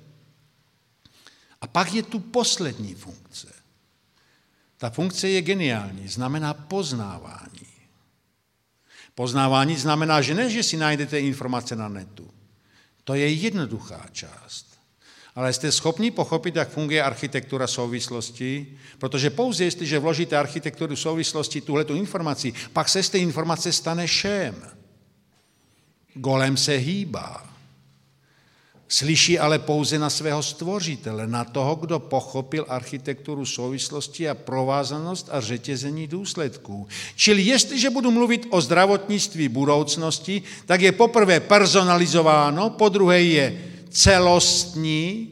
A 1.61 1.67
pak 1.67 1.93
je 1.93 2.03
tu 2.03 2.19
poslední 2.19 2.95
funkce. 2.95 3.47
Ta 4.77 4.89
funkce 4.89 5.29
je 5.29 5.41
geniální, 5.41 6.07
znamená 6.07 6.53
poznávání. 6.53 7.73
Poznávání 9.15 9.75
znamená, 9.75 10.21
že 10.21 10.33
ne, 10.33 10.49
že 10.49 10.63
si 10.63 10.77
najdete 10.77 11.19
informace 11.19 11.75
na 11.75 11.89
netu. 11.89 12.29
To 13.03 13.13
je 13.13 13.33
jednoduchá 13.33 14.05
část 14.11 14.74
ale 15.36 15.53
jste 15.53 15.71
schopni 15.71 16.11
pochopit, 16.11 16.55
jak 16.55 16.69
funguje 16.69 17.03
architektura 17.03 17.67
souvislosti, 17.67 18.67
protože 18.97 19.29
pouze 19.29 19.63
jestliže 19.63 19.99
vložíte 19.99 20.38
architekturu 20.38 20.95
souvislosti, 20.95 21.61
tuhletu 21.61 21.95
informaci, 21.95 22.53
pak 22.73 22.89
se 22.89 23.03
z 23.03 23.09
té 23.09 23.17
informace 23.17 23.71
stane 23.71 24.07
šem. 24.07 24.55
Golem 26.13 26.57
se 26.57 26.75
hýbá. 26.75 27.49
Slyší 28.88 29.39
ale 29.39 29.59
pouze 29.59 29.99
na 29.99 30.09
svého 30.09 30.43
stvořitele, 30.43 31.27
na 31.27 31.43
toho, 31.43 31.75
kdo 31.75 31.99
pochopil 31.99 32.65
architekturu 32.69 33.45
souvislosti 33.45 34.29
a 34.29 34.36
provázanost 34.36 35.29
a 35.31 35.41
řetězení 35.41 36.07
důsledků. 36.07 36.88
Čili 37.15 37.41
jestliže 37.41 37.89
budu 37.89 38.11
mluvit 38.11 38.47
o 38.49 38.61
zdravotnictví 38.61 39.49
budoucnosti, 39.49 40.43
tak 40.65 40.81
je 40.81 40.91
poprvé 40.91 41.39
personalizováno, 41.39 42.69
po 42.69 42.89
druhé 42.89 43.21
je 43.21 43.74
celostní, 43.95 45.31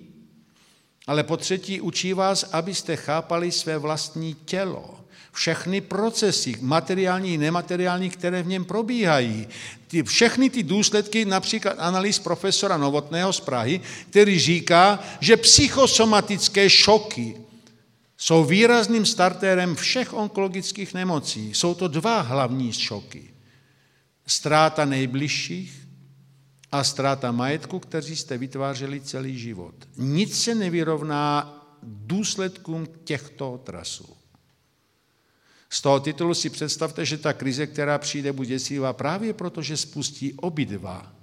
ale 1.07 1.23
po 1.23 1.37
třetí 1.37 1.81
učí 1.81 2.13
vás, 2.13 2.43
abyste 2.43 2.95
chápali 2.95 3.51
své 3.51 3.77
vlastní 3.77 4.33
tělo 4.45 4.99
všechny 5.33 5.81
procesy, 5.81 6.55
materiální 6.61 7.33
i 7.33 7.37
nemateriální, 7.37 8.09
které 8.09 8.43
v 8.43 8.47
něm 8.47 8.65
probíhají. 8.65 9.47
Ty, 9.87 10.03
všechny 10.03 10.49
ty 10.49 10.63
důsledky, 10.63 11.25
například 11.25 11.75
analýz 11.77 12.19
profesora 12.19 12.77
Novotného 12.77 13.33
z 13.33 13.39
Prahy, 13.39 13.81
který 14.09 14.39
říká, 14.39 14.99
že 15.19 15.37
psychosomatické 15.37 16.69
šoky 16.69 17.37
jsou 18.17 18.43
výrazným 18.43 19.05
startérem 19.05 19.75
všech 19.75 20.13
onkologických 20.13 20.93
nemocí. 20.93 21.53
Jsou 21.53 21.73
to 21.73 21.87
dva 21.87 22.21
hlavní 22.21 22.73
šoky. 22.73 23.33
Ztráta 24.27 24.85
nejbližších 24.85 25.82
a 26.73 26.83
ztráta 26.83 27.31
majetku, 27.31 27.79
kteří 27.79 28.15
jste 28.15 28.37
vytvářeli 28.37 29.01
celý 29.01 29.39
život. 29.39 29.75
Nic 29.97 30.43
se 30.43 30.55
nevyrovná 30.55 31.53
důsledkům 31.83 32.87
těchto 33.03 33.61
trasů. 33.63 34.17
Z 35.69 35.81
toho 35.81 35.99
titulu 35.99 36.33
si 36.33 36.49
představte, 36.49 37.05
že 37.05 37.17
ta 37.17 37.33
krize, 37.33 37.67
která 37.67 37.97
přijde, 37.97 38.33
bude 38.33 38.47
děsivá 38.47 38.93
právě 38.93 39.33
proto, 39.33 39.61
že 39.61 39.77
spustí 39.77 40.33
obi 40.33 40.65
dva 40.65 41.13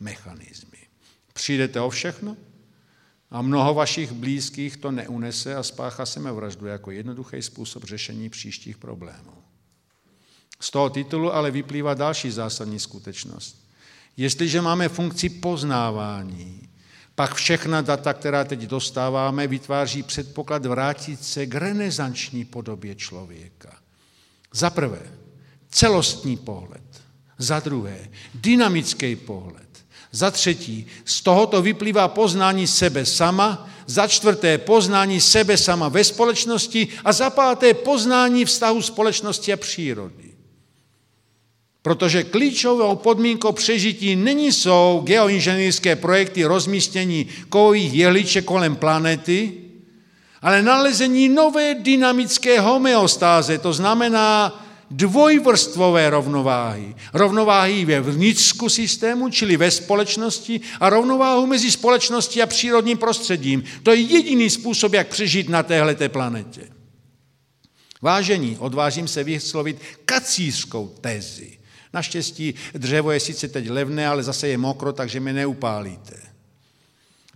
mechanismy. 0.00 0.78
Přijdete 1.32 1.80
o 1.80 1.90
všechno 1.90 2.36
a 3.30 3.42
mnoho 3.42 3.74
vašich 3.74 4.12
blízkých 4.12 4.76
to 4.76 4.90
neunese 4.90 5.56
a 5.56 5.62
spáchá 5.62 6.06
sebevraždu 6.06 6.66
jako 6.66 6.90
jednoduchý 6.90 7.42
způsob 7.42 7.84
řešení 7.84 8.30
příštích 8.30 8.78
problémů. 8.78 9.32
Z 10.60 10.70
toho 10.70 10.90
titulu 10.90 11.32
ale 11.32 11.50
vyplývá 11.50 11.94
další 11.94 12.30
zásadní 12.30 12.80
skutečnost. 12.80 13.63
Jestliže 14.16 14.60
máme 14.60 14.88
funkci 14.88 15.28
poznávání, 15.28 16.68
pak 17.14 17.34
všechna 17.34 17.80
data, 17.80 18.12
která 18.12 18.44
teď 18.44 18.60
dostáváme, 18.60 19.46
vytváří 19.46 20.02
předpoklad 20.02 20.66
vrátit 20.66 21.24
se 21.24 21.46
k 21.46 21.54
renesanční 21.54 22.44
podobě 22.44 22.94
člověka. 22.94 23.76
Za 24.52 24.70
prvé, 24.70 25.02
celostní 25.70 26.36
pohled. 26.36 26.82
Za 27.38 27.60
druhé, 27.60 28.08
dynamický 28.34 29.16
pohled. 29.16 29.84
Za 30.12 30.30
třetí, 30.30 30.86
z 31.04 31.22
tohoto 31.22 31.62
vyplývá 31.62 32.08
poznání 32.08 32.66
sebe 32.66 33.06
sama. 33.06 33.70
Za 33.86 34.06
čtvrté, 34.06 34.58
poznání 34.58 35.20
sebe 35.20 35.56
sama 35.56 35.88
ve 35.88 36.04
společnosti. 36.04 36.88
A 37.04 37.12
za 37.12 37.30
páté, 37.30 37.74
poznání 37.74 38.44
vztahu 38.44 38.82
společnosti 38.82 39.52
a 39.52 39.56
přírody. 39.56 40.23
Protože 41.84 42.24
klíčovou 42.24 42.96
podmínkou 42.96 43.52
přežití 43.52 44.16
není 44.16 44.52
jsou 44.52 45.02
geoinženýrské 45.04 45.96
projekty 45.96 46.44
rozmístění 46.44 47.26
kovových 47.48 47.94
jehliček 47.94 48.44
kolem 48.44 48.76
planety, 48.76 49.52
ale 50.42 50.62
nalezení 50.62 51.28
nové 51.28 51.74
dynamické 51.74 52.60
homeostáze, 52.60 53.58
to 53.58 53.72
znamená 53.72 54.64
dvojvrstvové 54.90 56.10
rovnováhy. 56.10 56.94
Rovnováhy 57.12 57.84
ve 57.84 58.00
vnitřku 58.00 58.68
systému, 58.68 59.28
čili 59.28 59.56
ve 59.56 59.70
společnosti 59.70 60.60
a 60.80 60.90
rovnováhu 60.90 61.46
mezi 61.46 61.70
společností 61.70 62.42
a 62.42 62.46
přírodním 62.46 62.98
prostředím. 62.98 63.64
To 63.82 63.90
je 63.90 64.00
jediný 64.00 64.50
způsob, 64.50 64.92
jak 64.92 65.08
přežít 65.08 65.48
na 65.48 65.62
téhleté 65.62 66.08
planetě. 66.08 66.68
Vážení, 68.02 68.56
odvážím 68.58 69.08
se 69.08 69.24
vyslovit 69.24 69.80
kacířskou 70.04 70.94
tezi. 71.00 71.63
Naštěstí 71.94 72.54
dřevo 72.74 73.10
je 73.10 73.20
sice 73.20 73.48
teď 73.48 73.70
levné, 73.70 74.08
ale 74.08 74.22
zase 74.22 74.48
je 74.48 74.58
mokro, 74.58 74.92
takže 74.92 75.20
mě 75.20 75.32
neupálíte. 75.32 76.22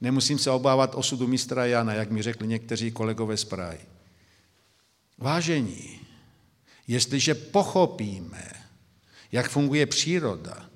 Nemusím 0.00 0.38
se 0.38 0.50
obávat 0.50 0.94
osudu 0.94 1.26
mistra 1.26 1.66
Jana, 1.66 1.94
jak 1.94 2.10
mi 2.10 2.22
řekli 2.22 2.48
někteří 2.48 2.90
kolegové 2.90 3.36
z 3.36 3.44
Prahy. 3.44 3.78
Vážení, 5.18 6.00
jestliže 6.86 7.34
pochopíme, 7.34 8.50
jak 9.32 9.50
funguje 9.50 9.86
příroda, 9.86 10.70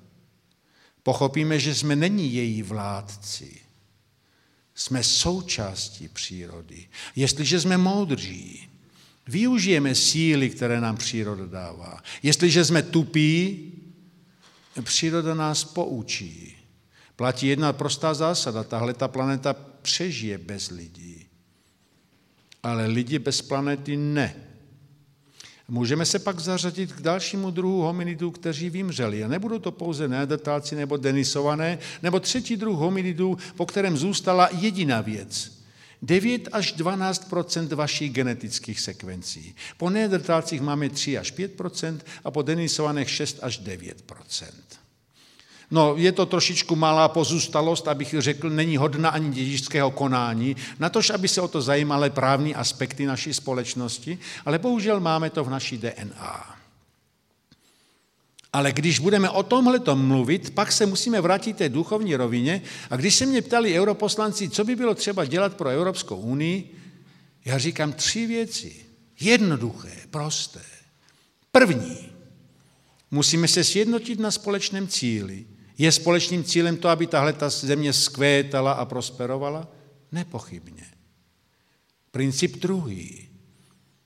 pochopíme, 1.03 1.59
že 1.59 1.75
jsme 1.75 1.95
není 1.95 2.33
její 2.33 2.63
vládci, 2.63 3.61
jsme 4.75 5.03
součástí 5.03 6.07
přírody. 6.07 6.87
Jestliže 7.15 7.59
jsme 7.59 7.77
moudří, 7.77 8.69
využijeme 9.27 9.95
síly, 9.95 10.49
které 10.49 10.81
nám 10.81 10.97
příroda 10.97 11.45
dává. 11.45 12.03
Jestliže 12.23 12.65
jsme 12.65 12.81
tupí, 12.81 13.71
příroda 14.83 15.33
nás 15.33 15.63
poučí. 15.63 16.57
Platí 17.15 17.47
jedna 17.47 17.73
prostá 17.73 18.13
zásada. 18.13 18.63
Tahle 18.63 18.93
ta 18.93 19.07
planeta 19.07 19.55
přežije 19.81 20.37
bez 20.37 20.69
lidí. 20.69 21.25
Ale 22.63 22.87
lidi 22.87 23.19
bez 23.19 23.41
planety 23.41 23.97
ne. 23.97 24.35
Můžeme 25.67 26.05
se 26.05 26.19
pak 26.19 26.39
zařadit 26.39 26.93
k 26.93 27.01
dalšímu 27.01 27.51
druhu 27.51 27.81
hominidů, 27.81 28.31
kteří 28.31 28.69
vymřeli. 28.69 29.23
A 29.23 29.27
nebudou 29.27 29.59
to 29.59 29.71
pouze 29.71 30.07
neandertálci 30.07 30.75
nebo 30.75 30.97
denisované, 30.97 31.79
nebo 32.01 32.19
třetí 32.19 32.57
druh 32.57 32.77
hominidů, 32.77 33.37
po 33.55 33.65
kterém 33.65 33.97
zůstala 33.97 34.49
jediná 34.51 35.01
věc. 35.01 35.62
9 36.03 36.49
až 36.51 36.75
12% 36.75 37.75
vašich 37.75 38.11
genetických 38.11 38.79
sekvencí. 38.79 39.55
Po 39.77 39.89
neandertálcích 39.89 40.61
máme 40.61 40.89
3 40.89 41.17
až 41.17 41.33
5% 41.33 41.99
a 42.23 42.31
po 42.31 42.41
denisovaných 42.41 43.09
6 43.09 43.39
až 43.41 43.61
9% 43.63 44.83
No, 45.73 45.97
je 45.97 46.11
to 46.11 46.25
trošičku 46.25 46.75
malá 46.75 47.07
pozůstalost, 47.07 47.87
abych 47.87 48.15
řekl, 48.17 48.49
není 48.49 48.77
hodna 48.77 49.09
ani 49.09 49.29
dědičského 49.29 49.91
konání, 49.91 50.55
natož, 50.79 51.09
aby 51.09 51.27
se 51.27 51.41
o 51.41 51.47
to 51.47 51.61
zajímaly 51.61 52.09
právní 52.09 52.55
aspekty 52.55 53.05
naší 53.05 53.33
společnosti, 53.33 54.19
ale 54.45 54.59
bohužel 54.59 54.99
máme 54.99 55.29
to 55.29 55.43
v 55.43 55.49
naší 55.49 55.77
DNA. 55.77 56.62
Ale 58.53 58.71
když 58.71 58.99
budeme 58.99 59.29
o 59.29 59.43
tomhle 59.43 59.79
mluvit, 59.93 60.53
pak 60.53 60.71
se 60.71 60.85
musíme 60.85 61.21
vrátit 61.21 61.57
té 61.57 61.69
duchovní 61.69 62.15
rovině. 62.15 62.61
A 62.89 62.95
když 62.95 63.15
se 63.15 63.25
mě 63.25 63.41
ptali 63.41 63.79
europoslanci, 63.79 64.49
co 64.49 64.63
by 64.63 64.75
bylo 64.75 64.95
třeba 64.95 65.25
dělat 65.25 65.57
pro 65.57 65.69
Evropskou 65.69 66.17
unii, 66.17 66.75
já 67.45 67.57
říkám 67.57 67.93
tři 67.93 68.27
věci. 68.27 68.75
Jednoduché, 69.19 69.91
prosté. 70.09 70.61
První, 71.51 72.09
musíme 73.11 73.47
se 73.47 73.63
sjednotit 73.63 74.19
na 74.19 74.31
společném 74.31 74.87
cíli. 74.87 75.45
Je 75.77 75.91
společným 75.91 76.43
cílem 76.43 76.77
to, 76.77 76.89
aby 76.89 77.07
tahle 77.07 77.33
ta 77.33 77.49
země 77.49 77.93
skvétala 77.93 78.71
a 78.71 78.85
prosperovala? 78.85 79.67
Nepochybně. 80.11 80.83
Princip 82.11 82.57
druhý. 82.57 83.32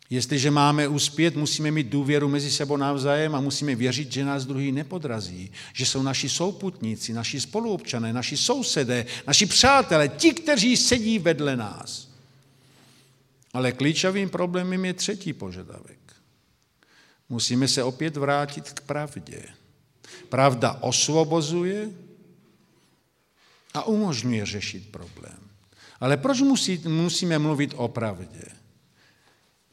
Jestliže 0.10 0.52
máme 0.52 0.88
uspět, 0.88 1.36
musíme 1.36 1.72
mít 1.72 1.88
důvěru 1.88 2.30
mezi 2.30 2.52
sebou 2.52 2.78
navzájem 2.78 3.36
a 3.36 3.42
musíme 3.42 3.76
věřit, 3.76 4.12
že 4.12 4.26
nás 4.26 4.46
druhý 4.46 4.72
nepodrazí, 4.72 5.52
že 5.74 5.86
jsou 5.86 6.04
naši 6.04 6.30
souputníci, 6.30 7.14
naši 7.14 7.42
spoluobčané, 7.42 8.14
naši 8.14 8.38
sousedé, 8.38 9.06
naši 9.28 9.46
přátelé, 9.46 10.08
ti, 10.08 10.34
kteří 10.34 10.78
sedí 10.78 11.20
vedle 11.20 11.56
nás. 11.56 12.08
Ale 13.54 13.72
klíčovým 13.72 14.30
problémem 14.30 14.86
je 14.86 14.94
třetí 14.94 15.34
požadavek. 15.34 16.00
Musíme 17.30 17.68
se 17.68 17.84
opět 17.84 18.18
vrátit 18.18 18.72
k 18.72 18.82
pravdě. 18.82 19.44
Pravda 20.30 20.78
osvobozuje 20.82 21.90
a 23.74 23.84
umožňuje 23.84 24.46
řešit 24.46 24.92
problém. 24.92 25.38
Ale 26.00 26.18
proč 26.18 26.42
musí, 26.42 26.82
musíme 26.88 27.40
mluvit 27.40 27.74
o 27.76 27.88
pravdě? 27.88 28.57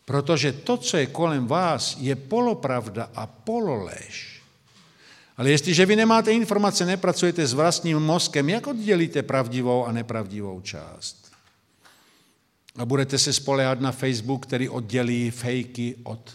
Protože 0.04 0.52
to, 0.52 0.76
co 0.76 0.96
je 0.96 1.06
kolem 1.06 1.46
vás, 1.46 1.96
je 2.00 2.16
polopravda 2.16 3.10
a 3.14 3.26
pololež. 3.26 4.42
Ale 5.36 5.50
jestliže 5.50 5.86
vy 5.86 5.96
nemáte 5.96 6.32
informace, 6.32 6.86
nepracujete 6.86 7.46
s 7.46 7.52
vlastním 7.52 7.98
mozkem, 7.98 8.48
jak 8.48 8.66
oddělíte 8.66 9.22
pravdivou 9.22 9.86
a 9.86 9.92
nepravdivou 9.92 10.60
část? 10.60 11.32
A 12.76 12.84
budete 12.84 13.18
se 13.18 13.32
spolehat 13.32 13.80
na 13.80 13.92
Facebook, 13.92 14.46
který 14.46 14.68
oddělí 14.68 15.30
fejky 15.30 15.96
od 16.02 16.34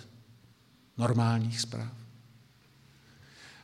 normálních 0.97 1.61
zpráv? 1.61 1.91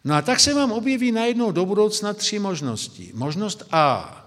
No 0.03 0.15
a 0.15 0.21
tak 0.21 0.39
se 0.39 0.53
vám 0.53 0.71
objeví 0.71 1.11
najednou 1.11 1.51
do 1.51 1.65
budoucna 1.65 2.13
tři 2.13 2.39
možnosti. 2.39 3.11
Možnost 3.13 3.63
A. 3.71 4.24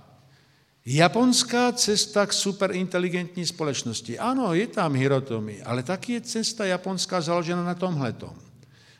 Japonská 0.91 1.73
cesta 1.73 2.27
k 2.27 2.33
superinteligentní 2.33 3.47
společnosti. 3.47 4.19
Ano, 4.19 4.55
je 4.55 4.67
tam 4.67 4.95
Hirotomi, 4.95 5.63
ale 5.63 5.83
taky 5.83 6.13
je 6.13 6.21
cesta 6.21 6.65
japonská 6.65 7.21
založena 7.21 7.65
na 7.65 7.75
tomhletom. 7.75 8.33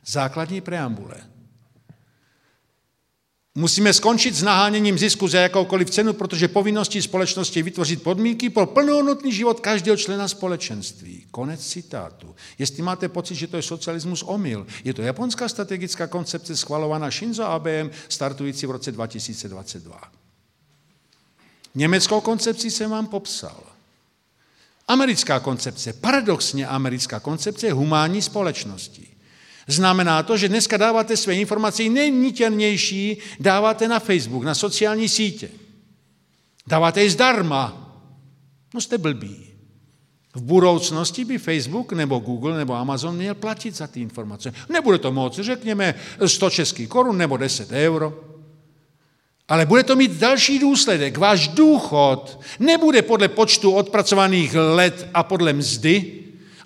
Základní 0.07 0.61
preambule. 0.61 1.17
Musíme 3.55 3.93
skončit 3.93 4.35
s 4.35 4.43
naháněním 4.43 4.99
zisku 4.99 5.29
za 5.29 5.41
jakoukoliv 5.41 5.91
cenu, 5.91 6.13
protože 6.13 6.49
povinností 6.49 7.03
společnosti 7.03 7.59
je 7.59 7.63
vytvořit 7.63 8.03
podmínky 8.03 8.51
pro 8.51 8.67
plnohodnotný 8.67 9.33
život 9.33 9.61
každého 9.61 9.97
člena 9.97 10.29
společenství. 10.29 11.27
Konec 11.31 11.67
citátu. 11.67 12.35
Jestli 12.59 12.83
máte 12.83 13.09
pocit, 13.09 13.35
že 13.35 13.47
to 13.47 13.57
je 13.57 13.63
socialismus 13.63 14.23
omyl, 14.23 14.67
je 14.85 14.95
to 14.95 15.03
japonská 15.03 15.49
strategická 15.49 16.07
koncepce 16.07 16.57
schvalovaná 16.57 17.11
Shinzo 17.11 17.45
Abem, 17.45 17.91
startující 18.09 18.67
v 18.67 18.71
roce 18.71 18.93
2022. 18.93 20.18
Německou 21.75 22.21
koncepci 22.21 22.71
jsem 22.71 22.91
vám 22.91 23.07
popsal. 23.07 23.63
Americká 24.89 25.41
koncepce, 25.41 25.93
paradoxně 25.93 26.67
americká 26.67 27.21
koncepce 27.21 27.67
je 27.67 27.73
humánní 27.73 28.23
společnosti. 28.23 29.09
Znamená 29.67 30.23
to, 30.23 30.37
že 30.37 30.49
dneska 30.49 30.77
dáváte 30.77 31.17
své 31.17 31.35
informace 31.35 31.83
nejniternější, 31.83 33.19
dáváte 33.41 33.89
na 33.89 33.99
Facebook, 33.99 34.45
na 34.45 34.55
sociální 34.55 35.09
sítě. 35.09 35.51
Dáváte 36.67 37.03
je 37.03 37.11
zdarma. 37.11 37.85
No 38.75 38.81
jste 38.81 38.99
blbí. 38.99 39.47
V 40.35 40.43
budoucnosti 40.43 41.25
by 41.25 41.39
Facebook 41.39 41.93
nebo 41.93 42.19
Google 42.19 42.59
nebo 42.59 42.75
Amazon 42.75 43.17
měl 43.17 43.35
platit 43.35 43.77
za 43.77 43.87
ty 43.87 44.01
informace. 44.01 44.55
Nebude 44.69 44.99
to 44.99 45.13
moc, 45.13 45.39
řekněme 45.39 45.95
100 46.27 46.51
českých 46.51 46.89
korun 46.89 47.19
nebo 47.19 47.37
10 47.37 47.71
euro. 47.71 48.25
Ale 49.49 49.67
bude 49.67 49.83
to 49.83 49.97
mít 49.97 50.13
další 50.13 50.59
důsledek. 50.59 51.19
Váš 51.19 51.49
důchod 51.49 52.41
nebude 52.59 53.03
podle 53.03 53.29
počtu 53.29 53.73
odpracovaných 53.73 54.55
let 54.55 55.09
a 55.15 55.23
podle 55.23 55.53
mzdy, 55.53 56.15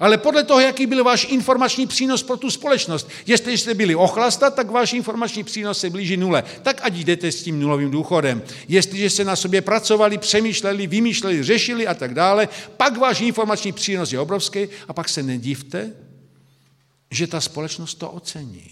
ale 0.00 0.18
podle 0.18 0.44
toho, 0.44 0.60
jaký 0.60 0.86
byl 0.86 1.04
váš 1.04 1.26
informační 1.30 1.86
přínos 1.86 2.22
pro 2.22 2.36
tu 2.36 2.50
společnost. 2.50 3.08
Jestli 3.26 3.58
jste 3.58 3.74
byli 3.74 3.94
ochlastat, 3.94 4.54
tak 4.54 4.70
váš 4.70 4.92
informační 4.92 5.44
přínos 5.44 5.78
se 5.78 5.90
blíží 5.90 6.16
nule. 6.16 6.44
Tak 6.62 6.80
ať 6.82 6.94
jdete 6.94 7.32
s 7.32 7.42
tím 7.42 7.60
nulovým 7.60 7.90
důchodem. 7.90 8.42
Jestliže 8.68 9.10
se 9.10 9.24
na 9.24 9.36
sobě 9.36 9.60
pracovali, 9.60 10.18
přemýšleli, 10.18 10.86
vymýšleli, 10.86 11.42
řešili 11.42 11.86
a 11.86 11.94
tak 11.94 12.14
dále, 12.14 12.48
pak 12.76 12.98
váš 12.98 13.20
informační 13.20 13.72
přínos 13.72 14.12
je 14.12 14.20
obrovský 14.20 14.68
a 14.88 14.92
pak 14.92 15.08
se 15.08 15.22
nedivte, 15.22 15.92
že 17.10 17.26
ta 17.26 17.40
společnost 17.40 17.94
to 17.94 18.10
ocení. 18.10 18.70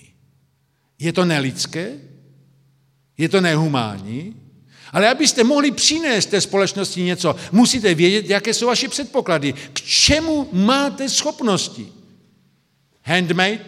Je 0.99 1.13
to 1.13 1.25
nelidské? 1.25 2.10
Je 3.21 3.29
to 3.29 3.41
nehumánní? 3.41 4.37
Ale 4.93 5.09
abyste 5.09 5.45
mohli 5.45 5.71
přinést 5.71 6.27
té 6.27 6.41
společnosti 6.41 7.03
něco, 7.03 7.37
musíte 7.53 7.95
vědět, 7.95 8.31
jaké 8.31 8.55
jsou 8.55 8.67
vaše 8.67 8.89
předpoklady. 8.89 9.53
K 9.53 9.81
čemu 9.81 10.49
máte 10.53 11.09
schopnosti? 11.09 11.89
Handmade? 13.03 13.65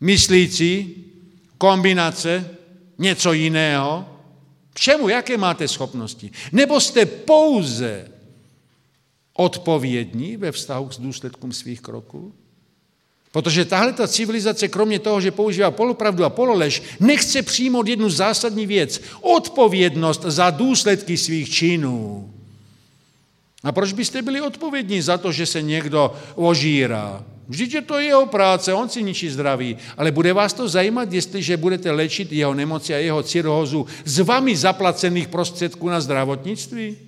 Myslící? 0.00 0.94
Kombinace? 1.58 2.56
Něco 2.98 3.32
jiného? 3.32 4.08
K 4.74 4.80
čemu? 4.80 5.08
Jaké 5.08 5.36
máte 5.36 5.68
schopnosti? 5.68 6.30
Nebo 6.52 6.80
jste 6.80 7.06
pouze 7.06 8.10
odpovědní 9.32 10.36
ve 10.36 10.52
vztahu 10.52 10.90
s 10.90 10.98
důsledkům 10.98 11.52
svých 11.52 11.80
kroků? 11.80 12.34
Protože 13.32 13.64
tahle 13.64 13.92
ta 13.92 14.08
civilizace, 14.08 14.68
kromě 14.68 14.98
toho, 14.98 15.20
že 15.20 15.30
používá 15.30 15.70
polopravdu 15.70 16.24
a 16.24 16.30
pololež, 16.30 16.82
nechce 17.00 17.42
přijmout 17.42 17.88
jednu 17.88 18.10
zásadní 18.10 18.66
věc. 18.66 19.00
Odpovědnost 19.20 20.22
za 20.22 20.50
důsledky 20.50 21.16
svých 21.16 21.50
činů. 21.50 22.30
A 23.64 23.72
proč 23.72 23.92
byste 23.92 24.22
byli 24.22 24.40
odpovědní 24.40 25.02
za 25.02 25.18
to, 25.18 25.32
že 25.32 25.46
se 25.46 25.62
někdo 25.62 26.14
ožírá? 26.34 27.24
Vždyť 27.48 27.74
je 27.74 27.82
to 27.82 27.98
jeho 27.98 28.26
práce, 28.26 28.74
on 28.74 28.88
si 28.88 29.02
ničí 29.02 29.30
zdraví. 29.30 29.76
Ale 29.96 30.12
bude 30.12 30.32
vás 30.32 30.52
to 30.52 30.68
zajímat, 30.68 31.12
jestliže 31.12 31.56
budete 31.56 31.90
léčit 31.90 32.32
jeho 32.32 32.54
nemoci 32.54 32.94
a 32.94 32.98
jeho 32.98 33.22
cirhózu 33.22 33.86
z 34.04 34.18
vami 34.18 34.56
zaplacených 34.56 35.28
prostředků 35.28 35.88
na 35.88 36.00
zdravotnictví? 36.00 37.07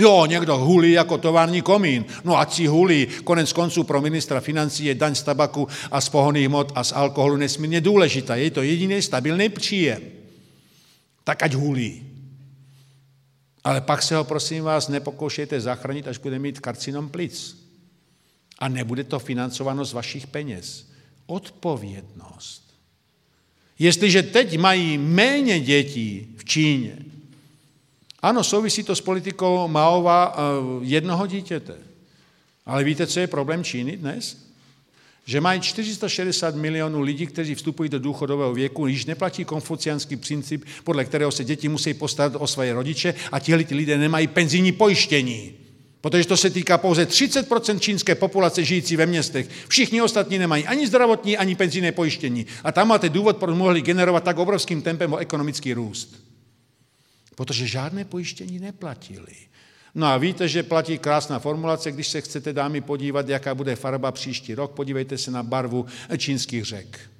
Jo, 0.00 0.26
někdo 0.26 0.56
hulí 0.56 0.92
jako 0.92 1.18
tovární 1.18 1.62
komín. 1.62 2.04
No 2.24 2.38
ať 2.38 2.52
si 2.52 2.66
hulí. 2.66 3.06
Konec 3.24 3.52
konců 3.52 3.84
pro 3.84 4.00
ministra 4.00 4.40
financí 4.40 4.84
je 4.84 4.94
daň 4.94 5.14
z 5.14 5.22
tabaku 5.22 5.68
a 5.90 6.00
z 6.00 6.08
pohoných 6.08 6.46
hmot 6.46 6.72
a 6.74 6.84
z 6.84 6.92
alkoholu 6.92 7.36
nesmírně 7.36 7.80
důležitá. 7.80 8.36
Je 8.36 8.50
to 8.50 8.62
jediný 8.62 9.02
stabilní 9.02 9.48
příjem. 9.48 10.02
Tak 11.24 11.42
ať 11.42 11.54
hulí. 11.54 12.02
Ale 13.64 13.80
pak 13.80 14.02
se 14.02 14.16
ho, 14.16 14.24
prosím 14.24 14.64
vás, 14.64 14.88
nepokoušejte 14.88 15.60
zachránit, 15.60 16.08
až 16.08 16.18
bude 16.18 16.38
mít 16.38 16.60
karcinom 16.60 17.08
plic. 17.08 17.56
A 18.58 18.68
nebude 18.68 19.04
to 19.04 19.18
financováno 19.18 19.84
z 19.84 19.92
vašich 19.92 20.26
peněz. 20.26 20.88
Odpovědnost. 21.26 22.74
Jestliže 23.78 24.22
teď 24.22 24.58
mají 24.58 24.98
méně 24.98 25.60
dětí 25.60 26.34
v 26.36 26.44
Číně, 26.44 26.96
ano, 28.22 28.44
souvisí 28.44 28.82
to 28.82 28.96
s 28.96 29.00
politikou 29.00 29.68
Maova 29.68 30.34
eh, 30.34 30.40
jednoho 30.80 31.26
dítěte. 31.26 31.74
Ale 32.66 32.84
víte, 32.84 33.06
co 33.06 33.20
je 33.20 33.26
problém 33.26 33.64
Číny 33.64 33.96
dnes? 33.96 34.36
Že 35.24 35.40
mají 35.40 35.60
460 35.60 36.54
milionů 36.54 37.00
lidí, 37.00 37.26
kteří 37.26 37.54
vstupují 37.54 37.88
do 37.88 37.98
důchodového 37.98 38.54
věku, 38.54 38.86
již 38.86 39.04
neplatí 39.04 39.44
konfuciánský 39.44 40.16
princip, 40.16 40.64
podle 40.84 41.04
kterého 41.04 41.32
se 41.32 41.44
děti 41.44 41.68
musí 41.68 41.94
postarat 41.94 42.32
o 42.38 42.46
své 42.46 42.72
rodiče 42.72 43.14
a 43.32 43.38
tihle 43.38 43.64
lidé 43.70 43.98
nemají 43.98 44.26
penzijní 44.26 44.72
pojištění. 44.72 45.52
Protože 46.00 46.28
to 46.28 46.36
se 46.36 46.50
týká 46.50 46.78
pouze 46.78 47.04
30% 47.04 47.78
čínské 47.78 48.14
populace 48.14 48.64
žijící 48.64 48.96
ve 48.96 49.06
městech. 49.06 49.48
Všichni 49.68 50.02
ostatní 50.02 50.38
nemají 50.38 50.66
ani 50.66 50.86
zdravotní, 50.86 51.36
ani 51.36 51.54
penzijné 51.54 51.92
pojištění. 51.92 52.46
A 52.64 52.72
tam 52.72 52.88
máte 52.88 53.08
důvod, 53.08 53.36
proč 53.36 53.56
mohli 53.56 53.82
generovat 53.82 54.24
tak 54.24 54.38
obrovským 54.38 54.82
tempem 54.82 55.16
ekonomický 55.18 55.74
růst 55.74 56.29
protože 57.40 57.66
žádné 57.66 58.04
pojištění 58.04 58.58
neplatili. 58.58 59.32
No 59.94 60.06
a 60.06 60.16
víte, 60.16 60.48
že 60.48 60.62
platí 60.62 60.98
krásná 60.98 61.38
formulace, 61.38 61.92
když 61.92 62.08
se 62.08 62.20
chcete 62.20 62.52
dámy 62.52 62.80
podívat, 62.80 63.28
jaká 63.28 63.54
bude 63.54 63.76
farba 63.76 64.12
příští 64.12 64.54
rok, 64.54 64.72
podívejte 64.72 65.18
se 65.18 65.30
na 65.30 65.42
barvu 65.42 65.86
čínských 66.16 66.64
řek. 66.64 67.10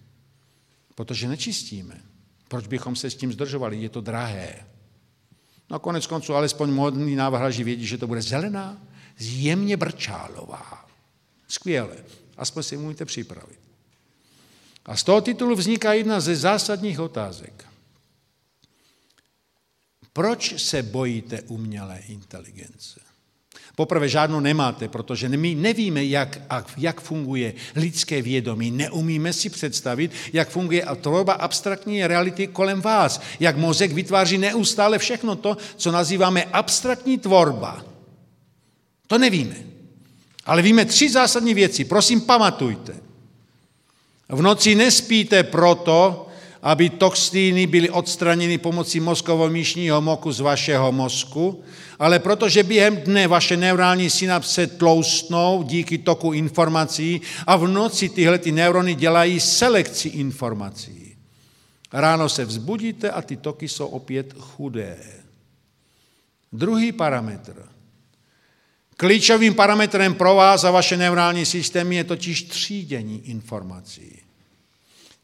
Protože 0.94 1.28
nečistíme. 1.28 2.00
Proč 2.48 2.66
bychom 2.66 2.96
se 2.96 3.10
s 3.10 3.14
tím 3.14 3.32
zdržovali? 3.32 3.82
Je 3.82 3.88
to 3.88 4.00
drahé. 4.00 4.66
No 5.70 5.76
a 5.76 5.78
konec 5.78 6.06
konců 6.06 6.34
alespoň 6.34 6.70
modný 6.70 7.16
návrhaži 7.16 7.64
vědí, 7.64 7.86
že 7.86 7.98
to 7.98 8.06
bude 8.06 8.22
zelená, 8.22 8.82
jemně 9.20 9.76
brčálová. 9.76 10.84
Skvěle. 11.48 11.96
Aspoň 12.36 12.62
si 12.62 12.76
můžete 12.76 13.04
připravit. 13.04 13.58
A 14.84 14.96
z 14.96 15.04
toho 15.04 15.20
titulu 15.20 15.56
vzniká 15.56 15.92
jedna 15.92 16.20
ze 16.20 16.36
zásadních 16.36 17.00
otázek. 17.00 17.69
Proč 20.20 20.62
se 20.62 20.82
bojíte 20.82 21.42
umělé 21.42 21.98
inteligence? 22.08 23.00
Poprvé 23.76 24.08
žádnou 24.08 24.40
nemáte, 24.40 24.88
protože 24.88 25.28
my 25.28 25.54
nevíme, 25.54 26.04
jak, 26.04 26.38
jak 26.76 27.00
funguje 27.00 27.54
lidské 27.76 28.22
vědomí. 28.22 28.70
Neumíme 28.70 29.32
si 29.32 29.50
představit, 29.50 30.12
jak 30.32 30.48
funguje 30.48 30.86
tvorba 31.00 31.32
abstraktní 31.32 32.06
reality 32.06 32.46
kolem 32.46 32.80
vás. 32.80 33.20
Jak 33.40 33.56
mozek 33.56 33.92
vytváří 33.92 34.38
neustále 34.38 34.98
všechno 34.98 35.36
to, 35.36 35.56
co 35.76 35.92
nazýváme 35.92 36.44
abstraktní 36.44 37.18
tvorba. 37.18 37.84
To 39.06 39.18
nevíme. 39.18 39.56
Ale 40.44 40.62
víme 40.62 40.84
tři 40.84 41.10
zásadní 41.10 41.54
věci. 41.54 41.84
Prosím, 41.84 42.20
pamatujte. 42.20 42.96
V 44.28 44.42
noci 44.42 44.74
nespíte 44.74 45.42
proto, 45.42 46.29
aby 46.62 46.90
toxíny 46.90 47.66
byly 47.66 47.90
odstraněny 47.90 48.58
pomocí 48.58 49.00
mozkovo-míšního 49.00 50.00
moku 50.00 50.32
z 50.32 50.40
vašeho 50.40 50.92
mozku, 50.92 51.64
ale 51.98 52.18
protože 52.18 52.62
během 52.62 52.96
dne 52.96 53.28
vaše 53.28 53.56
neurální 53.56 54.11
synapse 54.11 54.66
tloustnou 54.66 55.62
díky 55.62 55.98
toku 55.98 56.32
informací 56.32 57.20
a 57.46 57.56
v 57.56 57.68
noci 57.68 58.08
tyhle 58.08 58.38
ty 58.38 58.52
neurony 58.52 58.94
dělají 58.94 59.40
selekci 59.40 60.08
informací. 60.08 61.16
Ráno 61.92 62.28
se 62.28 62.44
vzbudíte 62.44 63.11
a 63.11 63.22
ty 63.22 63.36
toky 63.36 63.68
jsou 63.68 63.86
opět 63.86 64.34
chudé. 64.38 64.96
Druhý 66.52 66.92
parametr. 66.92 67.68
Klíčovým 68.96 69.54
parametrem 69.54 70.14
pro 70.14 70.34
vás 70.34 70.64
a 70.64 70.70
vaše 70.70 70.96
neurální 70.96 71.46
systémy 71.46 71.96
je 71.96 72.04
totiž 72.04 72.42
třídění 72.42 73.28
informací. 73.28 74.29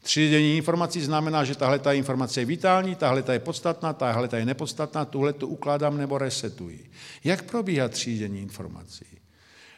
Třídění 0.07 0.57
informací 0.57 1.01
znamená, 1.01 1.43
že 1.43 1.55
tahle 1.55 1.79
ta 1.79 1.93
informace 1.93 2.41
je 2.41 2.45
vitální, 2.45 2.95
tahle 2.95 3.23
ta 3.23 3.33
je 3.33 3.39
podstatná, 3.39 3.93
tahle 3.93 4.27
ta 4.27 4.37
je 4.37 4.45
nepodstatná, 4.45 5.05
tuhle 5.05 5.33
tu 5.33 5.47
ukládám 5.47 5.97
nebo 5.97 6.17
resetuji. 6.17 6.89
Jak 7.23 7.43
probíhá 7.43 7.87
třídění 7.87 8.41
informací? 8.41 9.05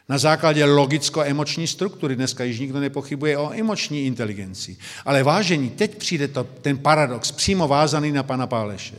Na 0.08 0.18
základě 0.18 0.64
logicko-emoční 0.64 1.66
struktury, 1.66 2.16
dneska 2.16 2.44
již 2.44 2.60
nikdo 2.60 2.80
nepochybuje 2.80 3.38
o 3.38 3.52
emoční 3.52 4.06
inteligenci. 4.06 4.76
Ale 5.04 5.22
vážení, 5.22 5.70
teď 5.70 5.98
přijde 5.98 6.28
to, 6.28 6.44
ten 6.44 6.78
paradox 6.78 7.32
přímo 7.32 7.68
vázaný 7.68 8.12
na 8.12 8.22
pana 8.22 8.46
Páleše. 8.46 8.96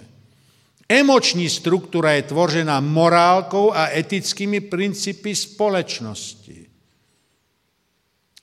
Emoční 0.89 1.49
struktura 1.49 2.11
je 2.11 2.21
tvořena 2.21 2.79
morálkou 2.79 3.73
a 3.73 3.87
etickými 3.87 4.59
principy 4.59 5.35
společnosti. 5.35 6.60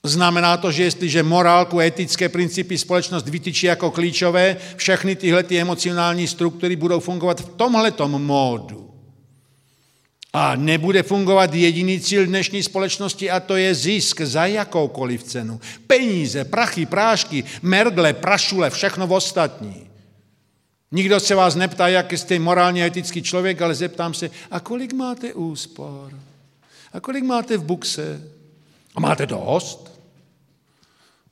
Znamená 0.03 0.57
to, 0.57 0.71
že 0.71 0.83
jestliže 0.83 1.23
morálku, 1.23 1.79
etické 1.79 2.29
principy 2.29 2.77
společnost 2.77 3.27
vytyčí 3.27 3.65
jako 3.65 3.91
klíčové, 3.91 4.57
všechny 4.75 5.15
tyhle 5.15 5.43
ty 5.43 5.59
emocionální 5.59 6.27
struktury 6.27 6.75
budou 6.75 6.99
fungovat 6.99 7.41
v 7.41 7.49
tomhletom 7.49 8.11
módu. 8.11 8.89
A 10.33 10.55
nebude 10.55 11.03
fungovat 11.03 11.53
jediný 11.53 11.99
cíl 11.99 12.25
dnešní 12.25 12.63
společnosti 12.63 13.31
a 13.31 13.39
to 13.39 13.55
je 13.55 13.75
zisk 13.75 14.21
za 14.21 14.45
jakoukoliv 14.45 15.23
cenu. 15.23 15.59
Peníze, 15.87 16.45
prachy, 16.45 16.85
prášky, 16.85 17.43
mergle, 17.61 18.13
prašule, 18.13 18.69
všechno 18.69 19.07
v 19.07 19.11
ostatní. 19.13 19.89
Nikdo 20.91 21.19
se 21.19 21.35
vás 21.35 21.55
neptá, 21.55 21.87
jak 21.87 22.13
jste 22.13 22.39
morálně 22.39 22.85
etický 22.85 23.21
člověk, 23.21 23.61
ale 23.61 23.75
zeptám 23.75 24.13
se, 24.13 24.29
a 24.51 24.59
kolik 24.59 24.93
máte 24.93 25.33
úspor? 25.33 26.13
A 26.93 26.99
kolik 26.99 27.23
máte 27.23 27.57
v 27.57 27.63
bukse? 27.63 28.21
A 28.95 28.99
máte 28.99 29.25
dost? 29.25 29.88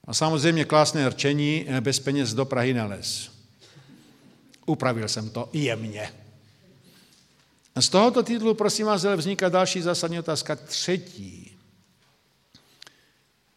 A 0.08 0.14
samozřejmě 0.14 0.66
klásné 0.66 1.10
rčení, 1.10 1.66
eh, 1.68 1.82
bez 1.82 2.00
peněz 2.00 2.34
do 2.34 2.46
Prahy 2.46 2.74
les. 2.74 3.32
Upravil 4.66 5.08
jsem 5.08 5.30
to 5.30 5.50
jemně. 5.54 6.10
Z 7.80 7.90
tohoto 7.90 8.24
titulu, 8.24 8.54
prosím 8.54 8.86
vás, 8.86 9.06
vzniká 9.06 9.50
další 9.50 9.82
zásadní 9.82 10.20
otázka. 10.20 10.56
Třetí. 10.56 11.58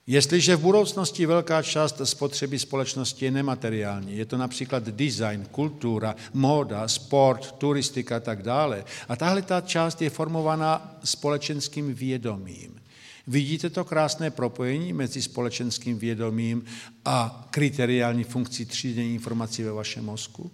Jestliže 0.06 0.56
v 0.56 0.60
budoucnosti 0.60 1.26
velká 1.26 1.62
část 1.62 2.00
spotřeby 2.04 2.58
společnosti 2.58 3.24
je 3.24 3.30
nemateriální, 3.30 4.16
je 4.16 4.26
to 4.26 4.36
například 4.36 4.82
design, 4.82 5.46
kultura, 5.50 6.16
móda, 6.34 6.88
sport, 6.88 7.52
turistika 7.52 8.16
a 8.16 8.20
tak 8.20 8.42
dále, 8.42 8.84
a 9.08 9.16
tahle 9.16 9.42
ta 9.42 9.60
část 9.60 10.02
je 10.02 10.10
formovaná 10.10 10.98
společenským 11.04 11.94
vědomím. 11.94 12.79
Vidíte 13.26 13.70
to 13.70 13.84
krásné 13.84 14.30
propojení 14.30 14.92
mezi 14.92 15.22
společenským 15.22 15.98
vědomím 15.98 16.64
a 17.04 17.46
kriteriální 17.50 18.24
funkcí 18.24 18.64
třídění 18.64 19.14
informací 19.14 19.62
ve 19.62 19.72
vašem 19.72 20.04
mozku? 20.04 20.50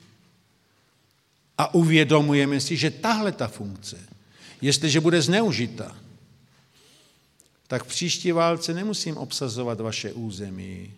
A 1.59 1.75
uvědomujeme 1.75 2.61
si, 2.61 2.77
že 2.77 2.91
tahle 2.91 3.33
ta 3.33 3.49
funkce, 3.49 3.99
jestliže 4.61 5.01
bude 5.01 5.23
zneužita, 5.23 5.97
tak 7.69 7.85
v 7.85 7.89
příští 7.89 8.33
válce 8.33 8.75
nemusím 8.75 9.17
obsazovat 9.17 9.81
vaše 9.81 10.13
území, 10.13 10.93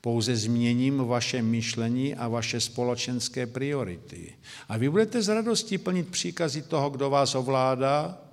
pouze 0.00 0.36
změním 0.36 0.98
vaše 0.98 1.42
myšlení 1.42 2.14
a 2.14 2.28
vaše 2.28 2.60
společenské 2.60 3.46
priority. 3.46 4.32
A 4.68 4.76
vy 4.76 4.88
budete 4.90 5.22
z 5.22 5.28
radostí 5.28 5.78
plnit 5.78 6.08
příkazy 6.08 6.62
toho, 6.62 6.90
kdo 6.90 7.10
vás 7.10 7.34
ovládá 7.34 8.23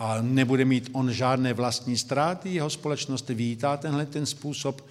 a 0.00 0.22
nebude 0.22 0.64
mít 0.64 0.90
on 0.92 1.12
žádné 1.12 1.52
vlastní 1.52 1.98
ztráty, 1.98 2.54
jeho 2.54 2.70
společnost 2.70 3.28
vítá 3.28 3.76
tenhle 3.76 4.06
ten 4.06 4.26
způsob 4.26 4.86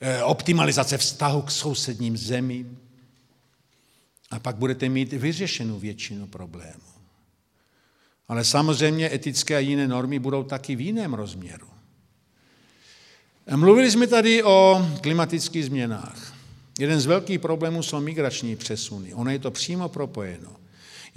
eh, 0.00 0.22
optimalizace 0.22 0.98
vztahu 0.98 1.42
k 1.42 1.50
sousedním 1.50 2.16
zemím. 2.16 2.78
A 4.30 4.38
pak 4.38 4.56
budete 4.56 4.88
mít 4.88 5.12
vyřešenou 5.12 5.78
většinu 5.78 6.26
problémů. 6.26 6.88
Ale 8.28 8.44
samozřejmě 8.44 9.14
etické 9.14 9.56
a 9.56 9.58
jiné 9.58 9.88
normy 9.88 10.18
budou 10.18 10.42
taky 10.44 10.76
v 10.76 10.80
jiném 10.80 11.14
rozměru. 11.14 11.68
Mluvili 13.56 13.90
jsme 13.90 14.06
tady 14.06 14.42
o 14.42 14.86
klimatických 15.00 15.64
změnách. 15.64 16.34
Jeden 16.78 17.00
z 17.00 17.06
velkých 17.06 17.40
problémů 17.40 17.82
jsou 17.82 18.00
migrační 18.00 18.56
přesuny. 18.56 19.14
Ono 19.14 19.30
je 19.30 19.38
to 19.38 19.50
přímo 19.50 19.88
propojeno. 19.88 20.57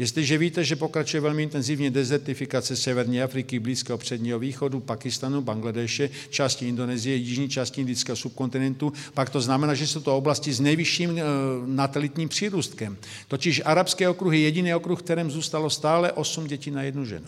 Jestliže 0.01 0.37
víte, 0.37 0.63
že 0.63 0.75
pokračuje 0.75 1.21
velmi 1.21 1.43
intenzivně 1.43 1.91
dezertifikace 1.91 2.75
Severní 2.75 3.21
Afriky, 3.21 3.59
Blízkého 3.59 3.97
předního 3.97 4.39
východu, 4.39 4.79
Pakistanu, 4.79 5.41
Bangladeše, 5.41 6.09
části 6.29 6.67
Indonésie, 6.67 7.15
jižní 7.15 7.49
části 7.49 7.81
indického 7.81 8.15
subkontinentu, 8.15 8.93
pak 9.13 9.29
to 9.29 9.41
znamená, 9.41 9.73
že 9.73 9.87
jsou 9.87 10.01
to 10.01 10.17
oblasti 10.17 10.53
s 10.53 10.59
nejvyšším 10.59 11.17
e, 11.17 11.23
natalitním 11.65 12.29
přírůstkem. 12.29 12.97
Totiž 13.27 13.61
arabské 13.65 14.09
okruhy 14.09 14.37
je 14.37 14.43
jediný 14.43 14.73
okruh, 14.73 14.99
kterém 14.99 15.31
zůstalo 15.31 15.69
stále 15.69 16.11
8 16.11 16.47
dětí 16.47 16.71
na 16.71 16.83
jednu 16.83 17.05
ženu. 17.05 17.27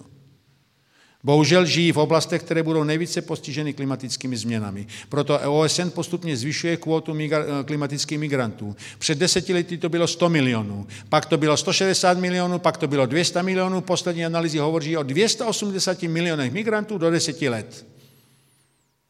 Bohužel 1.23 1.65
žijí 1.65 1.91
v 1.91 1.97
oblastech, 1.97 2.43
které 2.43 2.63
budou 2.63 2.83
nejvíce 2.83 3.21
postiženy 3.21 3.73
klimatickými 3.73 4.37
změnami. 4.37 4.87
Proto 5.09 5.39
OSN 5.59 5.89
postupně 5.89 6.37
zvyšuje 6.37 6.77
kvótu 6.77 7.17
eh, 7.19 7.29
klimatických 7.65 8.19
migrantů. 8.19 8.75
Před 8.99 9.17
deseti 9.17 9.53
lety 9.53 9.77
to 9.77 9.89
bylo 9.89 10.07
100 10.07 10.29
milionů, 10.29 10.87
pak 11.09 11.25
to 11.25 11.37
bylo 11.37 11.57
160 11.57 12.17
milionů, 12.17 12.59
pak 12.59 12.77
to 12.77 12.87
bylo 12.87 13.05
200 13.05 13.43
milionů. 13.43 13.81
Poslední 13.81 14.25
analýzy 14.25 14.57
hovoří 14.57 14.97
o 14.97 15.03
280 15.03 16.03
milionech 16.03 16.53
migrantů 16.53 16.97
do 16.97 17.11
deseti 17.11 17.49
let. 17.49 17.85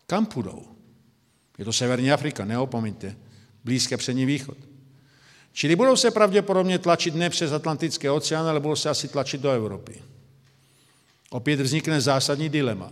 Kam 0.07 0.25
půjdou? 0.25 0.63
Je 1.57 1.65
to 1.65 1.73
Severní 1.73 2.11
Afrika, 2.11 2.45
neopomeňte. 2.45 3.15
Blízké 3.63 3.97
přední 3.97 4.25
východ. 4.25 4.57
Čili 5.53 5.75
budou 5.75 5.95
se 5.95 6.11
pravděpodobně 6.11 6.79
tlačit 6.79 7.15
ne 7.15 7.29
přes 7.29 7.51
Atlantické 7.51 8.11
oceán, 8.11 8.47
ale 8.47 8.59
budou 8.59 8.75
se 8.75 8.89
asi 8.89 9.07
tlačit 9.07 9.41
do 9.41 9.51
Evropy. 9.51 10.12
Opět 11.33 11.59
vznikne 11.59 12.01
zásadní 12.01 12.49
dilema. 12.49 12.91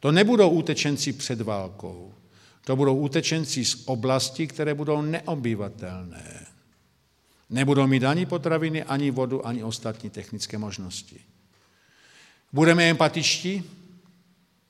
To 0.00 0.12
nebudou 0.12 0.50
útečenci 0.50 1.12
před 1.12 1.40
válkou, 1.40 2.14
to 2.64 2.76
budou 2.76 2.96
útečenci 2.96 3.64
z 3.64 3.82
oblasti, 3.84 4.46
které 4.46 4.74
budou 4.74 5.02
neobyvatelné. 5.02 6.46
Nebudou 7.50 7.86
mít 7.86 8.04
ani 8.04 8.26
potraviny, 8.26 8.82
ani 8.82 9.10
vodu, 9.10 9.46
ani 9.46 9.64
ostatní 9.64 10.10
technické 10.10 10.58
možnosti. 10.58 11.20
Budeme 12.52 12.90
empatičtí, 12.90 13.62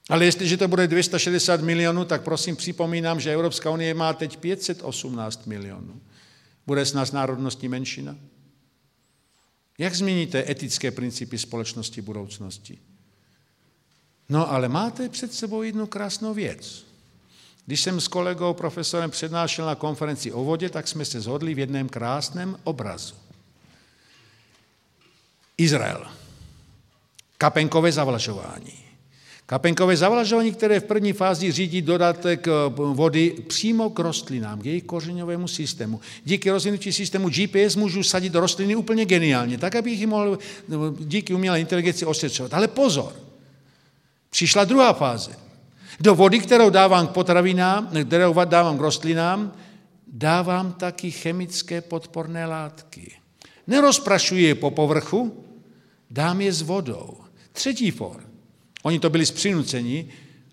ale 0.08 0.24
jestliže 0.24 0.56
to 0.56 0.68
bude 0.68 0.86
260 0.86 1.60
milionů, 1.60 2.04
tak 2.04 2.22
prosím 2.22 2.56
připomínám, 2.56 3.20
že 3.20 3.32
Evropská 3.32 3.70
unie 3.70 3.94
má 3.94 4.12
teď 4.12 4.36
518 4.36 5.46
milionů. 5.46 6.00
Bude 6.66 6.86
s 6.86 6.92
nás 6.92 7.12
národnostní 7.12 7.68
menšina? 7.68 8.16
Jak 9.78 9.94
změníte 9.94 10.50
etické 10.50 10.90
principy 10.90 11.38
společnosti 11.38 12.02
budoucnosti? 12.02 12.78
No 14.28 14.52
ale 14.52 14.68
máte 14.68 15.08
před 15.08 15.34
sebou 15.34 15.62
jednu 15.62 15.86
krásnou 15.86 16.34
věc. 16.34 16.86
Když 17.66 17.80
jsem 17.80 18.00
s 18.00 18.08
kolegou 18.08 18.54
profesorem 18.54 19.10
přednášel 19.10 19.66
na 19.66 19.74
konferenci 19.74 20.32
o 20.32 20.44
vodě, 20.44 20.68
tak 20.68 20.88
jsme 20.88 21.04
se 21.04 21.20
zhodli 21.20 21.54
v 21.54 21.58
jednom 21.58 21.88
krásném 21.88 22.58
obrazu. 22.64 23.14
Izrael. 25.58 26.06
Kapenkové 27.38 27.92
zavlažování. 27.92 28.86
Kapenkové 29.47 29.97
zavlažování, 29.97 30.53
které 30.53 30.80
v 30.80 30.84
první 30.84 31.12
fázi 31.12 31.53
řídí 31.53 31.82
dodatek 31.82 32.49
eh, 32.49 32.53
vody 32.74 33.34
přímo 33.49 33.90
k 33.90 33.99
rostlinám, 33.99 34.61
k 34.61 34.66
jejich 34.66 34.84
kořeňovému 34.84 35.49
systému. 35.49 36.01
Díky 36.24 36.51
rozvinutí 36.51 36.92
systému 36.92 37.28
GPS 37.28 37.76
můžu 37.76 38.03
sadit 38.03 38.32
do 38.32 38.40
rostliny 38.40 38.76
úplně 38.76 39.05
geniálně, 39.05 39.59
tak, 39.59 39.76
abych 39.76 40.01
ji 40.01 40.07
mohl 40.07 40.38
díky 40.99 41.34
umělé 41.34 41.61
inteligenci 41.61 42.07
ošetřovat. 42.07 42.55
Ale 42.55 42.68
pozor, 42.68 43.12
přišla 44.30 44.64
druhá 44.64 44.92
fáze. 44.92 45.30
Do 46.01 46.14
vody, 46.14 46.38
kterou 46.38 46.70
dávám 46.70 47.07
k 47.07 47.11
potravinám, 47.11 47.90
kterou 48.05 48.34
dávám 48.44 48.78
k 48.78 48.80
rostlinám, 48.80 49.53
dávám 50.07 50.72
taky 50.72 51.11
chemické 51.11 51.80
podporné 51.80 52.47
látky. 52.47 53.12
Nerozprašuji 53.66 54.44
je 54.44 54.55
po 54.55 54.70
povrchu, 54.70 55.44
dám 56.11 56.40
je 56.40 56.53
s 56.53 56.62
vodou. 56.62 57.16
Třetí 57.53 57.90
for. 57.90 58.36
Oni 58.87 59.01
to 59.01 59.11
byli 59.11 59.24
přinuceni, 59.24 60.09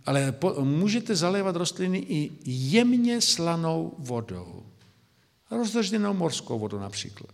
ale 0.06 0.32
po, 0.32 0.56
můžete 0.64 1.16
zalévat 1.16 1.56
rostliny 1.56 1.98
i 1.98 2.32
jemně 2.46 3.22
slanou 3.22 3.94
vodou. 3.98 4.66
Rozdržděnou 5.52 6.14
morskou 6.14 6.60
vodu 6.60 6.80
například. 6.80 7.32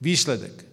Výsledek. 0.00 0.64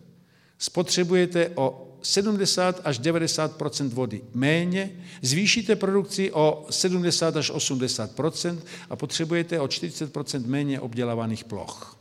Spotřebujete 0.58 1.50
o 1.56 1.98
70 2.02 2.82
až 2.84 3.00
90% 3.00 3.90
vody 3.90 4.22
méně, 4.34 4.92
zvýšíte 5.22 5.76
produkci 5.76 6.32
o 6.32 6.66
70 6.70 7.38
až 7.38 7.52
80% 7.52 8.60
a 8.90 8.96
potřebujete 8.96 9.60
o 9.60 9.66
40% 9.66 10.46
méně 10.46 10.80
obdělávaných 10.80 11.44
ploch. 11.44 11.98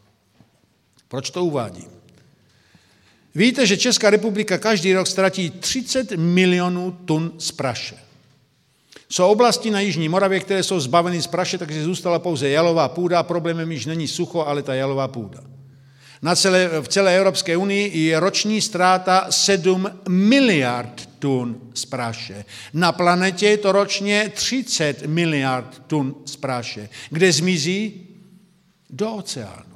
Proč 1.09 1.31
to 1.31 1.45
uvádím? 1.45 2.04
Víte, 3.35 3.67
že 3.67 3.77
Česká 3.77 4.11
republika 4.11 4.59
každý 4.59 4.95
rok 4.95 5.07
ztratí 5.07 5.51
30 5.51 6.11
milionů 6.11 6.99
tun 7.05 7.33
z 7.39 7.53
praše. 7.53 7.97
Jsou 9.09 9.29
oblasti 9.29 9.71
na 9.71 9.81
Jižní 9.81 10.09
Moravě, 10.09 10.41
které 10.41 10.63
jsou 10.63 10.81
zbaveny 10.81 11.23
z 11.23 11.27
praše, 11.27 11.59
takže 11.59 11.85
zůstala 11.85 12.19
pouze 12.19 12.49
jalová 12.49 12.89
půda. 12.89 13.23
Problémem 13.23 13.73
již 13.73 13.87
není 13.87 14.09
sucho, 14.09 14.41
ale 14.41 14.63
ta 14.63 14.75
jalová 14.75 15.09
půda. 15.09 15.41
Na 16.23 16.37
celé, 16.37 16.81
v 16.81 16.89
celé 16.89 17.17
Evropské 17.17 17.57
unii 17.57 17.99
je 17.99 18.21
roční 18.21 18.61
ztráta 18.61 19.27
7 19.31 19.91
miliard 20.09 21.09
tun 21.19 21.61
z 21.75 21.85
praše. 21.85 22.45
Na 22.73 22.93
planetě 22.93 23.47
je 23.47 23.59
to 23.59 23.73
ročně 23.73 24.33
30 24.35 25.07
miliard 25.07 25.83
tun 25.87 26.15
z 26.27 26.37
praše. 26.37 26.89
Kde 27.11 27.33
zmizí? 27.33 28.07
Do 28.91 29.15
oceánu. 29.15 29.74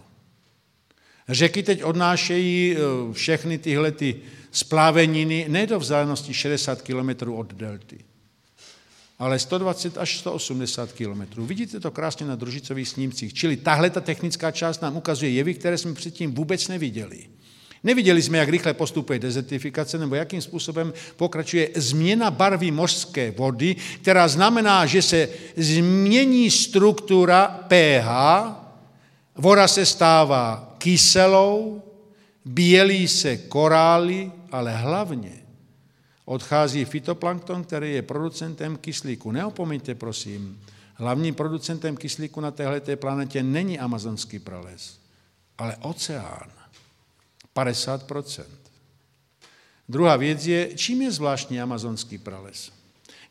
Řeky 1.29 1.62
teď 1.62 1.85
odnášejí 1.85 2.76
eh, 2.76 3.12
všechny 3.12 3.59
tyhle 3.59 3.93
ty 3.93 4.16
spláveniny 4.51 5.47
ne 5.49 5.66
do 5.66 5.79
vzdálenosti 5.79 6.35
60 6.35 6.83
km 6.83 7.33
od 7.33 7.55
delty, 7.55 7.99
ale 9.18 9.39
120 9.39 9.99
až 9.99 10.18
180 10.18 10.93
km. 10.93 11.22
Vidíte 11.37 11.81
to 11.81 11.91
krásně 11.91 12.26
na 12.26 12.37
družicových 12.37 12.89
snímcích. 12.89 13.35
Čili 13.35 13.57
tahle 13.57 13.91
ta 13.91 14.01
technická 14.01 14.51
část 14.51 14.83
nám 14.83 14.97
ukazuje 14.97 15.31
jevy, 15.31 15.55
které 15.55 15.79
jsme 15.79 15.95
předtím 15.95 16.35
vůbec 16.35 16.68
neviděli. 16.68 17.26
Neviděli 17.85 18.22
jsme, 18.22 18.39
jak 18.39 18.49
rychle 18.49 18.74
postupuje 18.74 19.18
dezertifikace 19.18 19.99
nebo 19.99 20.14
jakým 20.14 20.43
způsobem 20.43 20.93
pokračuje 21.16 21.70
změna 21.76 22.31
barvy 22.31 22.70
mořské 22.70 23.31
vody, 23.31 23.76
která 24.03 24.29
znamená, 24.29 24.87
že 24.87 25.03
se 25.03 25.29
změní 25.57 26.51
struktura 26.51 27.61
pH, 27.68 28.09
voda 29.37 29.68
se 29.68 29.87
stává 29.87 30.68
kyselou, 30.79 31.83
bělí 32.45 33.09
se 33.09 33.37
korály, 33.37 34.33
ale 34.53 34.76
hlavně 34.76 35.33
odchází 36.24 36.85
fitoplankton, 36.85 37.64
který 37.64 37.95
je 37.95 38.03
producentem 38.03 38.76
kyslíku. 38.76 39.31
Neopomeňte, 39.31 39.95
prosím, 39.95 40.61
hlavním 40.95 41.35
producentem 41.35 41.97
kyslíku 41.97 42.41
na 42.41 42.51
této 42.51 42.97
planetě 42.97 43.43
není 43.43 43.79
amazonský 43.79 44.39
prales, 44.39 44.99
ale 45.59 45.76
oceán. 45.76 46.51
50% 47.57 48.45
Druhá 49.89 50.16
věc 50.16 50.47
je, 50.47 50.70
čím 50.76 51.03
je 51.03 51.12
zvláštní 51.12 51.61
amazonský 51.61 52.18
prales, 52.18 52.72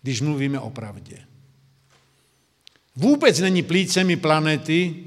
když 0.02 0.22
mluvíme 0.22 0.60
o 0.60 0.70
pravdě. 0.70 1.18
Vůbec 2.96 3.40
není 3.40 3.64
plícemi 3.64 4.16
planety, 4.16 5.04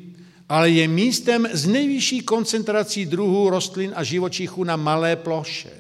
ale 0.50 0.70
je 0.70 0.88
místem 0.88 1.46
s 1.52 1.66
nejvyšší 1.66 2.20
koncentrací 2.20 3.06
druhů 3.06 3.50
rostlin 3.50 3.92
a 3.96 4.02
živočichů 4.02 4.64
na 4.64 4.76
malé 4.76 5.16
ploše. 5.16 5.70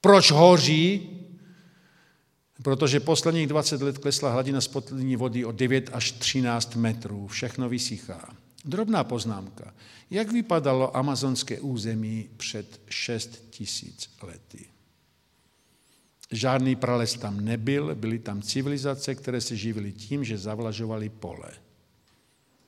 Proč 0.00 0.30
hoří? 0.30 1.10
Protože 2.62 3.00
posledních 3.00 3.46
20 3.46 3.82
let 3.82 3.98
klesla 3.98 4.30
hladina 4.32 4.60
spodní 4.60 5.16
vody 5.16 5.44
o 5.44 5.52
9 5.52 5.90
až 5.92 6.12
13 6.12 6.76
metrů. 6.76 7.26
Všechno 7.26 7.68
vysychá. 7.68 8.34
Drobná 8.64 9.04
poznámka. 9.04 9.74
Jak 10.10 10.32
vypadalo 10.32 10.96
amazonské 10.96 11.60
území 11.60 12.28
před 12.36 12.80
6 12.88 13.50
tisíc 13.50 14.10
lety? 14.22 14.66
Žádný 16.30 16.76
prales 16.76 17.14
tam 17.14 17.44
nebyl, 17.44 17.94
byly 17.94 18.18
tam 18.18 18.42
civilizace, 18.42 19.14
které 19.14 19.40
se 19.40 19.56
živily 19.56 19.92
tím, 19.92 20.24
že 20.24 20.38
zavlažovaly 20.38 21.08
pole. 21.08 21.52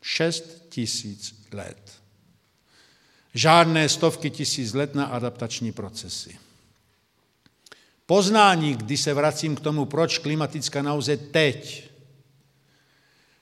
6 0.07 0.67
tisíc 0.69 1.35
let. 1.53 1.93
Žádné 3.35 3.89
stovky 3.89 4.31
tisíc 4.31 4.73
let 4.75 4.95
na 4.95 5.05
adaptační 5.05 5.73
procesy. 5.73 6.39
Poznání, 8.07 8.75
když 8.75 9.01
se 9.01 9.15
vracím 9.15 9.57
k 9.57 9.61
tomu, 9.61 9.85
proč 9.85 10.19
klimatická 10.19 10.83
nauze 10.83 11.17
teď, 11.17 11.91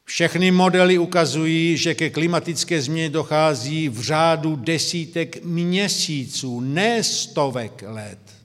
všechny 0.04 0.50
modely 0.50 0.98
ukazují, 0.98 1.76
že 1.76 1.94
ke 1.94 2.10
klimatické 2.10 2.82
změně 2.82 3.10
dochází 3.10 3.88
v 3.88 4.00
řádu 4.00 4.56
desítek 4.56 5.44
měsíců, 5.44 6.60
ne 6.60 7.04
stovek 7.04 7.84
let. 7.86 8.41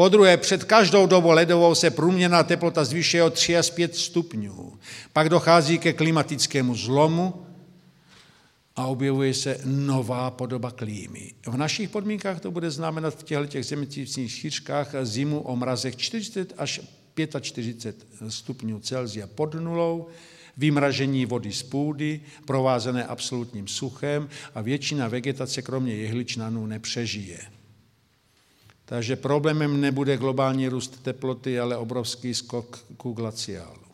Po 0.00 0.08
druhé, 0.08 0.36
před 0.36 0.64
každou 0.64 1.06
dobou 1.06 1.30
ledovou 1.30 1.74
se 1.74 1.90
průměrná 1.90 2.42
teplota 2.42 2.84
zvyšuje 2.84 3.22
o 3.22 3.30
3 3.30 3.56
až 3.56 3.70
5 3.70 3.96
stupňů. 3.96 4.72
Pak 5.12 5.28
dochází 5.28 5.78
ke 5.78 5.92
klimatickému 5.92 6.74
zlomu 6.74 7.46
a 8.76 8.86
objevuje 8.86 9.34
se 9.34 9.60
nová 9.64 10.30
podoba 10.30 10.70
klímy. 10.70 11.32
V 11.46 11.56
našich 11.56 11.90
podmínkách 11.90 12.40
to 12.40 12.50
bude 12.50 12.70
znamenat 12.70 13.14
v 13.14 13.22
těchto 13.22 13.46
těch 13.46 13.66
zemětřísných 13.66 14.32
šířkách 14.32 14.94
zimu 15.02 15.40
o 15.40 15.56
mrazech 15.56 15.96
40 15.96 16.54
až 16.58 16.80
45 17.40 18.06
stupňů 18.28 18.80
Celsia 18.80 19.26
pod 19.26 19.54
nulou, 19.54 20.06
vymražení 20.56 21.26
vody 21.26 21.52
z 21.52 21.62
půdy, 21.62 22.20
provázené 22.46 23.04
absolutním 23.04 23.68
suchem 23.68 24.28
a 24.54 24.60
většina 24.60 25.08
vegetace 25.08 25.62
kromě 25.62 25.94
jehličnanů 25.94 26.66
nepřežije. 26.66 27.59
Takže 28.90 29.16
problémem 29.16 29.80
nebude 29.80 30.16
globální 30.16 30.68
růst 30.68 31.02
teploty, 31.02 31.60
ale 31.60 31.76
obrovský 31.76 32.34
skok 32.34 32.84
ku 32.96 33.12
glaciálu. 33.12 33.86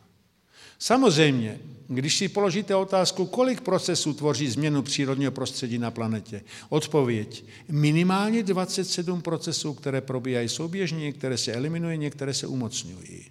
Samozřejmě, 0.79 1.59
když 1.89 2.17
si 2.17 2.29
položíte 2.29 2.75
otázku, 2.75 3.27
kolik 3.27 3.61
procesů 3.61 4.15
tvoří 4.15 4.49
změnu 4.49 4.83
přírodního 4.83 5.33
prostředí 5.33 5.79
na 5.79 5.91
planetě, 5.91 6.43
odpověď 6.69 7.45
minimálně 7.69 8.43
27 8.43 9.23
procesů, 9.23 9.75
které 9.75 10.01
probíhají 10.01 10.49
souběžně, 10.49 11.01
některé 11.01 11.39
se 11.39 11.53
eliminují, 11.53 11.99
některé 11.99 12.35
se 12.35 12.47
umocňují. 12.47 13.25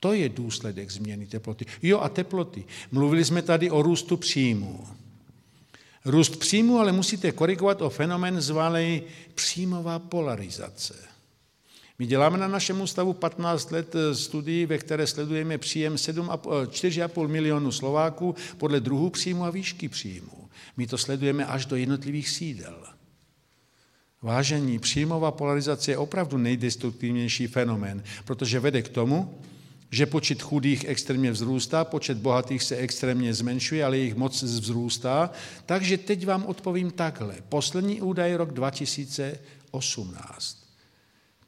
To 0.00 0.12
je 0.12 0.28
důsledek 0.28 0.90
změny 0.90 1.26
teploty. 1.26 1.66
Jo, 1.82 2.00
a 2.00 2.08
teploty. 2.08 2.64
Mluvili 2.92 3.24
jsme 3.24 3.42
tady 3.42 3.70
o 3.70 3.82
růstu 3.82 4.16
příjmů. 4.16 4.86
Růst 6.04 6.36
příjmu 6.36 6.78
ale 6.78 6.92
musíte 6.92 7.32
korigovat 7.32 7.82
o 7.82 7.90
fenomén 7.90 8.40
zvaný 8.40 9.02
příjmová 9.34 9.98
polarizace. 9.98 10.94
My 11.98 12.06
děláme 12.06 12.38
na 12.38 12.48
našem 12.48 12.80
ústavu 12.80 13.12
15 13.12 13.70
let 13.70 13.94
eh, 13.94 14.14
studií, 14.14 14.66
ve 14.66 14.78
které 14.78 15.06
sledujeme 15.06 15.58
příjem 15.58 15.94
4,5 15.94 17.24
eh, 17.24 17.28
milionu 17.28 17.72
Slováků 17.72 18.34
podle 18.58 18.80
druhu 18.80 19.10
příjmu 19.10 19.44
a 19.44 19.50
výšky 19.50 19.88
příjmu. 19.88 20.48
My 20.76 20.86
to 20.86 20.98
sledujeme 20.98 21.46
až 21.46 21.66
do 21.66 21.76
jednotlivých 21.76 22.28
sídel. 22.28 22.84
Vážení, 24.22 24.78
příjmová 24.78 25.30
polarizace 25.30 25.90
je 25.90 25.98
opravdu 25.98 26.38
nejdestruktivnější 26.38 27.46
fenomén, 27.46 28.02
protože 28.24 28.60
vede 28.60 28.82
k 28.82 28.88
tomu, 28.88 29.38
že 29.92 30.06
počet 30.06 30.42
chudých 30.42 30.84
extrémně 30.84 31.30
vzrůstá, 31.30 31.84
počet 31.84 32.18
bohatých 32.18 32.62
se 32.62 32.76
extrémně 32.76 33.34
zmenšuje, 33.34 33.84
ale 33.84 33.98
jejich 33.98 34.14
moc 34.14 34.42
vzrůstá. 34.42 35.30
Takže 35.66 35.98
teď 35.98 36.26
vám 36.26 36.46
odpovím 36.46 36.90
takhle. 36.90 37.34
Poslední 37.48 38.00
údaj 38.00 38.34
rok 38.34 38.52
2018. 38.52 40.62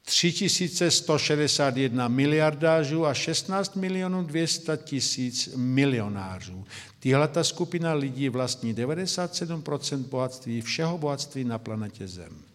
3161 0.05 2.07
miliardářů 2.07 3.05
a 3.05 3.13
16 3.13 3.75
milionů 3.75 4.23
200 4.23 4.77
tisíc 4.77 5.49
milionářů. 5.55 6.65
Tyhle 6.99 7.27
ta 7.27 7.43
skupina 7.43 7.93
lidí 7.93 8.29
vlastní 8.29 8.75
97% 8.75 9.97
bohatství, 9.97 10.61
všeho 10.61 10.97
bohatství 10.97 11.43
na 11.43 11.57
planetě 11.57 12.07
Zem. 12.07 12.54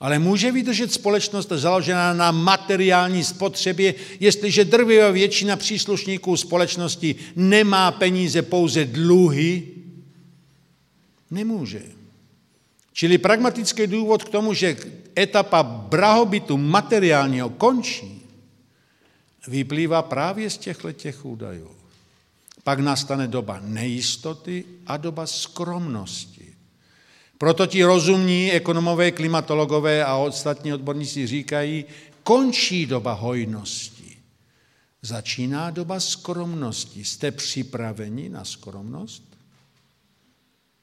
Ale 0.00 0.18
může 0.18 0.52
vydržet 0.52 0.92
společnost 0.92 1.48
založená 1.48 2.14
na 2.14 2.30
materiální 2.30 3.24
spotřebě, 3.24 3.94
jestliže 4.20 4.64
drvivá 4.64 5.10
většina 5.10 5.56
příslušníků 5.56 6.36
společnosti 6.36 7.16
nemá 7.36 7.90
peníze, 7.90 8.42
pouze 8.42 8.84
dluhy? 8.84 9.68
Nemůže. 11.30 11.82
Čili 12.92 13.18
pragmatický 13.18 13.86
důvod 13.86 14.24
k 14.24 14.28
tomu, 14.28 14.54
že 14.54 14.76
etapa 15.18 15.62
brahobytu 15.62 16.58
materiálního 16.58 17.50
končí, 17.50 18.22
vyplývá 19.48 20.02
právě 20.02 20.50
z 20.50 20.58
těchto 20.58 20.92
těch 20.92 21.24
údajů. 21.24 21.70
Pak 22.64 22.78
nastane 22.78 23.28
doba 23.28 23.60
nejistoty 23.64 24.64
a 24.86 24.96
doba 24.96 25.26
skromnosti. 25.26 26.37
Proto 27.38 27.66
ti 27.66 27.84
rozumní 27.84 28.52
ekonomové, 28.52 29.10
klimatologové 29.10 30.04
a 30.04 30.16
ostatní 30.16 30.72
odborníci 30.72 31.26
říkají, 31.26 31.84
končí 32.22 32.86
doba 32.86 33.12
hojnosti. 33.12 34.16
Začíná 35.02 35.70
doba 35.70 36.00
skromnosti. 36.00 37.04
Jste 37.04 37.30
připraveni 37.30 38.28
na 38.28 38.44
skromnost? 38.44 39.22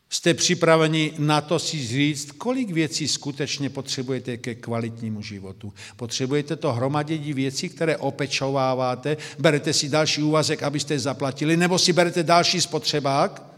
Jste 0.09 0.33
připraveni 0.33 1.13
na 1.17 1.41
to 1.41 1.59
si 1.59 1.87
říct, 1.87 2.31
kolik 2.31 2.71
věcí 2.71 3.07
skutečně 3.07 3.69
potřebujete 3.69 4.37
ke 4.37 4.55
kvalitnímu 4.55 5.21
životu. 5.21 5.73
Potřebujete 5.95 6.55
to 6.55 6.73
hromadění 6.73 7.33
věcí, 7.33 7.69
které 7.69 7.97
opečováváte, 7.97 9.17
berete 9.39 9.73
si 9.73 9.89
další 9.89 10.23
úvazek, 10.23 10.63
abyste 10.63 10.99
zaplatili, 10.99 11.57
nebo 11.57 11.79
si 11.79 11.93
berete 11.93 12.23
další 12.23 12.61
spotřebák, 12.61 13.54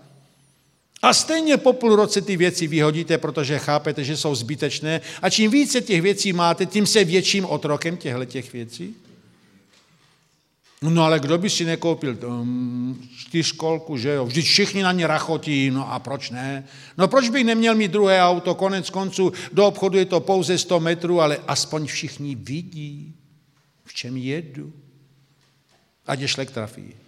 a 1.02 1.14
stejně 1.14 1.58
po 1.58 1.74
půl 1.74 1.96
roce 1.96 2.22
ty 2.22 2.38
věci 2.38 2.68
vyhodíte, 2.68 3.18
protože 3.18 3.60
chápete, 3.60 4.04
že 4.04 4.18
jsou 4.18 4.36
zbytečné. 4.36 5.02
A 5.22 5.30
čím 5.30 5.52
více 5.52 5.82
těch 5.82 6.02
věcí 6.02 6.34
máte, 6.34 6.66
tím 6.66 6.88
se 6.88 7.04
větším 7.04 7.46
otrokem 7.46 7.98
těchto 7.98 8.26
těch 8.26 8.54
věcí. 8.54 8.96
No 10.82 11.04
ale 11.04 11.20
kdo 11.20 11.38
by 11.38 11.50
si 11.50 11.66
nekoupil 11.66 12.18
um, 12.26 13.10
čtyřkolku, 13.18 13.98
že 13.98 14.10
jo? 14.10 14.26
Vždyť 14.26 14.46
všichni 14.46 14.84
na 14.84 14.92
ně 14.92 15.08
rachotí, 15.08 15.72
no 15.72 15.92
a 15.92 16.00
proč 16.00 16.30
ne? 16.30 16.68
No 16.98 17.08
proč 17.08 17.30
bych 17.30 17.46
neměl 17.46 17.76
mít 17.76 17.92
druhé 17.92 18.22
auto, 18.22 18.56
konec 18.56 18.90
konců 18.90 19.34
do 19.54 19.68
obchodu 19.68 19.98
je 19.98 20.06
to 20.06 20.20
pouze 20.20 20.58
100 20.58 20.80
metrů, 20.80 21.22
ale 21.22 21.38
aspoň 21.48 21.86
všichni 21.86 22.36
vidí, 22.36 23.14
v 23.86 23.94
čem 23.94 24.18
jedu. 24.18 24.74
Ať 26.08 26.20
je 26.20 26.28
šlek 26.28 26.52
trafí. 26.52 27.07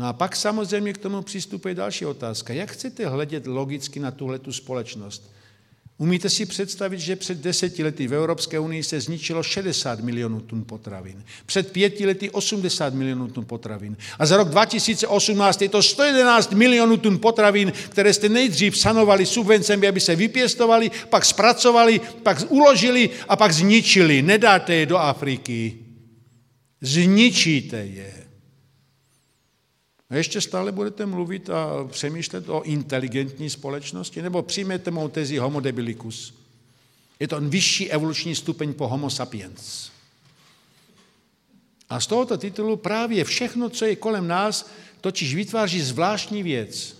No 0.00 0.06
a 0.06 0.12
pak 0.12 0.36
samozřejmě 0.36 0.92
k 0.92 0.98
tomu 0.98 1.22
přistupuje 1.22 1.74
další 1.74 2.06
otázka. 2.06 2.52
Jak 2.52 2.70
chcete 2.70 3.08
hledět 3.08 3.46
logicky 3.46 4.00
na 4.00 4.10
tuhle 4.10 4.38
tu 4.38 4.52
společnost? 4.52 5.30
Umíte 5.98 6.30
si 6.30 6.46
představit, 6.46 7.00
že 7.00 7.16
před 7.16 7.38
deseti 7.38 7.84
lety 7.84 8.08
v 8.08 8.14
Evropské 8.14 8.58
unii 8.58 8.82
se 8.82 9.00
zničilo 9.00 9.42
60 9.42 10.00
milionů 10.00 10.40
tun 10.40 10.64
potravin. 10.64 11.24
Před 11.46 11.72
pěti 11.72 12.06
lety 12.06 12.30
80 12.30 12.94
milionů 12.94 13.28
tun 13.28 13.44
potravin. 13.44 13.96
A 14.18 14.26
za 14.26 14.36
rok 14.36 14.48
2018 14.48 15.62
je 15.62 15.68
to 15.68 15.82
111 15.82 16.52
milionů 16.52 16.96
tun 16.96 17.18
potravin, 17.18 17.72
které 17.88 18.12
jste 18.12 18.28
nejdřív 18.28 18.78
sanovali 18.78 19.26
subvencemi, 19.26 19.88
aby 19.88 20.00
se 20.00 20.16
vypěstovali, 20.16 20.90
pak 21.08 21.24
zpracovali, 21.24 22.00
pak 22.22 22.44
uložili 22.48 23.10
a 23.28 23.36
pak 23.36 23.52
zničili. 23.52 24.22
Nedáte 24.22 24.74
je 24.74 24.86
do 24.86 24.96
Afriky. 24.96 25.78
Zničíte 26.80 27.76
je. 27.76 28.29
A 30.10 30.16
ještě 30.16 30.40
stále 30.40 30.72
budete 30.72 31.06
mluvit 31.06 31.50
a 31.50 31.84
přemýšlet 31.84 32.48
o 32.48 32.62
inteligentní 32.62 33.50
společnosti, 33.50 34.22
nebo 34.22 34.42
přijmete 34.42 34.90
mou 34.90 35.08
tezi 35.08 35.36
homo 35.36 35.60
debilicus. 35.60 36.34
Je 37.20 37.28
to 37.28 37.40
vyšší 37.40 37.90
evoluční 37.90 38.34
stupeň 38.34 38.74
po 38.74 38.88
homo 38.88 39.10
sapiens. 39.10 39.90
A 41.88 42.00
z 42.00 42.06
tohoto 42.06 42.38
titulu 42.38 42.76
právě 42.76 43.24
všechno, 43.24 43.68
co 43.68 43.84
je 43.84 43.96
kolem 43.96 44.28
nás, 44.28 44.70
totiž 45.00 45.34
vytváří 45.34 45.80
zvláštní 45.80 46.42
věc. 46.42 46.96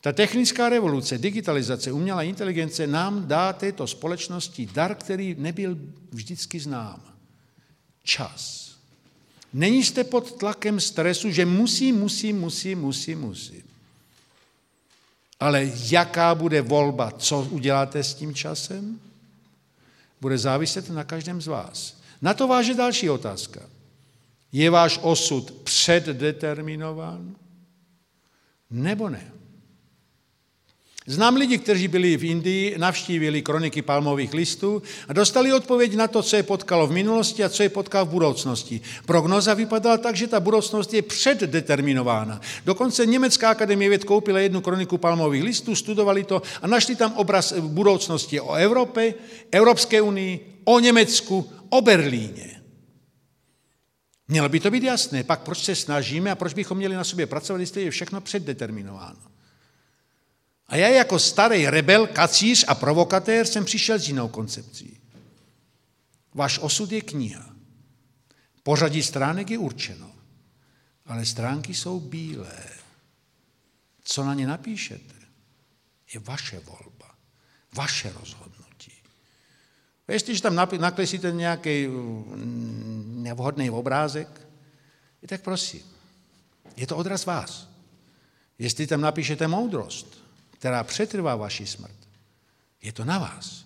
Ta 0.00 0.12
technická 0.12 0.68
revoluce, 0.68 1.18
digitalizace, 1.18 1.92
umělá 1.92 2.22
inteligence 2.22 2.86
nám 2.86 3.26
dá 3.26 3.52
této 3.52 3.86
společnosti 3.86 4.68
dar, 4.72 4.94
který 4.94 5.34
nebyl 5.38 5.78
vždycky 6.10 6.60
znám. 6.60 7.02
Čas. 8.02 8.65
Není 9.56 9.84
jste 9.84 10.04
pod 10.04 10.32
tlakem 10.32 10.80
stresu, 10.80 11.30
že 11.30 11.46
musí, 11.46 11.92
musí, 11.92 12.32
musí, 12.32 12.74
musí, 12.74 13.14
musí. 13.14 13.64
Ale 15.40 15.70
jaká 15.90 16.34
bude 16.34 16.62
volba, 16.62 17.10
co 17.10 17.48
uděláte 17.50 18.04
s 18.04 18.14
tím 18.14 18.34
časem, 18.34 19.00
bude 20.20 20.38
záviset 20.38 20.90
na 20.90 21.04
každém 21.04 21.40
z 21.40 21.46
vás. 21.46 21.96
Na 22.22 22.34
to 22.34 22.48
váže 22.48 22.74
další 22.74 23.10
otázka. 23.10 23.60
Je 24.52 24.70
váš 24.70 25.00
osud 25.02 25.50
předdeterminován 25.50 27.36
nebo 28.70 29.08
ne? 29.08 29.32
Znám 31.08 31.36
lidi, 31.36 31.58
kteří 31.58 31.88
byli 31.88 32.16
v 32.16 32.24
Indii, 32.24 32.78
navštívili 32.78 33.42
kroniky 33.42 33.82
palmových 33.82 34.34
listů 34.34 34.82
a 35.08 35.12
dostali 35.12 35.52
odpověď 35.52 35.94
na 35.94 36.08
to, 36.08 36.22
co 36.22 36.36
je 36.36 36.42
potkalo 36.42 36.86
v 36.86 36.92
minulosti 36.92 37.44
a 37.44 37.48
co 37.48 37.62
je 37.62 37.68
potkalo 37.68 38.06
v 38.06 38.08
budoucnosti. 38.08 38.80
Prognoza 39.06 39.54
vypadala 39.54 39.96
tak, 39.98 40.16
že 40.16 40.26
ta 40.26 40.40
budoucnost 40.40 40.94
je 40.94 41.02
předdeterminována. 41.02 42.40
Dokonce 42.64 43.06
Německá 43.06 43.50
akademie 43.50 43.88
věd 43.88 44.04
koupila 44.04 44.38
jednu 44.38 44.60
kroniku 44.60 44.98
palmových 44.98 45.42
listů, 45.42 45.74
studovali 45.74 46.24
to 46.24 46.42
a 46.62 46.66
našli 46.66 46.96
tam 46.96 47.12
obraz 47.12 47.52
budoucnosti 47.52 48.40
o 48.40 48.54
Evropě, 48.54 49.14
Evropské 49.50 50.02
unii, 50.02 50.60
o 50.64 50.80
Německu, 50.80 51.50
o 51.68 51.80
Berlíně. 51.80 52.62
Mělo 54.28 54.48
by 54.48 54.60
to 54.60 54.70
být 54.70 54.82
jasné, 54.82 55.24
pak 55.24 55.40
proč 55.40 55.58
se 55.58 55.74
snažíme 55.74 56.30
a 56.30 56.34
proč 56.34 56.54
bychom 56.54 56.78
měli 56.78 56.94
na 56.94 57.04
sobě 57.04 57.26
pracovat, 57.26 57.58
jestli 57.58 57.82
je 57.82 57.90
všechno 57.90 58.20
předdeterminováno. 58.20 59.35
A 60.68 60.76
já 60.76 60.88
jako 60.88 61.18
starý 61.18 61.66
rebel, 61.66 62.06
kacíř 62.06 62.64
a 62.68 62.74
provokatér 62.74 63.46
jsem 63.46 63.64
přišel 63.64 63.98
s 63.98 64.08
jinou 64.08 64.28
koncepcí. 64.28 65.00
Váš 66.34 66.58
osud 66.58 66.92
je 66.92 67.00
kniha. 67.00 67.56
Pořadí 68.62 69.02
stránek 69.02 69.50
je 69.50 69.58
určeno, 69.58 70.12
ale 71.06 71.26
stránky 71.26 71.74
jsou 71.74 72.00
bílé. 72.00 72.66
Co 74.04 74.24
na 74.24 74.34
ně 74.34 74.46
napíšete, 74.46 75.14
je 76.14 76.20
vaše 76.20 76.60
volba, 76.60 77.14
vaše 77.74 78.12
rozhodnutí. 78.12 78.92
A 80.08 80.12
jestliže 80.12 80.42
tam 80.42 80.54
nakreslíte 80.78 81.32
nějaký 81.32 81.86
mm, 81.86 83.22
nevhodný 83.22 83.70
obrázek, 83.70 84.40
tak 85.28 85.42
prosím, 85.42 85.82
je 86.76 86.86
to 86.86 86.96
odraz 86.96 87.26
vás. 87.26 87.68
Jestli 88.58 88.86
tam 88.86 89.00
napíšete 89.00 89.48
moudrost, 89.48 90.25
která 90.66 90.84
přetrvá 90.84 91.36
vaši 91.36 91.66
smrt. 91.66 91.94
Je 92.82 92.92
to 92.92 93.04
na 93.04 93.18
vás. 93.18 93.64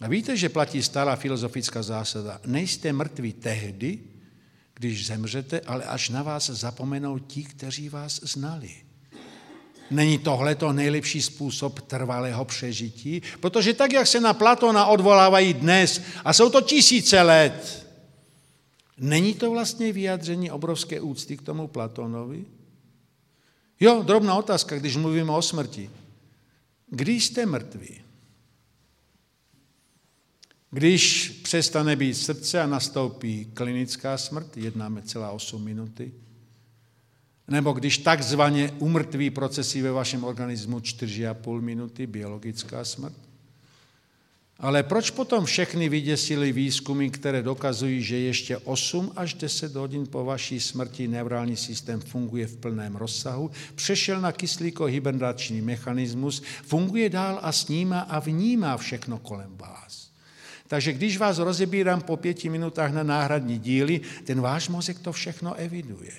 A 0.00 0.08
víte, 0.08 0.36
že 0.36 0.48
platí 0.48 0.82
stará 0.82 1.16
filozofická 1.16 1.82
zásada. 1.82 2.40
Nejste 2.46 2.92
mrtví 2.92 3.32
tehdy, 3.32 3.98
když 4.74 5.06
zemřete, 5.06 5.60
ale 5.60 5.84
až 5.84 6.08
na 6.08 6.22
vás 6.22 6.50
zapomenou 6.50 7.18
ti, 7.18 7.44
kteří 7.44 7.88
vás 7.88 8.20
znali. 8.22 8.70
Není 9.90 10.18
tohle 10.18 10.54
to 10.54 10.72
nejlepší 10.72 11.22
způsob 11.22 11.80
trvalého 11.80 12.44
přežití? 12.44 13.22
Protože 13.40 13.74
tak, 13.74 13.92
jak 13.92 14.06
se 14.06 14.20
na 14.20 14.32
Platona 14.32 14.86
odvolávají 14.86 15.54
dnes, 15.54 16.00
a 16.24 16.32
jsou 16.32 16.50
to 16.50 16.60
tisíce 16.60 17.22
let, 17.22 17.86
není 18.98 19.34
to 19.34 19.50
vlastně 19.50 19.92
vyjádření 19.92 20.50
obrovské 20.50 21.00
úcty 21.00 21.36
k 21.36 21.42
tomu 21.42 21.68
Platonovi? 21.68 22.44
Jo, 23.80 24.02
drobná 24.02 24.34
otázka, 24.34 24.78
když 24.78 24.96
mluvíme 24.96 25.32
o 25.32 25.42
smrti. 25.42 26.05
Když 26.90 27.26
jste 27.26 27.46
mrtví, 27.46 28.00
když 30.70 31.28
přestane 31.28 31.96
být 31.96 32.14
srdce 32.14 32.62
a 32.62 32.66
nastoupí 32.66 33.44
klinická 33.44 34.18
smrt, 34.18 34.56
jednáme 34.56 35.02
celá 35.02 35.30
8 35.30 35.64
minuty, 35.64 36.12
nebo 37.48 37.72
když 37.72 37.98
takzvaně 37.98 38.72
umrtví 38.78 39.30
procesy 39.30 39.82
ve 39.82 39.90
vašem 39.90 40.24
organismu 40.24 40.78
4,5 40.78 41.60
minuty, 41.60 42.06
biologická 42.06 42.84
smrt, 42.84 43.25
ale 44.60 44.82
proč 44.82 45.10
potom 45.10 45.44
všechny 45.44 45.88
vyděsily 45.88 46.52
výzkumy, 46.52 47.10
které 47.10 47.42
dokazují, 47.42 48.02
že 48.02 48.16
ještě 48.16 48.58
8 48.58 49.12
až 49.16 49.34
10 49.34 49.74
hodin 49.74 50.06
po 50.06 50.24
vaší 50.24 50.60
smrti 50.60 51.08
neurální 51.08 51.56
systém 51.56 52.00
funguje 52.00 52.46
v 52.46 52.56
plném 52.56 52.96
rozsahu, 52.96 53.50
přešel 53.74 54.20
na 54.20 54.32
kyslíko-hibernační 54.32 55.62
mechanismus, 55.62 56.42
funguje 56.62 57.08
dál 57.08 57.38
a 57.42 57.52
snímá 57.52 58.00
a 58.00 58.18
vnímá 58.18 58.76
všechno 58.76 59.18
kolem 59.18 59.56
vás. 59.56 60.10
Takže 60.68 60.92
když 60.92 61.18
vás 61.18 61.38
rozebírám 61.38 62.00
po 62.00 62.16
pěti 62.16 62.48
minutách 62.48 62.92
na 62.92 63.02
náhradní 63.02 63.58
díly, 63.58 64.00
ten 64.24 64.40
váš 64.40 64.68
mozek 64.68 64.98
to 64.98 65.12
všechno 65.12 65.54
eviduje. 65.54 66.12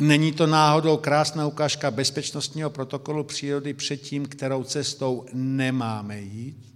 Není 0.00 0.32
to 0.32 0.46
náhodou 0.46 0.96
krásná 0.96 1.46
ukážka 1.46 1.90
bezpečnostního 1.90 2.70
protokolu 2.70 3.24
přírody 3.24 3.74
před 3.74 3.96
tím, 3.96 4.26
kterou 4.26 4.64
cestou 4.64 5.26
nemáme 5.32 6.20
jít? 6.20 6.74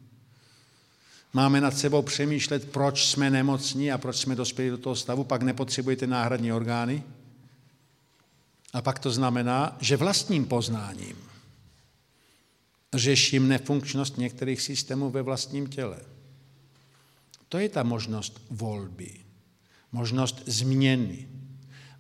Máme 1.33 1.61
nad 1.61 1.79
sebou 1.79 2.03
přemýšlet, 2.03 2.71
proč 2.71 3.07
jsme 3.07 3.31
nemocní 3.31 3.93
a 3.93 3.99
proč 3.99 4.17
jsme 4.17 4.35
dospěli 4.35 4.71
do 4.71 4.79
toho 4.79 4.97
stavu, 4.97 5.25
pak 5.25 5.43
nepotřebujete 5.43 6.07
náhradní 6.07 6.53
orgány. 6.53 7.03
A 8.73 8.83
pak 8.83 8.99
to 8.99 9.11
znamená, 9.11 9.77
že 9.81 9.97
vlastním 9.97 10.45
poznáním 10.45 11.17
řeším 12.95 13.49
nefunkčnost 13.49 14.19
některých 14.19 14.61
systémů 14.61 15.11
ve 15.11 15.23
vlastním 15.23 15.67
těle. 15.67 15.99
To 17.49 17.59
je 17.59 17.69
ta 17.69 17.83
možnost 17.83 18.41
volby, 18.51 19.15
možnost 19.93 20.43
změny, 20.47 21.29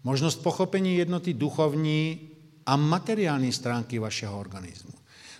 možnost 0.04 0.36
pochopení 0.42 0.96
jednoty 0.96 1.34
duchovní 1.34 2.20
a 2.66 2.76
materiální 2.76 3.52
stránky 3.52 3.98
vašeho 3.98 4.40
organismu. 4.40 4.90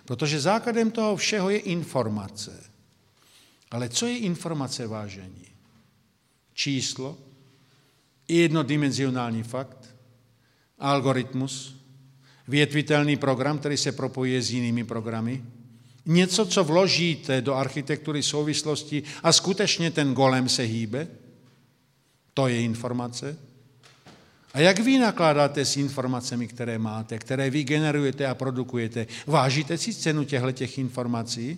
Protože 0.05 0.39
základem 0.39 0.91
toho 0.91 1.15
všeho 1.15 1.49
je 1.49 1.59
informace. 1.59 2.63
Ale 3.71 3.89
co 3.89 4.05
je 4.05 4.17
informace 4.17 4.87
vážení? 4.87 5.45
Číslo, 6.53 7.17
jednodimenzionální 8.27 9.43
fakt, 9.43 9.95
algoritmus, 10.79 11.75
větvitelný 12.47 13.17
program, 13.17 13.59
který 13.59 13.77
se 13.77 13.91
propojuje 13.91 14.41
s 14.41 14.51
jinými 14.51 14.83
programy, 14.83 15.43
něco, 16.05 16.45
co 16.45 16.63
vložíte 16.63 17.41
do 17.41 17.55
architektury 17.55 18.23
souvislosti 18.23 19.03
a 19.23 19.33
skutečně 19.33 19.91
ten 19.91 20.13
golem 20.13 20.49
se 20.49 20.63
hýbe, 20.63 21.07
to 22.33 22.47
je 22.47 22.61
informace. 22.61 23.37
A 24.53 24.59
jak 24.59 24.79
vy 24.79 24.99
nakládáte 24.99 25.65
s 25.65 25.77
informacemi, 25.77 26.47
které 26.47 26.77
máte, 26.77 27.19
které 27.19 27.49
vy 27.49 27.63
generujete 27.63 28.27
a 28.27 28.35
produkujete? 28.35 29.07
Vážíte 29.27 29.77
si 29.77 29.93
cenu 29.93 30.23
těchto 30.23 30.81
informací? 30.81 31.57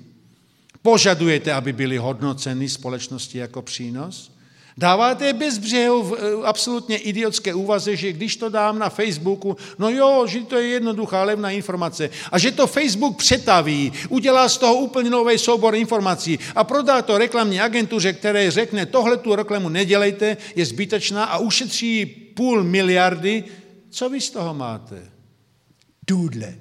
Požadujete, 0.82 1.54
aby 1.54 1.74
byly 1.74 1.98
hodnoceny 1.98 2.70
společnosti 2.70 3.38
jako 3.38 3.62
přínos? 3.62 4.32
Dáváte 4.78 5.34
bez 5.34 5.58
břehu 5.58 6.16
eh, 6.16 6.22
absolutně 6.44 6.98
idiotské 6.98 7.54
úvaze, 7.54 7.96
že 7.96 8.14
když 8.14 8.36
to 8.36 8.50
dám 8.50 8.80
na 8.80 8.90
Facebooku, 8.90 9.58
no 9.80 9.90
jo, 9.90 10.28
že 10.28 10.40
to 10.40 10.56
je 10.56 10.68
jednoduchá, 10.68 11.24
levná 11.24 11.52
informace. 11.52 12.10
A 12.32 12.40
že 12.40 12.52
to 12.52 12.68
Facebook 12.68 13.18
přetaví, 13.18 13.92
udělá 14.10 14.50
z 14.50 14.58
toho 14.58 14.76
úplně 14.76 15.10
nový 15.10 15.38
soubor 15.38 15.76
informací 15.76 16.40
a 16.56 16.64
prodá 16.64 17.02
to 17.02 17.18
reklamní 17.18 17.62
agentuře, 17.62 18.14
které 18.14 18.52
řekne, 18.52 18.86
tohle 18.86 19.18
tu 19.18 19.36
reklamu 19.36 19.70
nedělejte, 19.70 20.38
je 20.56 20.66
zbytečná 20.66 21.24
a 21.24 21.38
ušetří 21.38 22.21
půl 22.34 22.64
miliardy. 22.64 23.44
Co 23.90 24.10
vy 24.10 24.22
z 24.22 24.30
toho 24.30 24.54
máte? 24.54 25.12
Dudle. 26.08 26.56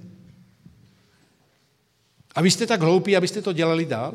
A 2.35 2.43
vy 2.43 2.51
jste 2.51 2.67
tak 2.67 2.81
hloupí, 2.81 3.17
abyste 3.17 3.43
to 3.43 3.53
dělali 3.53 3.85
dál? 3.85 4.15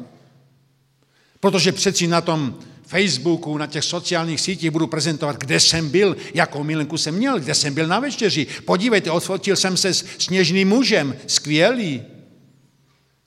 Protože 1.39 1.71
přeci 1.71 2.07
na 2.07 2.21
tom 2.21 2.59
Facebooku, 2.85 3.57
na 3.57 3.67
těch 3.67 3.83
sociálních 3.83 4.41
sítích 4.41 4.71
budu 4.71 4.87
prezentovat, 4.87 5.37
kde 5.37 5.59
jsem 5.59 5.89
byl, 5.89 6.17
jakou 6.33 6.63
milenku 6.63 6.97
jsem 6.97 7.15
měl, 7.15 7.39
kde 7.39 7.55
jsem 7.55 7.73
byl 7.73 7.87
na 7.87 7.99
večeři. 7.99 8.47
Podívejte, 8.65 9.11
odfotil 9.11 9.55
jsem 9.55 9.77
se 9.77 9.93
s 9.93 10.05
sněžným 10.17 10.69
mužem, 10.69 11.15
skvělý. 11.27 12.03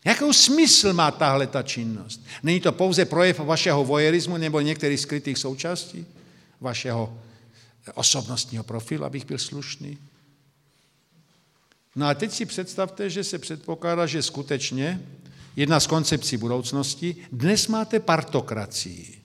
Jakou 0.04 0.32
smysl 0.32 0.92
má 0.92 1.10
tahle 1.10 1.46
ta 1.46 1.62
činnost? 1.62 2.26
Není 2.42 2.60
to 2.60 2.72
pouze 2.72 3.04
projev 3.04 3.38
vašeho 3.38 3.84
vojerismu 3.84 4.36
nebo 4.36 4.60
některých 4.60 5.00
skrytých 5.00 5.38
součástí 5.38 6.06
vašeho 6.60 7.18
osobnostního 7.94 8.64
profilu, 8.64 9.04
abych 9.04 9.26
byl 9.26 9.38
slušný? 9.38 9.98
No 11.96 12.06
a 12.06 12.14
teď 12.14 12.32
si 12.32 12.46
představte, 12.46 13.10
že 13.10 13.24
se 13.24 13.38
předpokládá, 13.38 14.06
že 14.06 14.22
skutečně 14.22 15.02
jedna 15.56 15.80
z 15.80 15.86
koncepcí 15.86 16.36
budoucnosti, 16.36 17.16
dnes 17.32 17.68
máte 17.68 18.00
partokracii. 18.00 19.18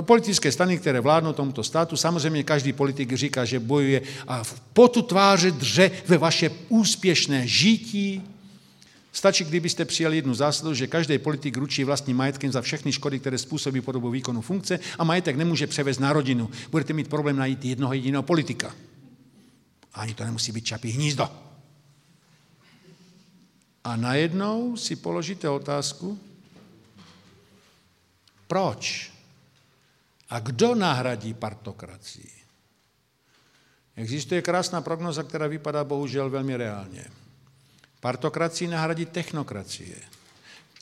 Politické 0.00 0.52
strany, 0.52 0.78
které 0.78 1.00
vládnou 1.00 1.32
tomuto 1.32 1.62
státu, 1.62 1.96
samozřejmě 1.96 2.44
každý 2.44 2.72
politik 2.72 3.12
říká, 3.12 3.44
že 3.44 3.60
bojuje 3.60 4.02
a 4.26 4.44
v 4.44 4.60
potu 4.60 5.02
tváře 5.02 5.50
dře 5.50 5.90
ve 6.06 6.18
vaše 6.18 6.50
úspěšné 6.68 7.46
žití. 7.46 8.22
Stačí, 9.12 9.44
kdybyste 9.44 9.84
přijali 9.84 10.16
jednu 10.16 10.34
zásadu, 10.34 10.74
že 10.74 10.86
každý 10.86 11.18
politik 11.18 11.56
ručí 11.56 11.84
vlastním 11.84 12.16
majetkem 12.16 12.52
za 12.52 12.62
všechny 12.62 12.92
škody, 12.92 13.18
které 13.18 13.38
způsobí 13.38 13.80
po 13.80 13.92
dobu 13.92 14.10
výkonu 14.10 14.40
funkce 14.40 14.80
a 14.98 15.04
majetek 15.04 15.36
nemůže 15.36 15.66
převést 15.66 15.98
na 15.98 16.12
rodinu. 16.12 16.50
Budete 16.70 16.92
mít 16.92 17.08
problém 17.08 17.36
najít 17.36 17.64
jednoho 17.64 17.92
jediného 17.92 18.22
politika. 18.22 18.74
Ani 19.94 20.14
to 20.14 20.24
nemusí 20.24 20.52
být 20.52 20.64
čapí 20.64 20.90
hnízdo. 20.90 21.28
A 23.84 23.96
najednou 23.96 24.76
si 24.76 24.96
položíte 24.96 25.48
otázku, 25.48 26.18
proč? 28.46 29.12
A 30.28 30.38
kdo 30.38 30.74
nahradí 30.74 31.34
partokracii? 31.34 32.30
Existuje 33.96 34.42
krásná 34.42 34.80
prognoza, 34.80 35.22
která 35.22 35.46
vypadá 35.46 35.84
bohužel 35.84 36.30
velmi 36.30 36.56
reálně. 36.56 37.04
Partokracii 38.00 38.68
nahradí 38.68 39.06
technokracie. 39.06 39.96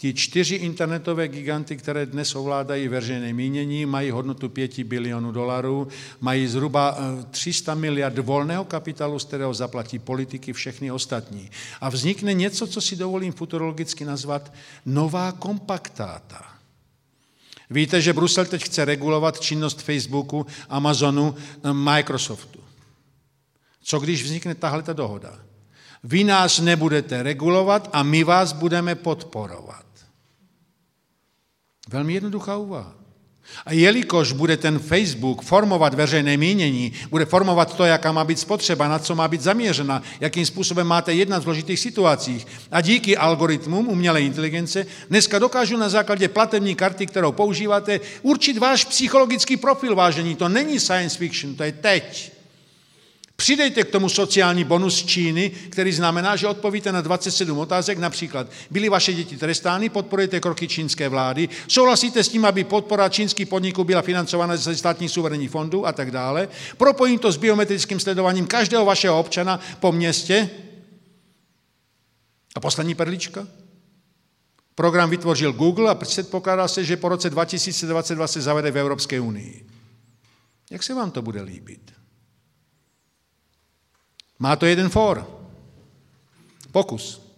Ti 0.00 0.14
čtyři 0.14 0.54
internetové 0.54 1.28
giganty, 1.28 1.76
které 1.76 2.06
dnes 2.06 2.34
ovládají 2.34 2.88
veřejné 2.88 3.32
mínění, 3.32 3.86
mají 3.86 4.10
hodnotu 4.10 4.48
5 4.48 4.82
bilionů 4.82 5.32
dolarů, 5.32 5.88
mají 6.20 6.46
zhruba 6.46 6.98
300 7.30 7.72
eh, 7.72 7.74
miliard 7.74 8.18
volného 8.18 8.64
kapitálu, 8.64 9.18
z 9.18 9.24
kterého 9.24 9.54
zaplatí 9.54 9.98
politiky 9.98 10.52
všechny 10.52 10.90
ostatní. 10.90 11.50
A 11.80 11.88
vznikne 11.88 12.34
něco, 12.34 12.66
co 12.66 12.80
si 12.80 12.96
dovolím 12.96 13.32
futurologicky 13.32 14.04
nazvat 14.04 14.52
nová 14.86 15.32
kompaktáta. 15.32 16.44
Víte, 17.70 18.00
že 18.00 18.12
Brusel 18.12 18.44
teď 18.44 18.64
chce 18.64 18.84
regulovat 18.84 19.40
činnost 19.40 19.82
Facebooku, 19.82 20.46
Amazonu, 20.68 21.34
eh, 21.64 21.72
Microsoftu. 21.72 22.60
Co 23.82 23.98
když 23.98 24.22
vznikne 24.22 24.54
tahle 24.54 24.82
dohoda? 24.92 25.47
Vy 26.04 26.24
nás 26.24 26.58
nebudete 26.58 27.22
regulovat 27.22 27.88
a 27.92 28.02
my 28.02 28.24
vás 28.24 28.52
budeme 28.52 28.94
podporovat. 28.94 29.86
Velmi 31.88 32.14
jednoduchá 32.14 32.56
úvaha. 32.56 32.94
A 33.66 33.72
jelikož 33.72 34.32
bude 34.32 34.56
ten 34.56 34.78
Facebook 34.78 35.42
formovat 35.42 35.94
veřejné 35.94 36.36
mínění, 36.36 36.92
bude 37.10 37.24
formovat 37.24 37.76
to, 37.76 37.84
jaká 37.84 38.12
má 38.12 38.24
být 38.24 38.38
spotřeba, 38.38 38.88
na 38.88 38.98
co 38.98 39.14
má 39.14 39.28
být 39.28 39.40
zaměřena, 39.40 40.02
jakým 40.20 40.46
způsobem 40.46 40.86
máte 40.86 41.14
jednat 41.14 41.38
v 41.38 41.42
složitých 41.42 41.80
situacích. 41.80 42.46
A 42.70 42.80
díky 42.80 43.16
algoritmům 43.16 43.88
umělé 43.88 44.22
inteligence 44.22 44.86
dneska 45.10 45.38
dokážu 45.38 45.76
na 45.76 45.88
základě 45.88 46.28
platební 46.28 46.74
karty, 46.74 47.06
kterou 47.06 47.32
používáte, 47.32 48.00
určit 48.22 48.58
váš 48.58 48.84
psychologický 48.84 49.56
profil 49.56 49.94
vážení. 49.94 50.34
To 50.34 50.48
není 50.48 50.80
science 50.80 51.18
fiction, 51.18 51.54
to 51.54 51.62
je 51.62 51.72
teď. 51.72 52.37
Přidejte 53.40 53.84
k 53.84 53.90
tomu 53.90 54.08
sociální 54.08 54.64
bonus 54.64 55.04
Číny, 55.04 55.50
který 55.50 55.92
znamená, 55.92 56.36
že 56.36 56.46
odpovíte 56.46 56.92
na 56.92 57.00
27 57.00 57.58
otázek, 57.58 57.98
například 57.98 58.46
byly 58.70 58.88
vaše 58.88 59.12
děti 59.12 59.36
trestány, 59.36 59.88
podporujete 59.88 60.40
kroky 60.40 60.68
čínské 60.68 61.08
vlády, 61.08 61.48
souhlasíte 61.68 62.24
s 62.24 62.28
tím, 62.28 62.44
aby 62.44 62.64
podpora 62.64 63.08
čínských 63.08 63.48
podniků 63.48 63.84
byla 63.84 64.02
financována 64.02 64.56
ze 64.56 64.76
státních 64.76 65.10
suverénních 65.10 65.50
fondů 65.50 65.86
a 65.86 65.92
tak 65.92 66.10
dále. 66.10 66.48
Propojím 66.76 67.18
to 67.18 67.32
s 67.32 67.36
biometrickým 67.36 68.00
sledováním 68.00 68.46
každého 68.46 68.84
vašeho 68.84 69.20
občana 69.20 69.60
po 69.80 69.92
městě. 69.92 70.50
A 72.56 72.60
poslední 72.60 72.94
perlička. 72.94 73.46
Program 74.74 75.10
vytvořil 75.10 75.52
Google 75.52 75.90
a 75.90 75.94
předpokládá 75.94 76.68
se, 76.68 76.84
že 76.84 76.96
po 76.96 77.08
roce 77.08 77.30
2022 77.30 78.26
se 78.26 78.40
zavede 78.40 78.70
v 78.70 78.78
Evropské 78.78 79.20
unii. 79.20 79.66
Jak 80.70 80.82
se 80.82 80.94
vám 80.94 81.10
to 81.10 81.22
bude 81.22 81.42
líbit? 81.42 81.97
Má 84.38 84.56
to 84.56 84.66
jeden 84.66 84.88
for. 84.88 85.26
Pokus. 86.72 87.28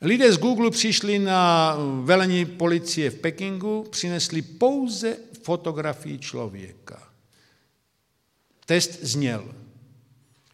Lidé 0.00 0.32
z 0.32 0.38
Google 0.38 0.70
přišli 0.70 1.18
na 1.18 1.76
velení 2.02 2.46
policie 2.46 3.10
v 3.10 3.18
Pekingu, 3.18 3.86
přinesli 3.90 4.42
pouze 4.42 5.16
fotografii 5.42 6.18
člověka. 6.18 7.08
Test 8.66 9.02
zněl, 9.02 9.54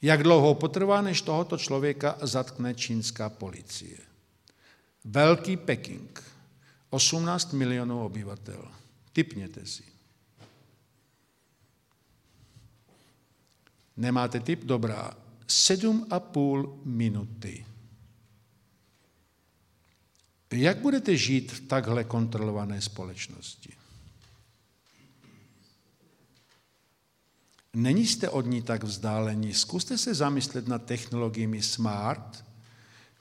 jak 0.02 0.22
dlouho 0.22 0.54
potrvá, 0.54 1.02
než 1.02 1.22
tohoto 1.22 1.58
člověka 1.58 2.18
zatkne 2.20 2.74
čínská 2.74 3.28
policie. 3.28 3.98
Velký 5.04 5.56
Peking, 5.56 6.22
18 6.90 7.52
milionů 7.52 8.04
obyvatel. 8.04 8.68
Typněte 9.12 9.66
si. 9.66 9.82
Nemáte 13.96 14.40
typ? 14.40 14.64
Dobrá. 14.64 15.21
Sedm 15.52 16.06
a 16.10 16.20
půl 16.20 16.80
minuty. 16.84 17.66
Jak 20.52 20.78
budete 20.78 21.16
žít 21.16 21.52
v 21.52 21.60
takhle 21.60 22.04
kontrolované 22.04 22.80
společnosti? 22.80 23.72
Není 27.74 28.06
jste 28.06 28.28
od 28.28 28.46
ní 28.46 28.62
tak 28.62 28.84
vzdálení. 28.84 29.54
Zkuste 29.54 29.98
se 29.98 30.14
zamyslet 30.14 30.68
nad 30.68 30.84
technologiemi 30.84 31.62
smart, 31.62 32.44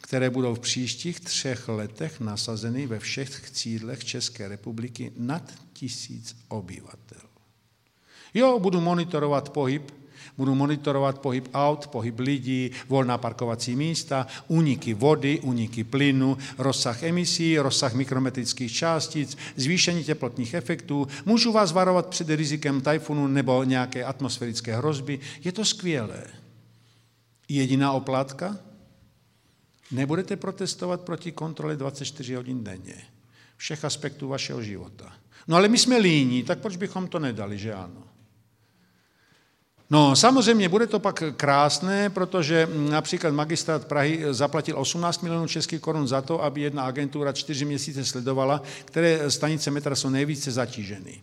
které 0.02 0.30
budou 0.30 0.56
v 0.56 0.60
příštích 0.60 1.20
třech 1.20 1.68
letech 1.68 2.20
nasazeny 2.20 2.88
ve 2.88 3.00
všech 3.00 3.52
cídlech 3.52 4.06
České 4.06 4.48
republiky 4.48 5.12
nad 5.16 5.54
tisíc 5.74 6.36
obyvatel. 6.48 7.22
Jo, 8.34 8.60
budu 8.60 8.82
monitorovat 8.82 9.50
pohyb 9.50 10.01
Budu 10.38 10.56
monitorovat 10.56 11.20
pohyb 11.20 11.48
aut, 11.54 11.88
pohyb 11.88 12.20
lidí, 12.20 12.72
volná 12.90 13.18
parkovací 13.18 13.76
místa, 13.76 14.28
úniky 14.48 14.94
vody, 14.94 15.40
úniky 15.40 15.84
plynu, 15.84 16.38
rozsah 16.58 17.04
emisí, 17.04 17.60
rozsah 17.60 17.94
mikrometrických 17.94 18.74
částic, 18.74 19.38
zvýšení 19.56 20.04
teplotních 20.04 20.54
efektů. 20.54 21.08
Můžu 21.26 21.52
vás 21.52 21.72
varovat 21.72 22.08
před 22.08 22.30
rizikem 22.30 22.82
tajfunu 22.82 23.28
nebo 23.28 23.64
nějaké 23.64 24.04
atmosférické 24.04 24.78
hrozby. 24.78 25.20
Je 25.44 25.52
to 25.52 25.66
skvělé. 25.66 26.24
Jediná 27.50 27.92
oplátka? 27.92 28.58
Nebudete 29.92 30.36
protestovat 30.36 31.02
proti 31.02 31.32
kontrole 31.32 31.76
24 31.76 32.36
hodin 32.36 32.64
denně. 32.64 32.96
Všech 33.58 33.86
aspektů 33.86 34.28
vašeho 34.28 34.64
života. 34.64 35.14
No 35.48 35.56
ale 35.56 35.68
my 35.68 35.78
jsme 35.78 35.98
líní, 35.98 36.44
tak 36.44 36.60
proč 36.60 36.76
bychom 36.76 37.08
to 37.08 37.20
nedali, 37.20 37.58
že 37.58 37.74
ano? 37.74 38.04
No 39.92 40.16
samozřejmě 40.16 40.70
bude 40.70 40.88
to 40.88 41.00
pak 41.00 41.24
krásné, 41.36 42.10
protože 42.10 42.70
například 42.90 43.34
magistrát 43.34 43.86
Prahy 43.86 44.24
zaplatil 44.32 44.80
18 44.80 45.24
milionů 45.24 45.48
českých 45.48 45.82
korun 45.82 46.08
za 46.08 46.22
to, 46.22 46.44
aby 46.44 46.62
jedna 46.62 46.84
agentura 46.84 47.34
čtyři 47.34 47.66
měsíce 47.66 48.06
sledovala, 48.06 48.62
které 48.86 49.32
stanice 49.32 49.72
metra 49.72 49.96
jsou 49.96 50.10
nejvíce 50.10 50.52
zatíženy. 50.52 51.22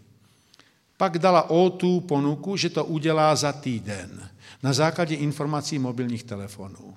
Pak 0.96 1.18
dala 1.18 1.48
O2 1.48 2.00
ponuku, 2.00 2.56
že 2.56 2.70
to 2.70 2.84
udělá 2.84 3.36
za 3.36 3.52
týden 3.52 4.30
na 4.62 4.72
základě 4.72 5.14
informací 5.14 5.78
mobilních 5.78 6.24
telefonů. 6.24 6.96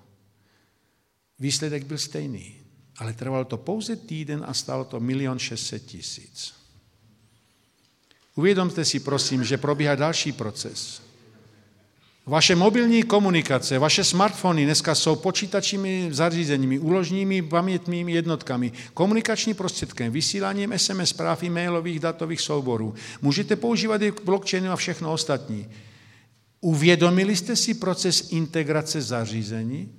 Výsledek 1.40 1.86
byl 1.86 1.98
stejný, 1.98 2.56
ale 2.98 3.14
trvalo 3.14 3.46
to 3.46 3.58
pouze 3.58 3.96
týden 3.96 4.44
a 4.48 4.54
stálo 4.54 4.84
to 4.84 5.00
milion 5.00 5.40
600 5.40 5.86
tisíc. 5.86 6.54
Uvědomte 8.36 8.86
si 8.86 9.00
prosím, 9.00 9.44
že 9.44 9.58
probíhá 9.58 9.96
další 9.96 10.32
proces. 10.32 11.11
Vaše 12.26 12.56
mobilní 12.56 13.04
komunikace, 13.04 13.80
vaše 13.80 14.04
smartfony 14.04 14.66
dneska 14.66 14.96
jsou 14.96 15.16
počítačími 15.16 16.10
zařízeními, 16.12 16.80
úložními 16.80 17.42
pamětnými 17.42 18.12
jednotkami, 18.12 18.72
komunikační 18.94 19.54
prostředkem, 19.54 20.12
vysíláním 20.12 20.74
SMS 20.78 21.10
zpráv, 21.10 21.44
e-mailových 21.44 22.00
datových 22.00 22.42
souborů. 22.42 22.94
Můžete 23.22 23.56
používat 23.56 24.02
i 24.02 24.14
blockchain 24.26 24.70
a 24.70 24.76
všechno 24.76 25.14
ostatní. 25.14 25.68
Uvědomili 26.62 27.36
jste 27.36 27.56
si 27.56 27.74
proces 27.74 28.32
integrace 28.32 29.02
zařízení? 29.02 29.92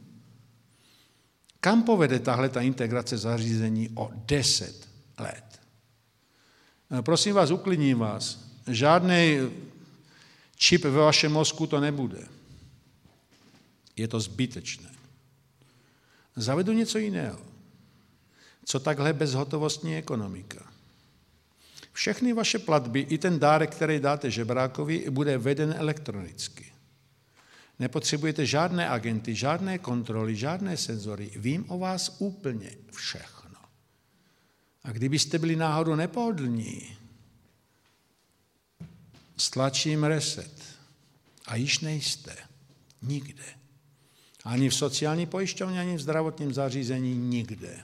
Kam 1.60 1.82
povede 1.82 2.18
tahle 2.18 2.48
ta 2.48 2.60
integrace 2.60 3.18
zařízení 3.18 3.90
o 3.94 4.10
10 4.14 4.88
let? 5.18 5.60
Eh, 6.98 7.02
prosím 7.02 7.34
vás, 7.34 7.50
uklidním 7.50 7.98
vás. 7.98 8.38
Žádný 8.68 9.38
čip 10.62 10.84
ve 10.84 10.90
vašem 11.10 11.32
mozku 11.32 11.66
to 11.66 11.80
nebude. 11.80 12.22
Je 13.96 14.08
to 14.08 14.20
zbytečné. 14.20 14.90
Zavedu 16.36 16.72
něco 16.72 16.98
jiného. 16.98 17.40
Co 18.64 18.80
takhle 18.80 19.12
bezhotovostní 19.12 19.96
ekonomika? 19.96 20.72
Všechny 21.92 22.32
vaše 22.32 22.58
platby, 22.58 23.00
i 23.00 23.18
ten 23.18 23.38
dárek, 23.38 23.70
který 23.70 24.00
dáte 24.00 24.30
žebrákovi, 24.30 25.10
bude 25.10 25.38
veden 25.38 25.74
elektronicky. 25.78 26.72
Nepotřebujete 27.78 28.46
žádné 28.46 28.88
agenty, 28.88 29.34
žádné 29.34 29.78
kontroly, 29.78 30.36
žádné 30.36 30.76
senzory. 30.76 31.30
Vím 31.36 31.64
o 31.68 31.78
vás 31.78 32.16
úplně 32.18 32.70
všechno. 32.94 33.58
A 34.84 34.92
kdybyste 34.92 35.38
byli 35.38 35.56
náhodou 35.56 35.94
nepohodlní, 35.94 37.01
stlačím 39.42 40.04
reset 40.04 40.52
a 41.46 41.56
již 41.56 41.80
nejste 41.80 42.36
nikde. 43.02 43.44
Ani 44.44 44.68
v 44.68 44.74
sociální 44.74 45.26
pojišťovně, 45.26 45.80
ani 45.80 45.96
v 45.96 46.00
zdravotním 46.00 46.54
zařízení 46.54 47.14
nikde. 47.14 47.80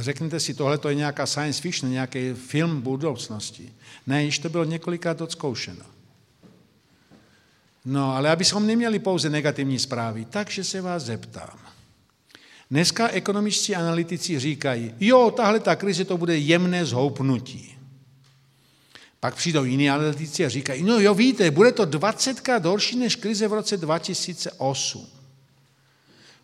Řeknete 0.00 0.40
si, 0.40 0.54
tohle 0.54 0.78
to 0.78 0.88
je 0.88 0.94
nějaká 0.94 1.26
science 1.26 1.62
fiction, 1.62 1.92
nějaký 1.92 2.32
film 2.32 2.80
budoucnosti. 2.80 3.72
Ne, 4.06 4.24
již 4.24 4.38
to 4.38 4.48
bylo 4.48 4.64
několikrát 4.64 5.20
odzkoušeno. 5.20 5.84
No, 7.84 8.16
ale 8.16 8.30
abychom 8.30 8.66
neměli 8.66 8.98
pouze 8.98 9.30
negativní 9.30 9.78
zprávy, 9.78 10.24
takže 10.24 10.64
se 10.64 10.80
vás 10.80 11.02
zeptám. 11.02 11.58
Dneska 12.70 13.08
ekonomičtí 13.08 13.74
analytici 13.74 14.38
říkají, 14.38 14.94
jo, 15.00 15.30
tahle 15.30 15.60
ta 15.60 15.76
krize 15.76 16.04
to 16.04 16.18
bude 16.18 16.38
jemné 16.38 16.84
zhoupnutí. 16.84 17.81
Pak 19.22 19.34
přijdou 19.34 19.64
jiní 19.64 19.90
analytici 19.90 20.46
a 20.46 20.48
říkají, 20.48 20.82
no 20.82 21.00
jo, 21.00 21.14
víte, 21.14 21.50
bude 21.50 21.72
to 21.72 21.86
20krát 21.86 22.64
horší 22.64 22.96
než 22.96 23.16
krize 23.16 23.48
v 23.48 23.52
roce 23.52 23.76
2008. 23.76 25.06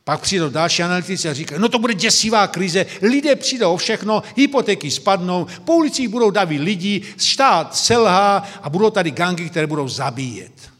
Pak 0.05 0.21
přijdou 0.21 0.51
další 0.51 0.83
analytici 0.83 1.29
a 1.29 1.35
říkají, 1.35 1.61
no 1.61 1.69
to 1.69 1.79
bude 1.79 1.95
děsivá 1.95 2.47
krize, 2.47 2.87
lidé 3.03 3.37
přijdou 3.37 3.75
o 3.75 3.77
všechno, 3.77 4.23
hypotéky 4.37 4.91
spadnou, 4.91 5.47
po 5.65 5.77
ulicích 5.77 6.09
budou 6.09 6.31
davit 6.31 6.59
lidi, 6.59 7.03
štát 7.17 7.77
selhá 7.77 8.37
a 8.63 8.71
budou 8.71 8.91
tady 8.91 9.11
gangy, 9.11 9.51
které 9.51 9.67
budou 9.67 9.89
zabíjet. 9.89 10.71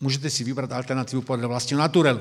Můžete 0.00 0.30
si 0.30 0.44
vybrat 0.44 0.72
alternativu 0.72 1.22
podle 1.22 1.46
vlastního 1.46 1.80
naturelu. 1.80 2.20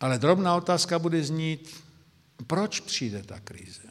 Ale 0.00 0.18
drobná 0.18 0.56
otázka 0.56 0.98
bude 0.98 1.24
znít, 1.24 1.76
proč 2.46 2.80
přijde 2.80 3.22
ta 3.22 3.40
krize? 3.40 3.85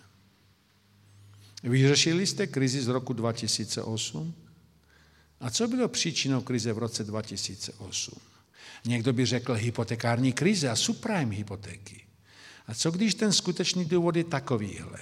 Vyřešili 1.66 2.28
jste 2.28 2.48
krizi 2.48 2.82
z 2.82 2.88
roku 2.88 3.14
2008? 3.14 4.34
A 5.40 5.50
co 5.50 5.68
bylo 5.68 5.88
příčinou 5.88 6.42
krize 6.42 6.74
v 6.74 6.78
roce 6.78 7.04
2008? 7.04 8.20
Někdo 8.86 9.14
by 9.14 9.26
řekl 9.26 9.54
hypotekární 9.54 10.34
krize 10.34 10.70
a 10.70 10.76
subprime 10.76 11.36
hypotéky. 11.36 12.02
A 12.68 12.74
co 12.74 12.92
když 12.92 13.16
ten 13.16 13.34
skutečný 13.34 13.86
důvod 13.86 14.16
je 14.16 14.24
takovýhle? 14.24 15.00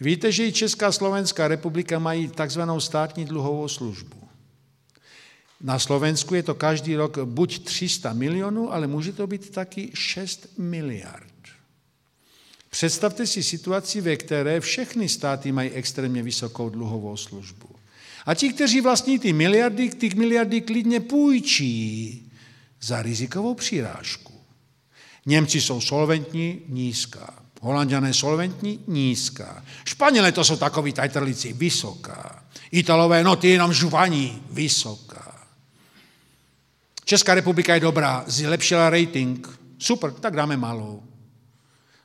Víte, 0.00 0.32
že 0.32 0.46
i 0.46 0.52
Česká 0.52 0.88
a 0.88 0.92
Slovenská 0.92 1.48
republika 1.48 1.98
mají 1.98 2.28
takzvanou 2.28 2.80
státní 2.80 3.24
dluhovou 3.24 3.68
službu. 3.68 4.28
Na 5.60 5.78
Slovensku 5.78 6.34
je 6.34 6.42
to 6.42 6.54
každý 6.54 6.96
rok 6.96 7.18
buď 7.18 7.64
300 7.64 8.12
milionů, 8.12 8.72
ale 8.72 8.86
může 8.86 9.12
to 9.12 9.26
být 9.26 9.50
taky 9.50 9.90
6 9.94 10.58
miliard. 10.58 11.37
Představte 12.70 13.26
si 13.26 13.42
situaci, 13.42 14.00
ve 14.00 14.16
které 14.16 14.60
všechny 14.60 15.08
státy 15.08 15.52
mají 15.52 15.70
extrémně 15.70 16.22
vysokou 16.22 16.70
dluhovou 16.70 17.16
službu. 17.16 17.68
A 18.26 18.34
ti, 18.34 18.52
kteří 18.52 18.80
vlastní 18.80 19.18
ty 19.18 19.32
miliardy, 19.32 19.90
ty 19.90 20.14
miliardy 20.14 20.60
klidně 20.60 21.00
půjčí 21.00 22.22
za 22.80 23.02
rizikovou 23.02 23.54
přirážku. 23.54 24.32
Němci 25.26 25.60
jsou 25.60 25.80
solventní, 25.80 26.60
nízká. 26.68 27.34
Holanděné 27.60 28.14
solventní, 28.14 28.80
nízká. 28.86 29.64
Španělé 29.84 30.32
to 30.32 30.44
jsou 30.44 30.56
takový 30.56 30.92
tajtrlici, 30.92 31.52
vysoká. 31.52 32.44
Italové, 32.70 33.24
no 33.24 33.36
ty 33.36 33.48
jenom 33.48 33.72
žuvaní, 33.72 34.42
vysoká. 34.50 35.46
Česká 37.04 37.34
republika 37.34 37.74
je 37.74 37.80
dobrá, 37.80 38.24
zlepšila 38.26 38.90
rating. 38.90 39.48
Super, 39.78 40.12
tak 40.12 40.36
dáme 40.36 40.56
malou. 40.56 41.07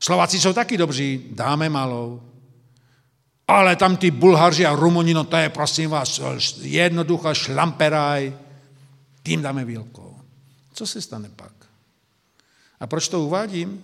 Slováci 0.04 0.40
jsou 0.40 0.54
taky 0.54 0.78
dobří, 0.78 1.26
dáme 1.32 1.70
malou. 1.70 2.22
Ale 3.48 3.76
tam 3.76 3.98
ty 3.98 4.12
Bulharži 4.12 4.66
a 4.66 4.76
Rumuni, 4.76 5.14
no 5.14 5.24
to 5.24 5.38
je 5.38 5.50
prosím 5.50 5.90
vás 5.90 6.22
jednoduchá 6.62 7.34
šlamperaj, 7.34 8.38
tím 9.24 9.42
dáme 9.42 9.66
velkou. 9.66 10.18
Co 10.74 10.88
se 10.88 11.02
stane 11.02 11.30
pak? 11.36 11.54
A 12.80 12.88
proč 12.88 13.08
to 13.08 13.22
uvádím? 13.22 13.84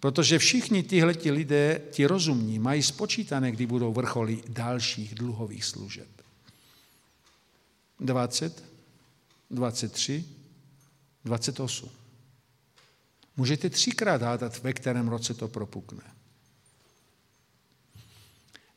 Protože 0.00 0.38
všichni 0.38 0.82
tihleti 0.82 1.30
lidé, 1.30 1.80
ti 1.90 2.06
rozumní, 2.06 2.58
mají 2.58 2.82
spočítané, 2.82 3.52
kdy 3.52 3.66
budou 3.66 3.92
vrcholy 3.92 4.42
dalších 4.48 5.14
dluhových 5.14 5.64
služeb. 5.64 6.08
20, 8.00 8.64
23, 9.50 10.24
28. 11.24 11.99
Můžete 13.40 13.70
třikrát 13.70 14.22
hádat, 14.22 14.62
ve 14.62 14.72
kterém 14.72 15.08
roce 15.08 15.34
to 15.34 15.48
propukne. 15.48 16.02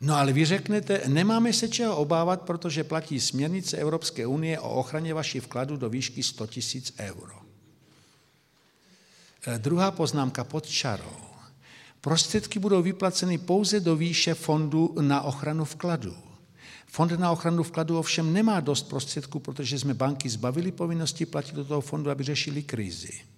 No 0.01 0.15
ale 0.15 0.33
vy 0.33 0.45
řeknete, 0.45 1.01
nemáme 1.07 1.53
se 1.53 1.67
čeho 1.67 1.97
obávat, 1.97 2.41
protože 2.41 2.83
platí 2.83 3.19
směrnice 3.19 3.77
Evropské 3.77 4.27
unie 4.27 4.59
o 4.59 4.69
ochraně 4.69 5.13
vašich 5.13 5.43
vkladů 5.43 5.77
do 5.77 5.89
výšky 5.89 6.23
100 6.23 6.43
000 6.43 6.85
euro. 6.99 7.35
E, 9.47 9.59
druhá 9.59 9.91
poznámka 9.91 10.43
pod 10.43 10.65
čarou. 10.65 11.19
Prostředky 12.01 12.59
budou 12.59 12.81
vyplaceny 12.81 13.37
pouze 13.37 13.79
do 13.79 13.95
výše 13.95 14.33
fondu 14.33 14.95
na 15.01 15.21
ochranu 15.21 15.65
vkladů. 15.65 16.15
Fond 16.87 17.11
na 17.11 17.31
ochranu 17.31 17.63
vkladu 17.63 17.99
ovšem 17.99 18.33
nemá 18.33 18.59
dost 18.59 18.83
prostředků, 18.83 19.39
protože 19.39 19.79
jsme 19.79 19.93
banky 19.93 20.29
zbavili 20.29 20.71
povinnosti 20.71 21.25
platit 21.25 21.55
do 21.55 21.65
toho 21.65 21.81
fondu, 21.81 22.09
aby 22.09 22.23
řešili 22.23 22.63
krizi. 22.63 23.32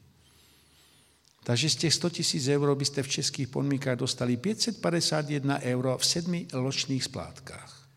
Takže 1.46 1.70
z 1.70 1.76
těch 1.76 1.94
100 1.94 2.10
tisíc 2.10 2.48
euro 2.48 2.76
byste 2.76 3.04
v 3.04 3.08
českých 3.08 3.48
podmínkách 3.48 3.98
dostali 3.98 4.38
551 4.38 5.60
euro 5.60 5.98
v 5.98 6.06
sedmi 6.06 6.48
ločných 6.54 7.04
splátkách. 7.04 7.88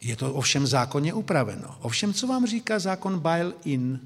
Je 0.00 0.16
to 0.16 0.34
ovšem 0.34 0.66
zákonně 0.66 1.14
upraveno. 1.14 1.78
Ovšem, 1.80 2.14
co 2.14 2.26
vám 2.26 2.46
říká 2.46 2.78
zákon 2.78 3.18
Bail-in, 3.18 4.00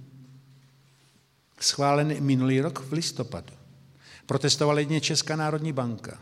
schválený 1.61 2.21
minulý 2.21 2.61
rok 2.61 2.81
v 2.81 2.93
listopadu. 2.93 3.55
Protestovala 4.27 4.81
jedně 4.81 5.01
Česká 5.01 5.37
národní 5.37 5.73
banka 5.73 6.21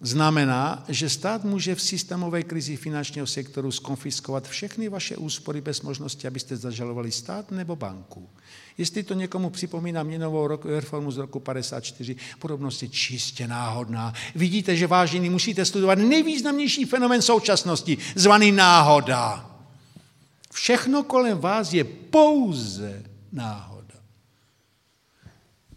znamená, 0.00 0.84
že 0.88 1.08
stát 1.08 1.44
může 1.44 1.74
v 1.74 1.82
systémové 1.82 2.42
krizi 2.42 2.76
finančního 2.76 3.26
sektoru 3.26 3.72
skonfiskovat 3.72 4.48
všechny 4.48 4.88
vaše 4.88 5.16
úspory 5.16 5.60
bez 5.60 5.80
možnosti, 5.82 6.26
abyste 6.26 6.56
zažalovali 6.56 7.12
stát 7.12 7.50
nebo 7.50 7.76
banku. 7.76 8.28
Jestli 8.78 9.02
to 9.02 9.14
někomu 9.14 9.50
připomíná 9.50 10.02
měnovou 10.02 10.48
reformu 10.64 11.10
z 11.10 11.16
roku 11.16 11.40
54, 11.40 12.16
podobnost 12.38 12.82
je 12.82 12.88
čistě 12.88 13.48
náhodná. 13.48 14.12
Vidíte, 14.34 14.76
že 14.76 14.86
vážení 14.86 15.30
musíte 15.30 15.64
studovat 15.64 15.98
nejvýznamnější 15.98 16.84
fenomen 16.84 17.22
současnosti, 17.22 17.98
zvaný 18.14 18.52
náhoda. 18.52 19.50
Všechno 20.52 21.02
kolem 21.02 21.38
vás 21.38 21.72
je 21.72 21.84
pouze 21.84 23.02
náhoda 23.32 23.74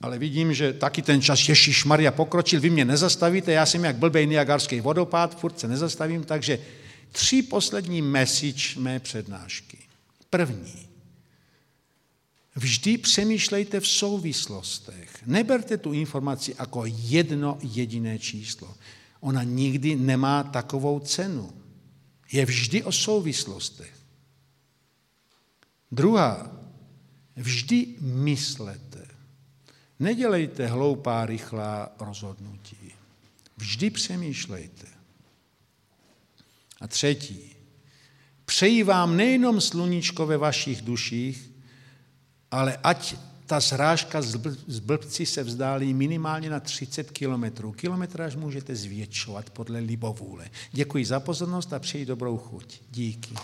ale 0.02 0.19
vidím, 0.19 0.53
že 0.53 0.74
taky 0.74 1.02
ten 1.02 1.22
čas 1.22 1.49
Ježíš 1.49 1.86
Maria 1.86 2.11
pokročil, 2.11 2.61
vy 2.61 2.69
mě 2.69 2.86
nezastavíte, 2.86 3.52
já 3.52 3.65
jsem 3.65 3.84
jak 3.84 3.95
blbej 3.95 4.28
Niagarský 4.28 4.82
vodopád, 4.82 5.40
furt 5.40 5.60
se 5.60 5.68
nezastavím, 5.68 6.24
takže 6.24 6.60
tři 7.11 7.41
poslední 7.41 8.02
message 8.02 8.80
mé 8.80 8.99
přednášky. 8.99 9.78
První. 10.30 10.86
Vždy 12.57 12.97
přemýšlejte 12.97 13.79
v 13.79 13.88
souvislostech. 13.88 15.25
Neberte 15.25 15.77
tu 15.77 15.93
informaci 15.93 16.55
jako 16.59 16.84
jedno 16.85 17.57
jediné 17.61 18.19
číslo. 18.19 18.77
Ona 19.19 19.43
nikdy 19.43 19.95
nemá 19.95 20.43
takovou 20.43 20.99
cenu. 20.99 21.53
Je 22.31 22.45
vždy 22.45 22.84
o 22.84 22.91
souvislostech. 22.91 23.93
Druhá. 25.91 26.51
Vždy 27.35 27.95
myslete. 28.01 29.07
Nedělejte 29.99 30.67
hloupá, 30.67 31.25
rychlá 31.25 31.95
rozhodnutí. 31.99 32.91
Vždy 33.57 33.89
přemýšlejte. 33.89 34.88
A 36.81 36.88
třetí. 36.88 37.55
Přeji 38.45 38.84
vám 38.84 39.17
nejenom 39.17 39.61
sluníčko 39.61 40.25
ve 40.25 40.38
vašich 40.38 40.81
duších, 40.81 41.56
ale 42.52 42.78
ať 42.84 43.15
ta 43.45 43.61
srážka 43.61 44.22
z 44.68 44.80
blbci 44.80 45.26
se 45.26 45.44
vzdálí 45.44 45.94
minimálně 45.94 46.49
na 46.49 46.60
30 46.60 47.11
kilometrů. 47.11 47.72
Kilometráž 47.72 48.36
můžete 48.36 48.76
zvětšovat 48.76 49.49
podle 49.49 49.80
libovůle. 49.80 50.49
Děkuji 50.72 51.06
za 51.06 51.19
pozornost 51.19 51.74
a 51.74 51.80
přeji 51.80 52.06
dobrou 52.06 52.38
chuť. 52.38 52.82
Díky. 52.91 53.36